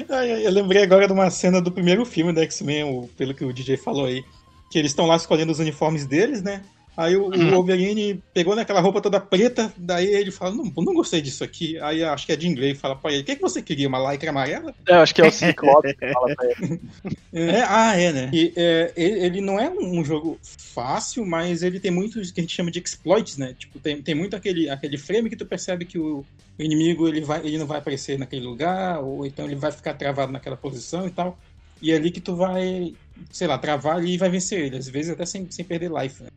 [0.09, 3.51] Ah, Eu lembrei agora de uma cena do primeiro filme do X-Men, pelo que o
[3.51, 4.23] DJ falou aí.
[4.69, 6.61] Que eles estão lá escolhendo os uniformes deles, né?
[6.97, 11.21] Aí o, o Wolverine pegou naquela roupa toda preta, daí ele fala, não, não gostei
[11.21, 11.77] disso aqui.
[11.79, 14.11] Aí acho que é Jean Grey fala pra ele, o que, que você queria, uma
[14.11, 14.73] lycra amarela?
[14.87, 16.81] É, eu acho que é o Ciclope que fala pra ele.
[17.33, 18.31] É, ah, é, né?
[18.33, 22.43] E, é, ele, ele não é um, jogo fácil, mas ele tem muitos que a
[22.43, 23.53] gente chama de exploits, né?
[23.57, 26.23] Tipo, tem, tem muito aquele, aquele frame que tu percebe que o,
[26.57, 29.95] o inimigo ele, vai, ele não vai aparecer naquele lugar, ou então ele vai ficar
[29.95, 31.37] travado naquela posição e tal.
[31.81, 32.93] E é ali que tu vai,
[33.31, 36.23] sei lá, travar ali e vai vencer ele, às vezes até sem, sem perder life,
[36.23, 36.29] né?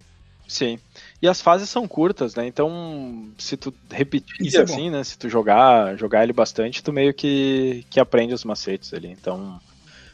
[0.48, 0.78] Sim.
[1.20, 2.46] E as fases são curtas, né?
[2.46, 5.04] Então, se tu repetir Isso é assim, né?
[5.04, 9.08] Se tu jogar, jogar ele bastante, tu meio que, que aprende os macetes ali.
[9.08, 9.60] Então,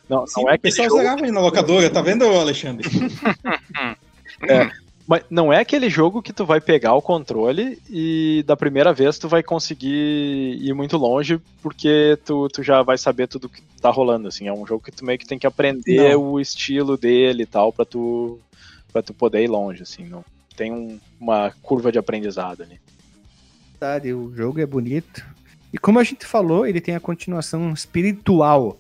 [0.09, 2.89] não, Sim, não é o aquele pessoal jogo, zerava aí na locadora, tá vendo, Alexandre?
[5.07, 9.19] mas não é aquele jogo que tu vai pegar o controle e da primeira vez
[9.19, 13.91] tu vai conseguir ir muito longe porque tu, tu já vai saber tudo que tá
[13.91, 14.49] rolando, assim.
[14.49, 16.33] É um jogo que tu meio que tem que aprender Não.
[16.33, 18.41] o estilo dele e tal pra tu,
[18.95, 20.05] pra tu poder ir longe, assim.
[20.05, 20.25] Não,
[20.57, 22.81] tem um- uma curva de aprendizado ali.
[24.15, 25.23] O jogo é bonito.
[25.73, 28.79] E como a gente falou, ele tem a continuação espiritual.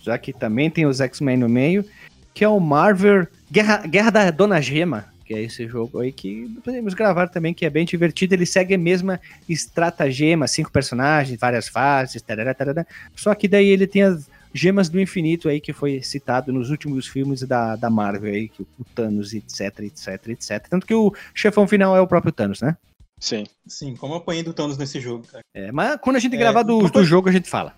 [0.00, 1.84] Já que também tem os X-Men no meio,
[2.32, 6.46] que é o Marvel Guerra, Guerra da Dona Gema, que é esse jogo aí que
[6.62, 8.34] podemos gravar também, que é bem divertido.
[8.34, 9.18] Ele segue a mesma
[9.48, 12.86] estratagema, cinco personagens, várias fases, tarará, tarará.
[13.16, 17.06] só que daí ele tem as gemas do infinito aí, que foi citado nos últimos
[17.06, 20.66] filmes da, da Marvel aí, que o Thanos, etc, etc, etc.
[20.68, 22.76] Tanto que o chefão final é o próprio Thanos, né?
[23.18, 23.44] Sim.
[23.66, 25.42] Sim, como eu apanhei do Thanos nesse jogo, cara.
[25.54, 27.74] É, mas quando a gente É, gravar do, do jogo, a gente fala.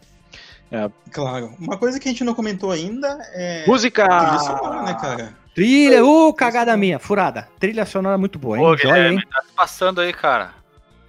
[1.10, 1.55] Claro.
[1.59, 3.66] Uma coisa que a gente não comentou ainda é.
[3.66, 4.06] Música!
[4.06, 5.34] Trilha sonora, né, cara?
[5.55, 7.48] Trilha, ô, cagada minha, furada.
[7.59, 8.64] Trilha sonora muito boa, hein?
[8.64, 9.20] Ô, Joia, hein?
[9.30, 10.55] Tá se passando aí, cara.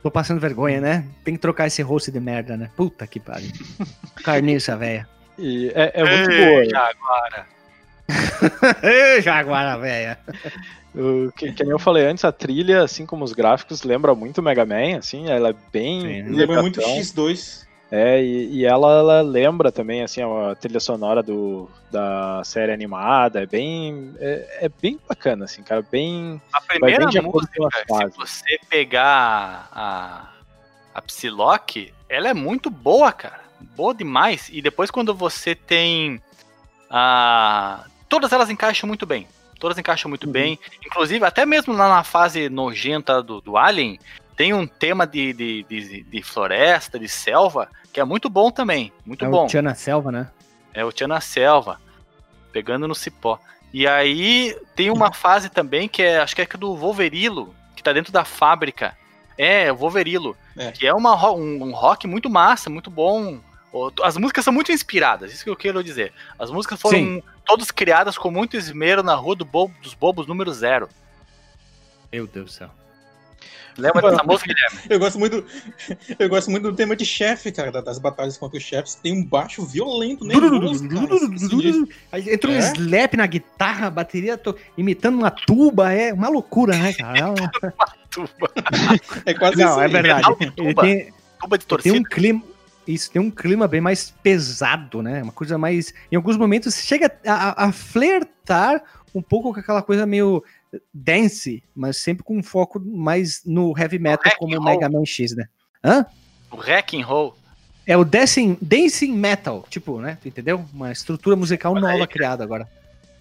[0.02, 1.08] Tô passando vergonha, né?
[1.24, 2.72] Tem que trocar esse rosto de merda, né?
[2.76, 3.52] Puta que pariu.
[4.24, 5.08] Carniça, velha.
[5.38, 6.66] E é, é muito Ei, boa.
[6.70, 7.48] Jaguara.
[8.84, 10.18] Ê, Jaguara, velha.
[10.94, 14.66] O, que, que eu falei antes, a trilha, assim como os gráficos, lembra muito Mega
[14.66, 16.02] Man, assim, ela é bem.
[16.02, 16.24] Sim?
[16.32, 16.98] Lembra muito cartão.
[16.98, 17.66] X2.
[17.90, 23.44] É, e, e ela, ela lembra também, assim, a trilha sonora do, da série animada,
[23.44, 26.42] é bem, é, é bem bacana, assim, cara, bem...
[26.54, 30.30] A primeira bem música, se você pegar a,
[30.94, 33.41] a Psylocke, ela é muito boa, cara.
[33.76, 34.50] Boa demais.
[34.52, 36.22] E depois quando você tem
[36.90, 37.86] a...
[38.10, 39.28] Todas elas encaixam muito bem.
[39.60, 40.32] Todas encaixam muito Uhum.
[40.34, 40.60] bem.
[40.86, 44.00] Inclusive, até mesmo lá na fase nojenta do, do Alien,
[44.36, 48.92] tem um tema de, de, de, de floresta, de selva, que é muito bom também.
[49.06, 49.46] Muito É bom.
[49.46, 50.28] o Tia na selva, né?
[50.74, 51.80] É o Tia na Selva,
[52.52, 53.38] pegando no cipó.
[53.74, 57.94] E aí tem uma fase também que é, acho que é do Wolverilo, que tá
[57.94, 58.98] dentro da fábrica.
[59.38, 60.72] É, o Wolverilo, É.
[60.72, 63.40] que é uma, um, um rock muito massa, muito bom.
[64.04, 66.12] As músicas são muito inspiradas, isso que eu quero dizer.
[66.38, 67.24] As músicas foram Sim.
[67.46, 70.90] todas criadas com muito esmero na rua do Bo- dos Bobos número zero.
[72.12, 72.70] Meu Deus do céu.
[73.78, 74.80] Lembra dessa música, Guilherme?
[74.90, 75.46] Eu gosto muito,
[76.20, 78.96] eu gosto muito do tema de chefe, cara, da- das batalhas contra os chefes.
[78.96, 81.08] Tem um baixo violento, nervoso, cara.
[82.12, 82.60] Aí entra um É?
[82.60, 87.18] slap na guitarra, a bateria tô imitando uma tuba, é uma loucura, né, cara?
[87.20, 87.36] É uma-
[88.12, 88.52] Tuba,
[89.26, 89.92] É quase Não, isso é aí.
[89.94, 90.52] verdade.
[90.54, 90.82] Tuba.
[90.82, 91.98] tem, tuba de tem torcida.
[91.98, 92.44] um clima.
[92.88, 95.22] Isso, tem um clima bem mais pesado, né?
[95.22, 95.94] Uma coisa mais.
[96.12, 98.82] Em alguns momentos chega a, a- flertar
[99.14, 100.44] um pouco com aquela coisa meio
[100.94, 104.64] dance, mas sempre com um foco mais no heavy metal, Rock como o.
[104.64, 105.46] Mega Man X, né?
[105.84, 106.06] Hã?
[106.50, 106.58] O
[106.98, 107.36] and Roll.
[107.86, 110.18] É o dancing, dancing metal, tipo, né?
[110.22, 110.64] Tu entendeu?
[110.74, 112.68] Uma estrutura musical Olha nova aí, criada agora.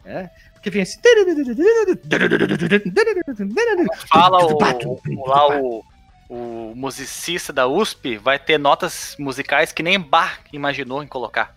[0.04, 0.28] É.
[0.54, 0.98] Porque vem assim.
[4.08, 5.82] fala o, o- lá o,
[6.30, 11.56] o musicista da USP vai ter notas musicais que nem Bach imaginou em colocar.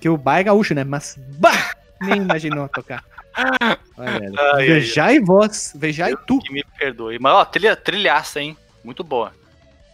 [0.00, 0.84] Que o Bar é gaúcho, né?
[0.84, 3.04] Mas bah, nem imaginou tocar.
[3.98, 4.30] Olha.
[4.38, 6.38] Ai, ai, Vejai vós, vejai tu.
[6.38, 7.18] Que me perdoe.
[7.18, 8.56] Mas ó, trilha, trilhaça, hein?
[8.84, 9.32] Muito boa.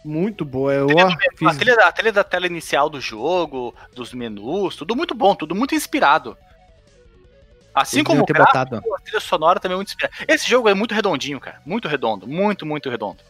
[0.05, 0.71] Muito boa.
[0.71, 1.47] Eu Trilha ó, fiz...
[1.47, 5.55] A, trilha, a trilha da tela inicial do jogo, dos menus, tudo muito bom, tudo
[5.55, 6.37] muito inspirado.
[7.73, 8.75] Assim como o gráfico, botado.
[8.95, 10.13] a trilha sonora também é muito inspirada.
[10.27, 11.59] Esse jogo é muito redondinho, cara.
[11.65, 12.27] Muito redondo.
[12.27, 13.23] Muito, muito redondo.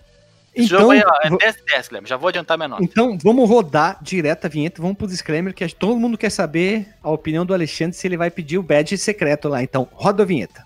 [0.56, 2.08] Esse Então, jogo aí ó, é vo- 10 de 10, Guilherme.
[2.10, 2.84] Já vou adiantar minha nota.
[2.84, 7.10] então, vamos rodar direto a vinheta, vamos pro disclaimer, que todo mundo quer saber a
[7.12, 9.62] opinião do Alexandre se ele vai pedir o badge secreto lá.
[9.64, 10.64] Então, roda a vinheta.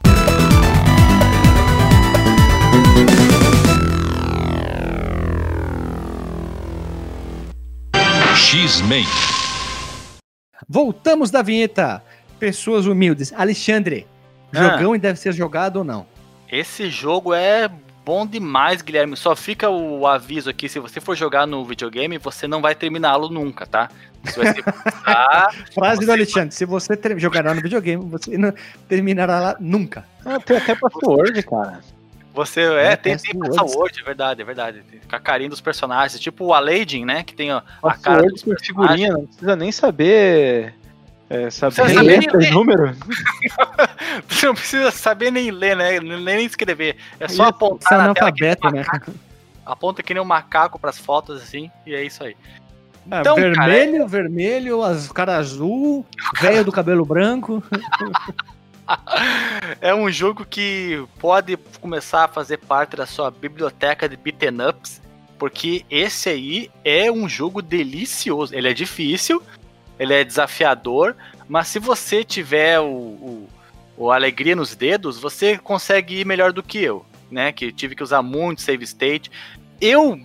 [8.36, 9.06] X-Men.
[10.68, 12.04] Voltamos da vinheta.
[12.40, 13.32] Pessoas humildes.
[13.34, 14.06] Alexandre,
[14.54, 14.64] Ah.
[14.64, 16.06] jogão e deve ser jogado ou não?
[16.52, 17.70] Esse jogo é
[18.06, 19.16] bom demais, Guilherme.
[19.16, 23.30] Só fica o aviso aqui: se você for jogar no videogame, você não vai terminá-lo
[23.30, 23.90] nunca, tá?
[24.24, 24.54] Você vai.
[25.74, 28.54] Frase Você do Alexandre: se você ter- jogará no videogame, você não
[28.88, 30.06] terminará lá nunca.
[30.26, 31.82] Ah, tem até password, cara.
[32.34, 34.82] Você é, É, tem, tem password, é verdade, é verdade.
[34.90, 36.20] Tem ficar carinho dos personagens.
[36.20, 37.24] Tipo o Aladdin, né?
[37.24, 40.74] Que tem ó, a cara Password dos com figurinha, não precisa nem saber.
[41.34, 42.52] É, saber letra nem ler.
[42.52, 42.96] número.
[44.30, 46.00] Você não precisa saber nem ler, né?
[46.00, 46.96] Nem escrever.
[47.20, 48.86] É só Você é apontar na nem um analfabeto, né?
[49.66, 52.36] Aponta que nem um macaco pras fotos assim, e é isso aí.
[53.10, 56.06] Ah, Então, cara, vermelho, vermelho, as cara azul,
[56.40, 57.64] velho do cabelo branco.
[59.80, 65.02] É um jogo que pode começar a fazer parte da sua biblioteca de beaten ups,
[65.40, 68.54] porque esse aí é um jogo delicioso.
[68.54, 69.42] Ele é difícil,
[70.00, 71.16] ele é desafiador,
[71.48, 73.50] mas se você tiver o, o,
[73.98, 77.52] o alegria nos dedos, você consegue ir melhor do que eu, né?
[77.52, 79.32] Que tive que usar muito save state.
[79.80, 80.20] Eu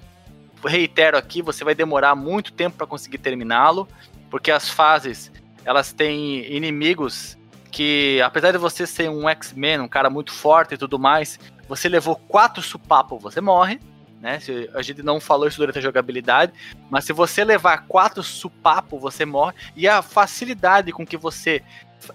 [0.65, 3.89] reitero aqui, você vai demorar muito tempo para conseguir terminá-lo,
[4.31, 5.31] porque as fases
[5.65, 7.37] elas têm inimigos
[7.71, 11.39] que, apesar de você ser um X-Men, um cara muito forte e tudo mais,
[11.69, 13.79] você levou quatro supapos, você morre.
[14.21, 14.41] Né?
[14.41, 16.53] Se- A gente não falou isso durante a jogabilidade,
[16.91, 19.55] mas se você levar quatro supapos, você morre.
[19.77, 21.63] E a facilidade com que você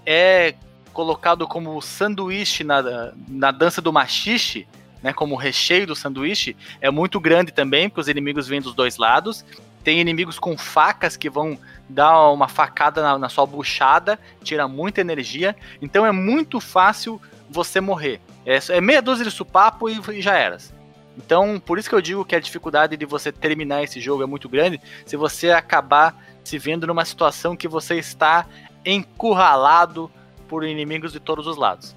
[0.06, 0.56] é
[0.92, 4.68] colocado como sanduíche na, na dança do machixe,
[5.02, 5.12] né?
[5.12, 9.44] Como recheio do sanduíche, é muito grande também, porque os inimigos vêm dos dois lados.
[9.84, 11.58] Tem inimigos com facas que vão
[11.90, 15.56] dar uma facada na, na sua buchada, tira muita energia.
[15.82, 18.22] Então é muito fácil você morrer.
[18.46, 20.74] É, é meia dúzia de supapo e, e já eras.
[21.18, 24.26] Então, por isso que eu digo que a dificuldade de você terminar esse jogo é
[24.26, 28.46] muito grande se você acabar se vendo numa situação que você está
[28.86, 30.12] encurralado
[30.48, 31.96] por inimigos de todos os lados.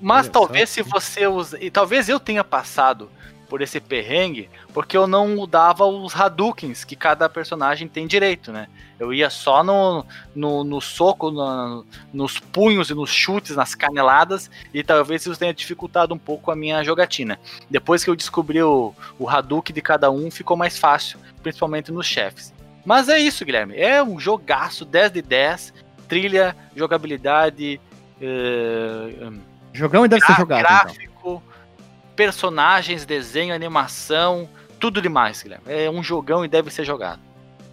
[0.00, 3.10] Mas Olha talvez se você usa, e talvez eu tenha passado
[3.48, 8.68] por esse perrengue, porque eu não mudava os Hadoukens que cada personagem tem direito, né?
[8.98, 10.04] Eu ia só no,
[10.34, 15.54] no, no soco, no, nos punhos e nos chutes, nas caneladas, e talvez isso tenha
[15.54, 17.38] dificultado um pouco a minha jogatina.
[17.70, 22.06] Depois que eu descobri o, o Hadouken de cada um, ficou mais fácil, principalmente nos
[22.06, 22.52] chefes.
[22.84, 23.76] Mas é isso, Guilherme.
[23.76, 25.74] É um jogaço 10 de 10,
[26.08, 27.80] trilha, jogabilidade.
[28.20, 29.38] Uh,
[29.72, 30.60] Jogão e deve ser jogado.
[30.60, 30.76] Então.
[30.76, 31.42] Gráfico, então.
[32.18, 34.48] Personagens, desenho, animação,
[34.80, 35.64] tudo demais, Guilherme.
[35.68, 37.20] É um jogão e deve ser jogado.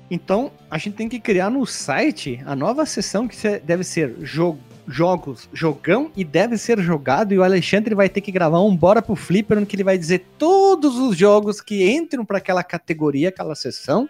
[0.09, 4.55] Então, a gente tem que criar no site a nova seção que deve ser jo
[4.87, 7.33] jogos, jogão e deve ser jogado.
[7.33, 9.97] E o Alexandre vai ter que gravar um Bora pro Flipper, no que ele vai
[9.97, 14.07] dizer todos os jogos que entram para aquela categoria, aquela seção.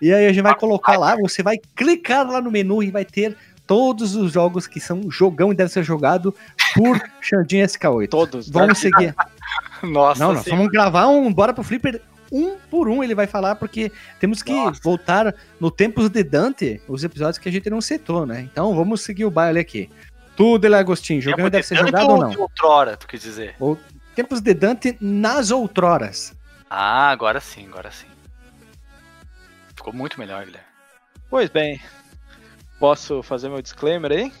[0.00, 3.04] E aí a gente vai colocar lá, você vai clicar lá no menu e vai
[3.04, 3.36] ter
[3.66, 6.32] todos os jogos que são jogão e deve ser jogado
[6.72, 8.08] por Xandinho SK8.
[8.08, 8.48] Todos.
[8.48, 8.90] Vamos né?
[8.90, 9.14] seguir.
[9.90, 12.00] Nossa, Não, nós vamos gravar um Bora pro Flipper
[12.32, 14.80] um por um ele vai falar, porque temos que Nossa.
[14.82, 18.40] voltar no Tempos de Dante, os episódios que a gente não citou, né?
[18.40, 19.90] Então vamos seguir o baile aqui.
[20.34, 22.30] Tudo, ele Agostinho, jogando deve ser jogado ou não?
[22.30, 23.54] De outrora, tu quis dizer.
[23.60, 23.78] Ou
[24.14, 26.34] Tempos de Dante nas outroras.
[26.70, 28.06] Ah, agora sim, agora sim.
[29.76, 30.66] Ficou muito melhor, Guilherme.
[31.28, 31.80] Pois bem,
[32.78, 34.32] posso fazer meu disclaimer aí?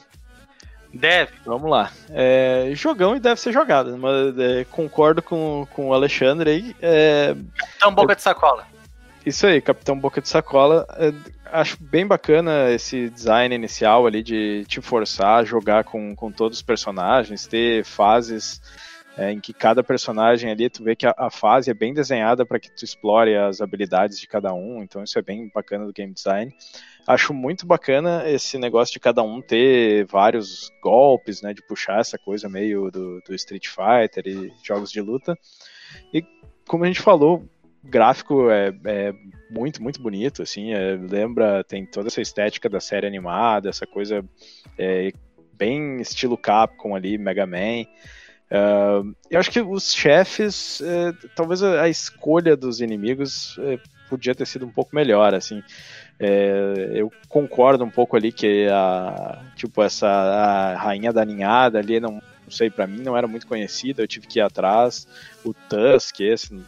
[0.92, 1.32] Deve.
[1.44, 1.90] Vamos lá.
[2.10, 6.76] É, jogão e deve ser jogado, mas é, concordo com, com o Alexandre aí.
[6.82, 8.66] É, Capitão Boca de Sacola.
[9.24, 10.86] Isso aí, Capitão Boca de Sacola.
[10.98, 11.12] É,
[11.52, 16.58] acho bem bacana esse design inicial ali de te forçar a jogar com, com todos
[16.58, 18.60] os personagens, ter fases
[19.16, 22.46] é, em que cada personagem ali, tu vê que a, a fase é bem desenhada
[22.46, 25.92] para que tu explore as habilidades de cada um, então isso é bem bacana do
[25.92, 26.54] game design.
[27.06, 32.16] Acho muito bacana esse negócio de cada um ter vários golpes, né, de puxar essa
[32.16, 35.36] coisa meio do, do Street Fighter e jogos de luta.
[36.14, 36.24] E
[36.66, 37.44] como a gente falou,
[37.84, 39.12] o gráfico é, é,
[39.50, 44.24] muito, muito bonito, assim, é, lembra, tem toda essa estética da série animada, essa coisa
[44.78, 45.10] é,
[45.52, 47.84] bem estilo Capcom ali, Mega Man.
[48.52, 53.80] Uh, eu acho que os chefes, uh, talvez a, a, escolha dos inimigos uh,
[54.10, 55.62] podia ter sido um pouco melhor, assim.
[56.24, 61.98] É, eu concordo um pouco ali que a tipo essa a rainha da ninhada ali
[61.98, 65.08] não, não sei para mim não era muito conhecida eu tive que ir atrás.
[65.44, 66.62] O Tusk esse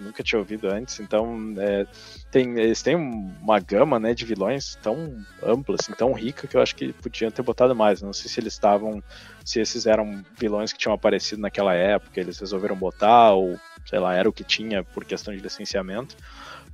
[0.00, 1.86] nunca tinha ouvido antes então é,
[2.30, 6.62] tem, eles têm uma gama né, de vilões tão ampla assim, tão rica que eu
[6.62, 8.00] acho que podiam ter botado mais.
[8.00, 9.02] Não sei se eles estavam
[9.44, 14.14] se esses eram vilões que tinham aparecido naquela época eles resolveram botar ou sei lá
[14.14, 16.16] era o que tinha por questão de licenciamento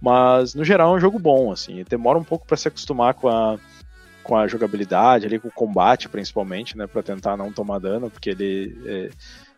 [0.01, 1.85] mas no geral é um jogo bom, assim.
[1.89, 3.59] Demora um pouco para se acostumar com a,
[4.22, 8.31] com a jogabilidade, ali com o combate principalmente, né, para tentar não tomar dano, porque
[8.31, 9.10] ele é,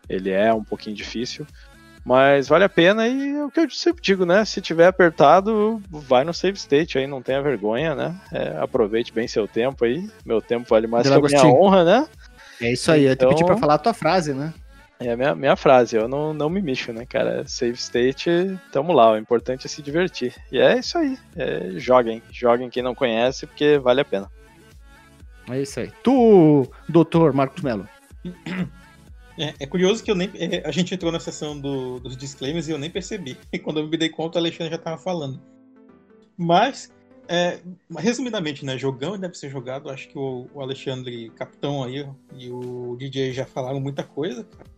[0.09, 1.45] ele é um pouquinho difícil.
[2.05, 4.43] Mas vale a pena e é o que eu sempre digo, né?
[4.43, 8.13] Se tiver apertado, vai no save state aí, não tenha vergonha, né?
[8.29, 10.09] É, aproveite bem seu tempo aí.
[10.25, 12.07] Meu tempo vale mais que a minha honra, né?
[12.59, 13.29] É isso aí, então...
[13.29, 14.53] eu te pedi pra então falar a tua frase, né?
[14.99, 17.45] É a minha, minha frase, eu não, não me mexo, né, cara?
[17.47, 18.29] Save state,
[18.71, 20.33] tamo lá, o importante é se divertir.
[20.51, 24.31] E é isso aí, é, joguem, joguem quem não conhece, porque vale a pena.
[25.49, 25.91] É isso aí.
[26.03, 27.87] Tu, doutor Marcos Melo.
[29.35, 32.67] É, é, curioso que eu nem, é, a gente entrou na sessão do, dos disclaimers
[32.67, 33.35] e eu nem percebi.
[33.51, 35.41] E quando eu me dei conta, o Alexandre já tava falando.
[36.37, 36.93] Mas,
[37.27, 37.59] é,
[37.97, 39.89] resumidamente, né, jogão deve ser jogado.
[39.89, 42.07] Acho que o, o Alexandre, capitão aí,
[42.37, 44.69] e o DJ já falaram muita coisa, cara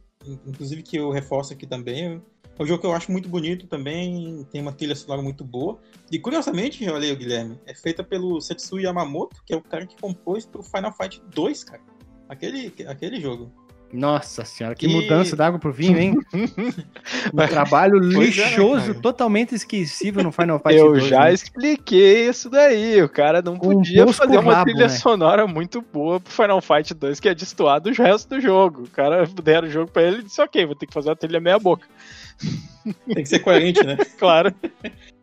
[0.46, 2.22] inclusive que eu reforço aqui também.
[2.58, 5.78] É um jogo que eu acho muito bonito também, tem uma trilha sonora muito boa.
[6.10, 10.00] E curiosamente, olha aí, Guilherme, é feita pelo Setsu Yamamoto, que é o cara que
[10.00, 11.82] compôs pro Final Fight 2, cara.
[12.30, 13.52] Aquele, aquele jogo.
[13.96, 14.90] Nossa senhora, que e...
[14.90, 16.18] mudança d'água pro vinho, hein?
[17.34, 21.34] um trabalho é, lixoso, é, totalmente esquecível no Final Fight Eu 2, já né?
[21.34, 23.02] expliquei isso daí.
[23.02, 24.90] O cara não podia fazer uma rabo, trilha né?
[24.90, 28.84] sonora muito boa pro Final Fight 2 que é destoar do resto do jogo.
[28.84, 31.16] O cara deram o jogo pra ele e disse: Ok, vou ter que fazer uma
[31.16, 31.88] trilha meia boca.
[33.08, 33.98] Tem que ser coerente, né?
[34.20, 34.54] claro.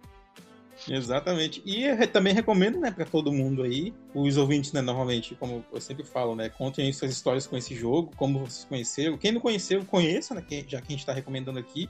[0.89, 1.63] Exatamente.
[1.65, 6.05] E também recomendo, né, para todo mundo aí, os ouvintes, né, normalmente, como eu sempre
[6.05, 9.19] falo, né, contem suas histórias com esse jogo, como vocês conheceram.
[9.19, 11.89] Quem não conheceu, conheça, né, já que a gente está recomendando aqui.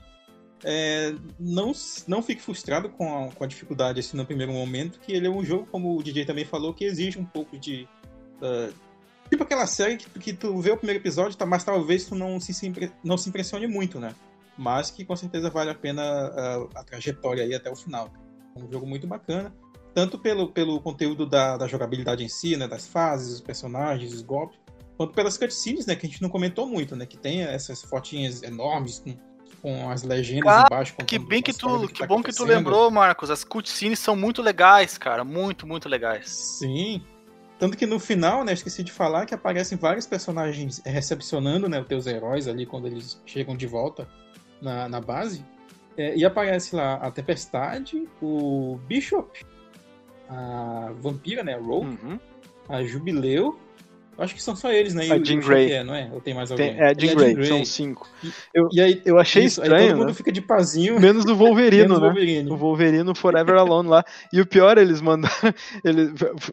[0.65, 1.73] É, não,
[2.07, 5.29] não fique frustrado com a, com a dificuldade assim no primeiro momento, que ele é
[5.29, 7.87] um jogo, como o DJ também falou, que exige um pouco de.
[8.41, 8.73] Uh,
[9.29, 12.39] tipo aquela série que, que tu vê o primeiro episódio, tá, mas talvez tu não
[12.39, 12.53] se,
[13.03, 14.15] não se impressione muito, né?
[14.57, 18.09] Mas que com certeza vale a pena a, a trajetória aí até o final.
[18.55, 19.53] Um jogo muito bacana,
[19.93, 24.21] tanto pelo, pelo conteúdo da, da jogabilidade em si, né, das fases, os personagens, os
[24.21, 24.59] golpes,
[24.97, 28.43] quanto pelas cutscenes, né, que a gente não comentou muito, né, que tem essas fotinhas
[28.43, 29.15] enormes com
[29.63, 30.93] com as legendas Cara, embaixo.
[31.07, 33.31] Que bem que tu, do que tá bom que tu lembrou, Marcos.
[33.31, 35.23] As cutscenes são muito legais, cara.
[35.23, 36.29] Muito, muito legais.
[36.29, 37.01] Sim.
[37.57, 41.87] Tanto que no final, né, esqueci de falar que aparecem vários personagens recepcionando, né, os
[41.87, 44.05] teus heróis ali quando eles chegam de volta
[44.61, 45.45] na, na base.
[45.97, 49.39] É, e aparece lá a Tempestade, o Bishop,
[50.29, 52.19] a Vampira, né, a Rogue, Uhum.
[52.69, 53.59] a Jubileu.
[54.15, 55.07] Eu Acho que são só eles, né?
[55.07, 55.63] E A o- Jean Grey.
[55.63, 56.07] Xavier, não é?
[56.13, 56.75] Ou tem mais alguém?
[56.75, 58.07] Tem, é, E Jean a Grey, são cinco.
[58.53, 60.13] Eu, E aí, eu achei isso, aí estranho, todo mundo né?
[60.13, 60.99] fica de pazinho.
[60.99, 62.07] Menos o Wolverino, menos o né?
[62.07, 62.51] Wolverine.
[62.51, 64.03] O Wolverino Forever Alone lá.
[64.31, 65.33] E o pior, eles mandaram.
[65.83, 66.11] Eles,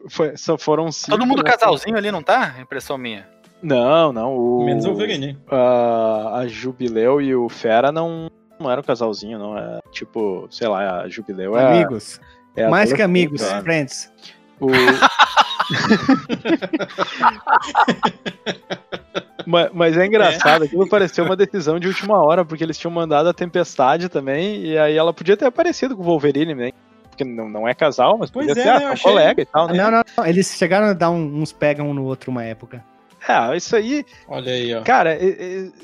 [0.09, 1.11] foi- só foram cinco.
[1.15, 1.51] Todo mundo né?
[1.51, 2.55] casalzinho ali, não tá?
[2.59, 3.27] Impressão minha.
[3.61, 4.35] Não, não.
[4.35, 5.37] O, Menos o Wolverine.
[5.47, 8.27] a, a Jubileu e o Fera não,
[8.61, 9.57] não eram casalzinho, não.
[9.57, 11.65] É tipo, sei lá, a Jubileu é.
[11.65, 12.19] Amigos.
[12.55, 13.61] é Mais que amigos, né?
[13.61, 14.11] friends.
[14.59, 14.67] O...
[19.45, 23.29] mas, mas é engraçado, aquilo pareceu uma decisão de última hora, porque eles tinham mandado
[23.29, 26.71] a Tempestade também, e aí ela podia ter aparecido com o Wolverine, né?
[27.09, 29.41] Porque não, não é casal, mas Pois podia é, ser ah, né, eu achei- colega
[29.41, 29.73] e tal, né?
[29.73, 30.25] Não, não, não.
[30.25, 32.83] Eles chegaram a dar um- uns pega um no outro uma época.
[33.27, 34.81] Ah, isso aí, Olha aí, ó.
[34.81, 35.17] cara,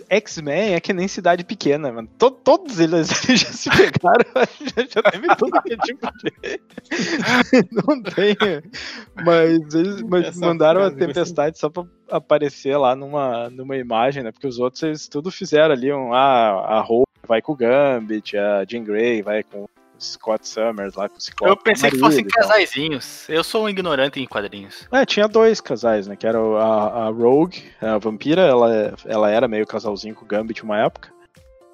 [0.10, 2.08] X-Men é que nem cidade pequena, mano.
[2.18, 4.26] To- todos eles já se pegaram,
[4.76, 6.60] já, já teve tudo que é tipo de.
[7.72, 8.36] Não tem.
[9.24, 14.32] Mas eles mas Essa mandaram a tempestade só pra aparecer lá numa, numa imagem, né?
[14.32, 16.14] Porque os outros eles tudo fizeram ali um.
[16.14, 19.68] Ah, a Hope vai com o Gambit, a Jean Grey vai com
[20.00, 21.52] Scott Summers lá com o Ciclope.
[21.52, 23.28] Eu pensei que fossem casaizinhos.
[23.30, 24.88] Eu sou um ignorante em quadrinhos.
[24.92, 26.16] É, tinha dois casais, né?
[26.16, 30.64] Que era a, a Rogue, a vampira, ela, ela era meio casalzinho com o Gambit
[30.64, 31.12] uma época.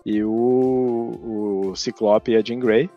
[0.05, 2.89] E o, o Ciclope e a Jean Grey.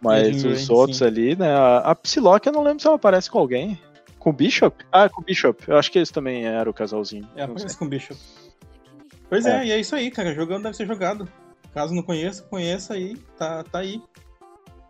[0.00, 1.04] Mas Jean Grey, os outros sim.
[1.04, 1.52] ali, né?
[1.52, 3.78] A, a Psylocke, eu não lembro se ela aparece com alguém.
[4.18, 4.84] Com o Bishop?
[4.90, 5.62] Ah, com o Bishop.
[5.66, 7.28] Eu acho que eles também eram o casalzinho.
[7.34, 8.16] É, aparece com o bicho.
[9.28, 9.64] Pois é.
[9.64, 10.34] e é isso aí, cara.
[10.34, 11.28] Jogando deve ser jogado.
[11.72, 13.16] Caso não conheça, conheça aí.
[13.38, 14.00] Tá, tá aí.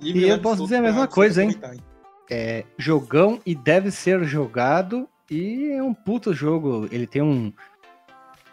[0.03, 1.55] E eu posso dizer a mesma coisa, hein?
[2.31, 5.09] É jogão e deve ser jogado.
[5.31, 6.89] E é um puto jogo.
[6.91, 7.53] Ele tem um.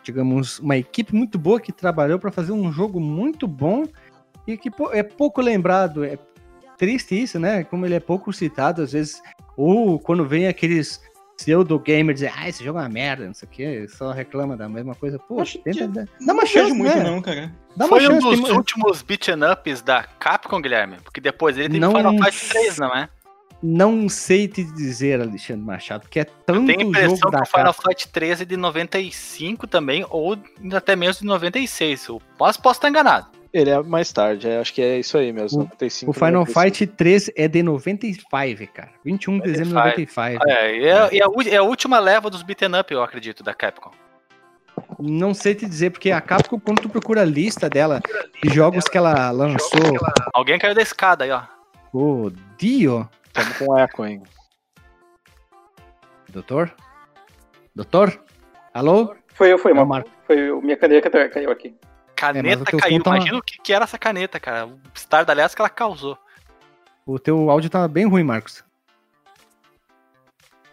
[0.04, 3.84] Digamos, uma equipe muito boa que trabalhou para fazer um jogo muito bom
[4.48, 6.04] e que é pouco lembrado.
[6.04, 6.18] É
[6.78, 7.64] triste isso, né?
[7.64, 9.22] Como ele é pouco citado, às vezes.
[9.58, 11.02] Ou quando vem aqueles
[11.40, 14.58] pseudo gamers dizer, ah, esse jogo é uma merda, não sei o que, só reclama
[14.58, 15.18] da mesma coisa.
[15.18, 17.04] Pô, Acho tenta, que dá Não uma chance, muito, né?
[17.04, 17.54] não, cara.
[17.78, 18.28] Dá uma Foi um chance.
[18.38, 20.98] dos tem- últimos beat'em ups da Capcom, Guilherme.
[21.04, 23.10] Porque depois ele teve Não Final Fight 3, não é?
[23.64, 27.42] Não sei te dizer, Alexandre Machado, porque é tanto Tem a impressão jogo que da
[27.44, 27.90] o Final Capcom.
[27.90, 30.38] Fight 3 é de 95 também, ou
[30.74, 32.08] até mesmo de 96.
[32.08, 33.28] Eu posso, posso estar enganado.
[33.52, 35.62] Ele é mais tarde, é, acho que é isso aí mesmo.
[35.62, 36.62] O- 95, O Final 95.
[36.62, 38.92] Fight 3 é de 95, cara.
[39.04, 40.48] 21 de dezembro de 95.
[40.48, 43.54] É, e é, e a, é a última leva dos beat'em up, eu acredito, da
[43.54, 43.92] Capcom.
[45.00, 48.02] Não sei te dizer, porque a Capcom, quando tu procura a lista dela
[48.44, 49.80] de jogos que ela lançou,
[50.34, 51.42] Alguém caiu da escada aí, ó.
[51.92, 54.26] o Dio, Estamos com eco ainda.
[56.30, 56.74] doutor?
[57.76, 58.22] Doutor?
[58.74, 59.16] Alô?
[59.34, 59.84] Foi eu, foi, É.
[59.84, 60.10] Marco.
[60.28, 61.74] Foi o- minha caneta caiu aqui.
[62.20, 63.02] Caneta o teu caiu.
[63.04, 64.68] tá- Imagina o que, que era essa caneta, cara.
[64.68, 66.18] O estardalhaço que ela causou.
[67.06, 68.64] O teu áudio tá bem ruim, Marcos.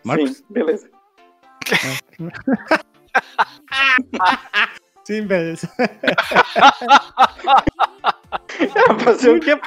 [0.04, 0.38] Marcos?
[0.38, 0.90] Sim, beleza.
[5.04, 5.70] Sim, beleza.
[9.04, 9.58] Fazer o quê?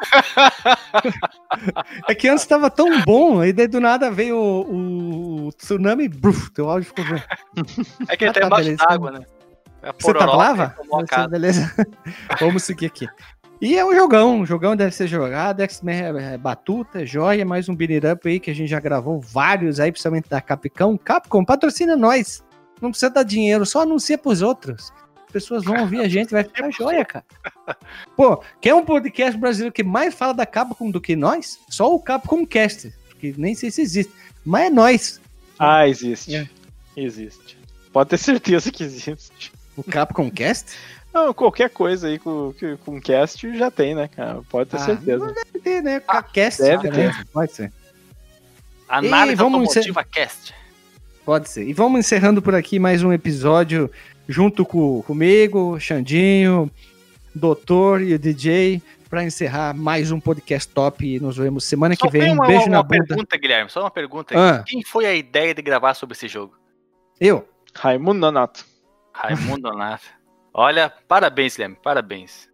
[2.07, 6.09] É que antes tava tão bom, aí daí do nada veio o, o tsunami e
[6.09, 7.21] bruf, teu áudio ficou ruim.
[8.09, 9.25] É que ele Ah, tá tá, embaixo d'água, né?
[9.81, 10.69] É a Você tá pororoca lava?
[10.69, 11.71] que tomou a Beleza.
[12.39, 13.07] Vamos seguir aqui.
[13.61, 17.45] E é um jogão, um jogão deve ser jogado, X-Men é, é batuta, é joia,
[17.45, 20.39] mais um beat it up aí que a gente já gravou vários aí, principalmente da
[20.39, 20.97] Capcom.
[20.97, 22.41] Capcom, patrocina nós.
[22.81, 24.93] Não precisa dar dinheiro, só anuncia pros outros.
[25.25, 27.25] As pessoas vão ouvir a gente, vai ficar joia, cara.
[28.15, 31.59] Pô, quer um podcast brasileiro que mais fala da Capcom do que nós?
[31.69, 34.13] Só o Capcom Cast, que nem sei se existe,
[34.45, 35.21] mas é nós.
[35.59, 36.33] Ah, existe.
[36.33, 36.49] É.
[36.95, 37.57] Existe.
[37.91, 39.51] Pode ter certeza que existe.
[39.79, 40.77] O Capcom Cast?
[41.13, 44.41] Não, qualquer coisa aí com, que- com cast já tem, né, cara?
[44.49, 45.25] Pode ter Ah, certeza.
[45.33, 46.01] deve ter, né?
[46.33, 47.71] Cast, deve também, Pode ser.
[48.87, 50.53] Análise E vamos automotiva cast.
[51.25, 51.67] Pode ser.
[51.67, 53.89] E vamos encerrando por aqui mais um episódio
[54.27, 56.69] junto com comigo, Xandinho,
[57.33, 61.05] Doutor e o DJ, para encerrar mais um podcast top.
[61.15, 62.21] E nos vemos semana que Só vem.
[62.21, 63.05] tem Um uma, beijo uma na bunda.
[63.07, 63.69] pergunta, Guilherme.
[63.69, 64.33] Só uma pergunta.
[64.35, 64.39] aí.
[64.39, 64.63] Ah.
[64.65, 66.55] Quem foi a ideia de gravar sobre esse jogo?
[67.19, 67.47] Eu.
[67.75, 68.65] Raimundo Nonato.
[69.21, 70.05] Raimundo Donato.
[70.53, 71.77] Olha, parabéns, Guilherme.
[71.83, 72.49] Parabéns.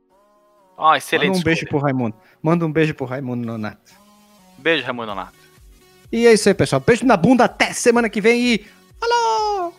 [0.75, 1.27] Ó, excelente.
[1.27, 1.69] Manda um beijo escolha.
[1.69, 2.17] pro Raimundo.
[2.41, 3.93] Manda um beijo pro Raimundo Nonato.
[4.57, 5.37] Beijo, Raimundo Donato.
[6.11, 6.81] E é isso aí, pessoal.
[6.81, 7.45] Beijo na bunda.
[7.45, 8.65] Até semana que vem e.
[8.99, 9.75] Falou!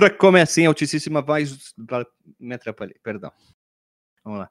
[0.00, 1.72] Recomece em altíssima voz.
[2.38, 3.30] Me atrapalhei, perdão.
[4.24, 4.50] Vamos lá.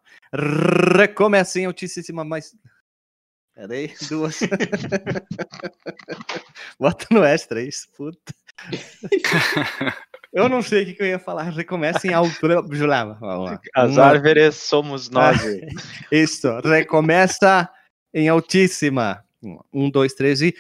[0.98, 2.56] Recomece em altíssima voz.
[3.56, 4.40] Peraí, duas.
[6.80, 8.34] Bota no extra isso, puta.
[10.32, 11.44] Eu não sei o que, que eu ia falar.
[11.44, 12.34] Recomeça em alto.
[13.20, 13.62] Vamos lá.
[13.76, 15.38] As Uma- árvores somos nós.
[16.12, 17.70] Isso, recomeça
[18.14, 19.24] em altíssima.
[19.74, 20.56] Um, dois, três e.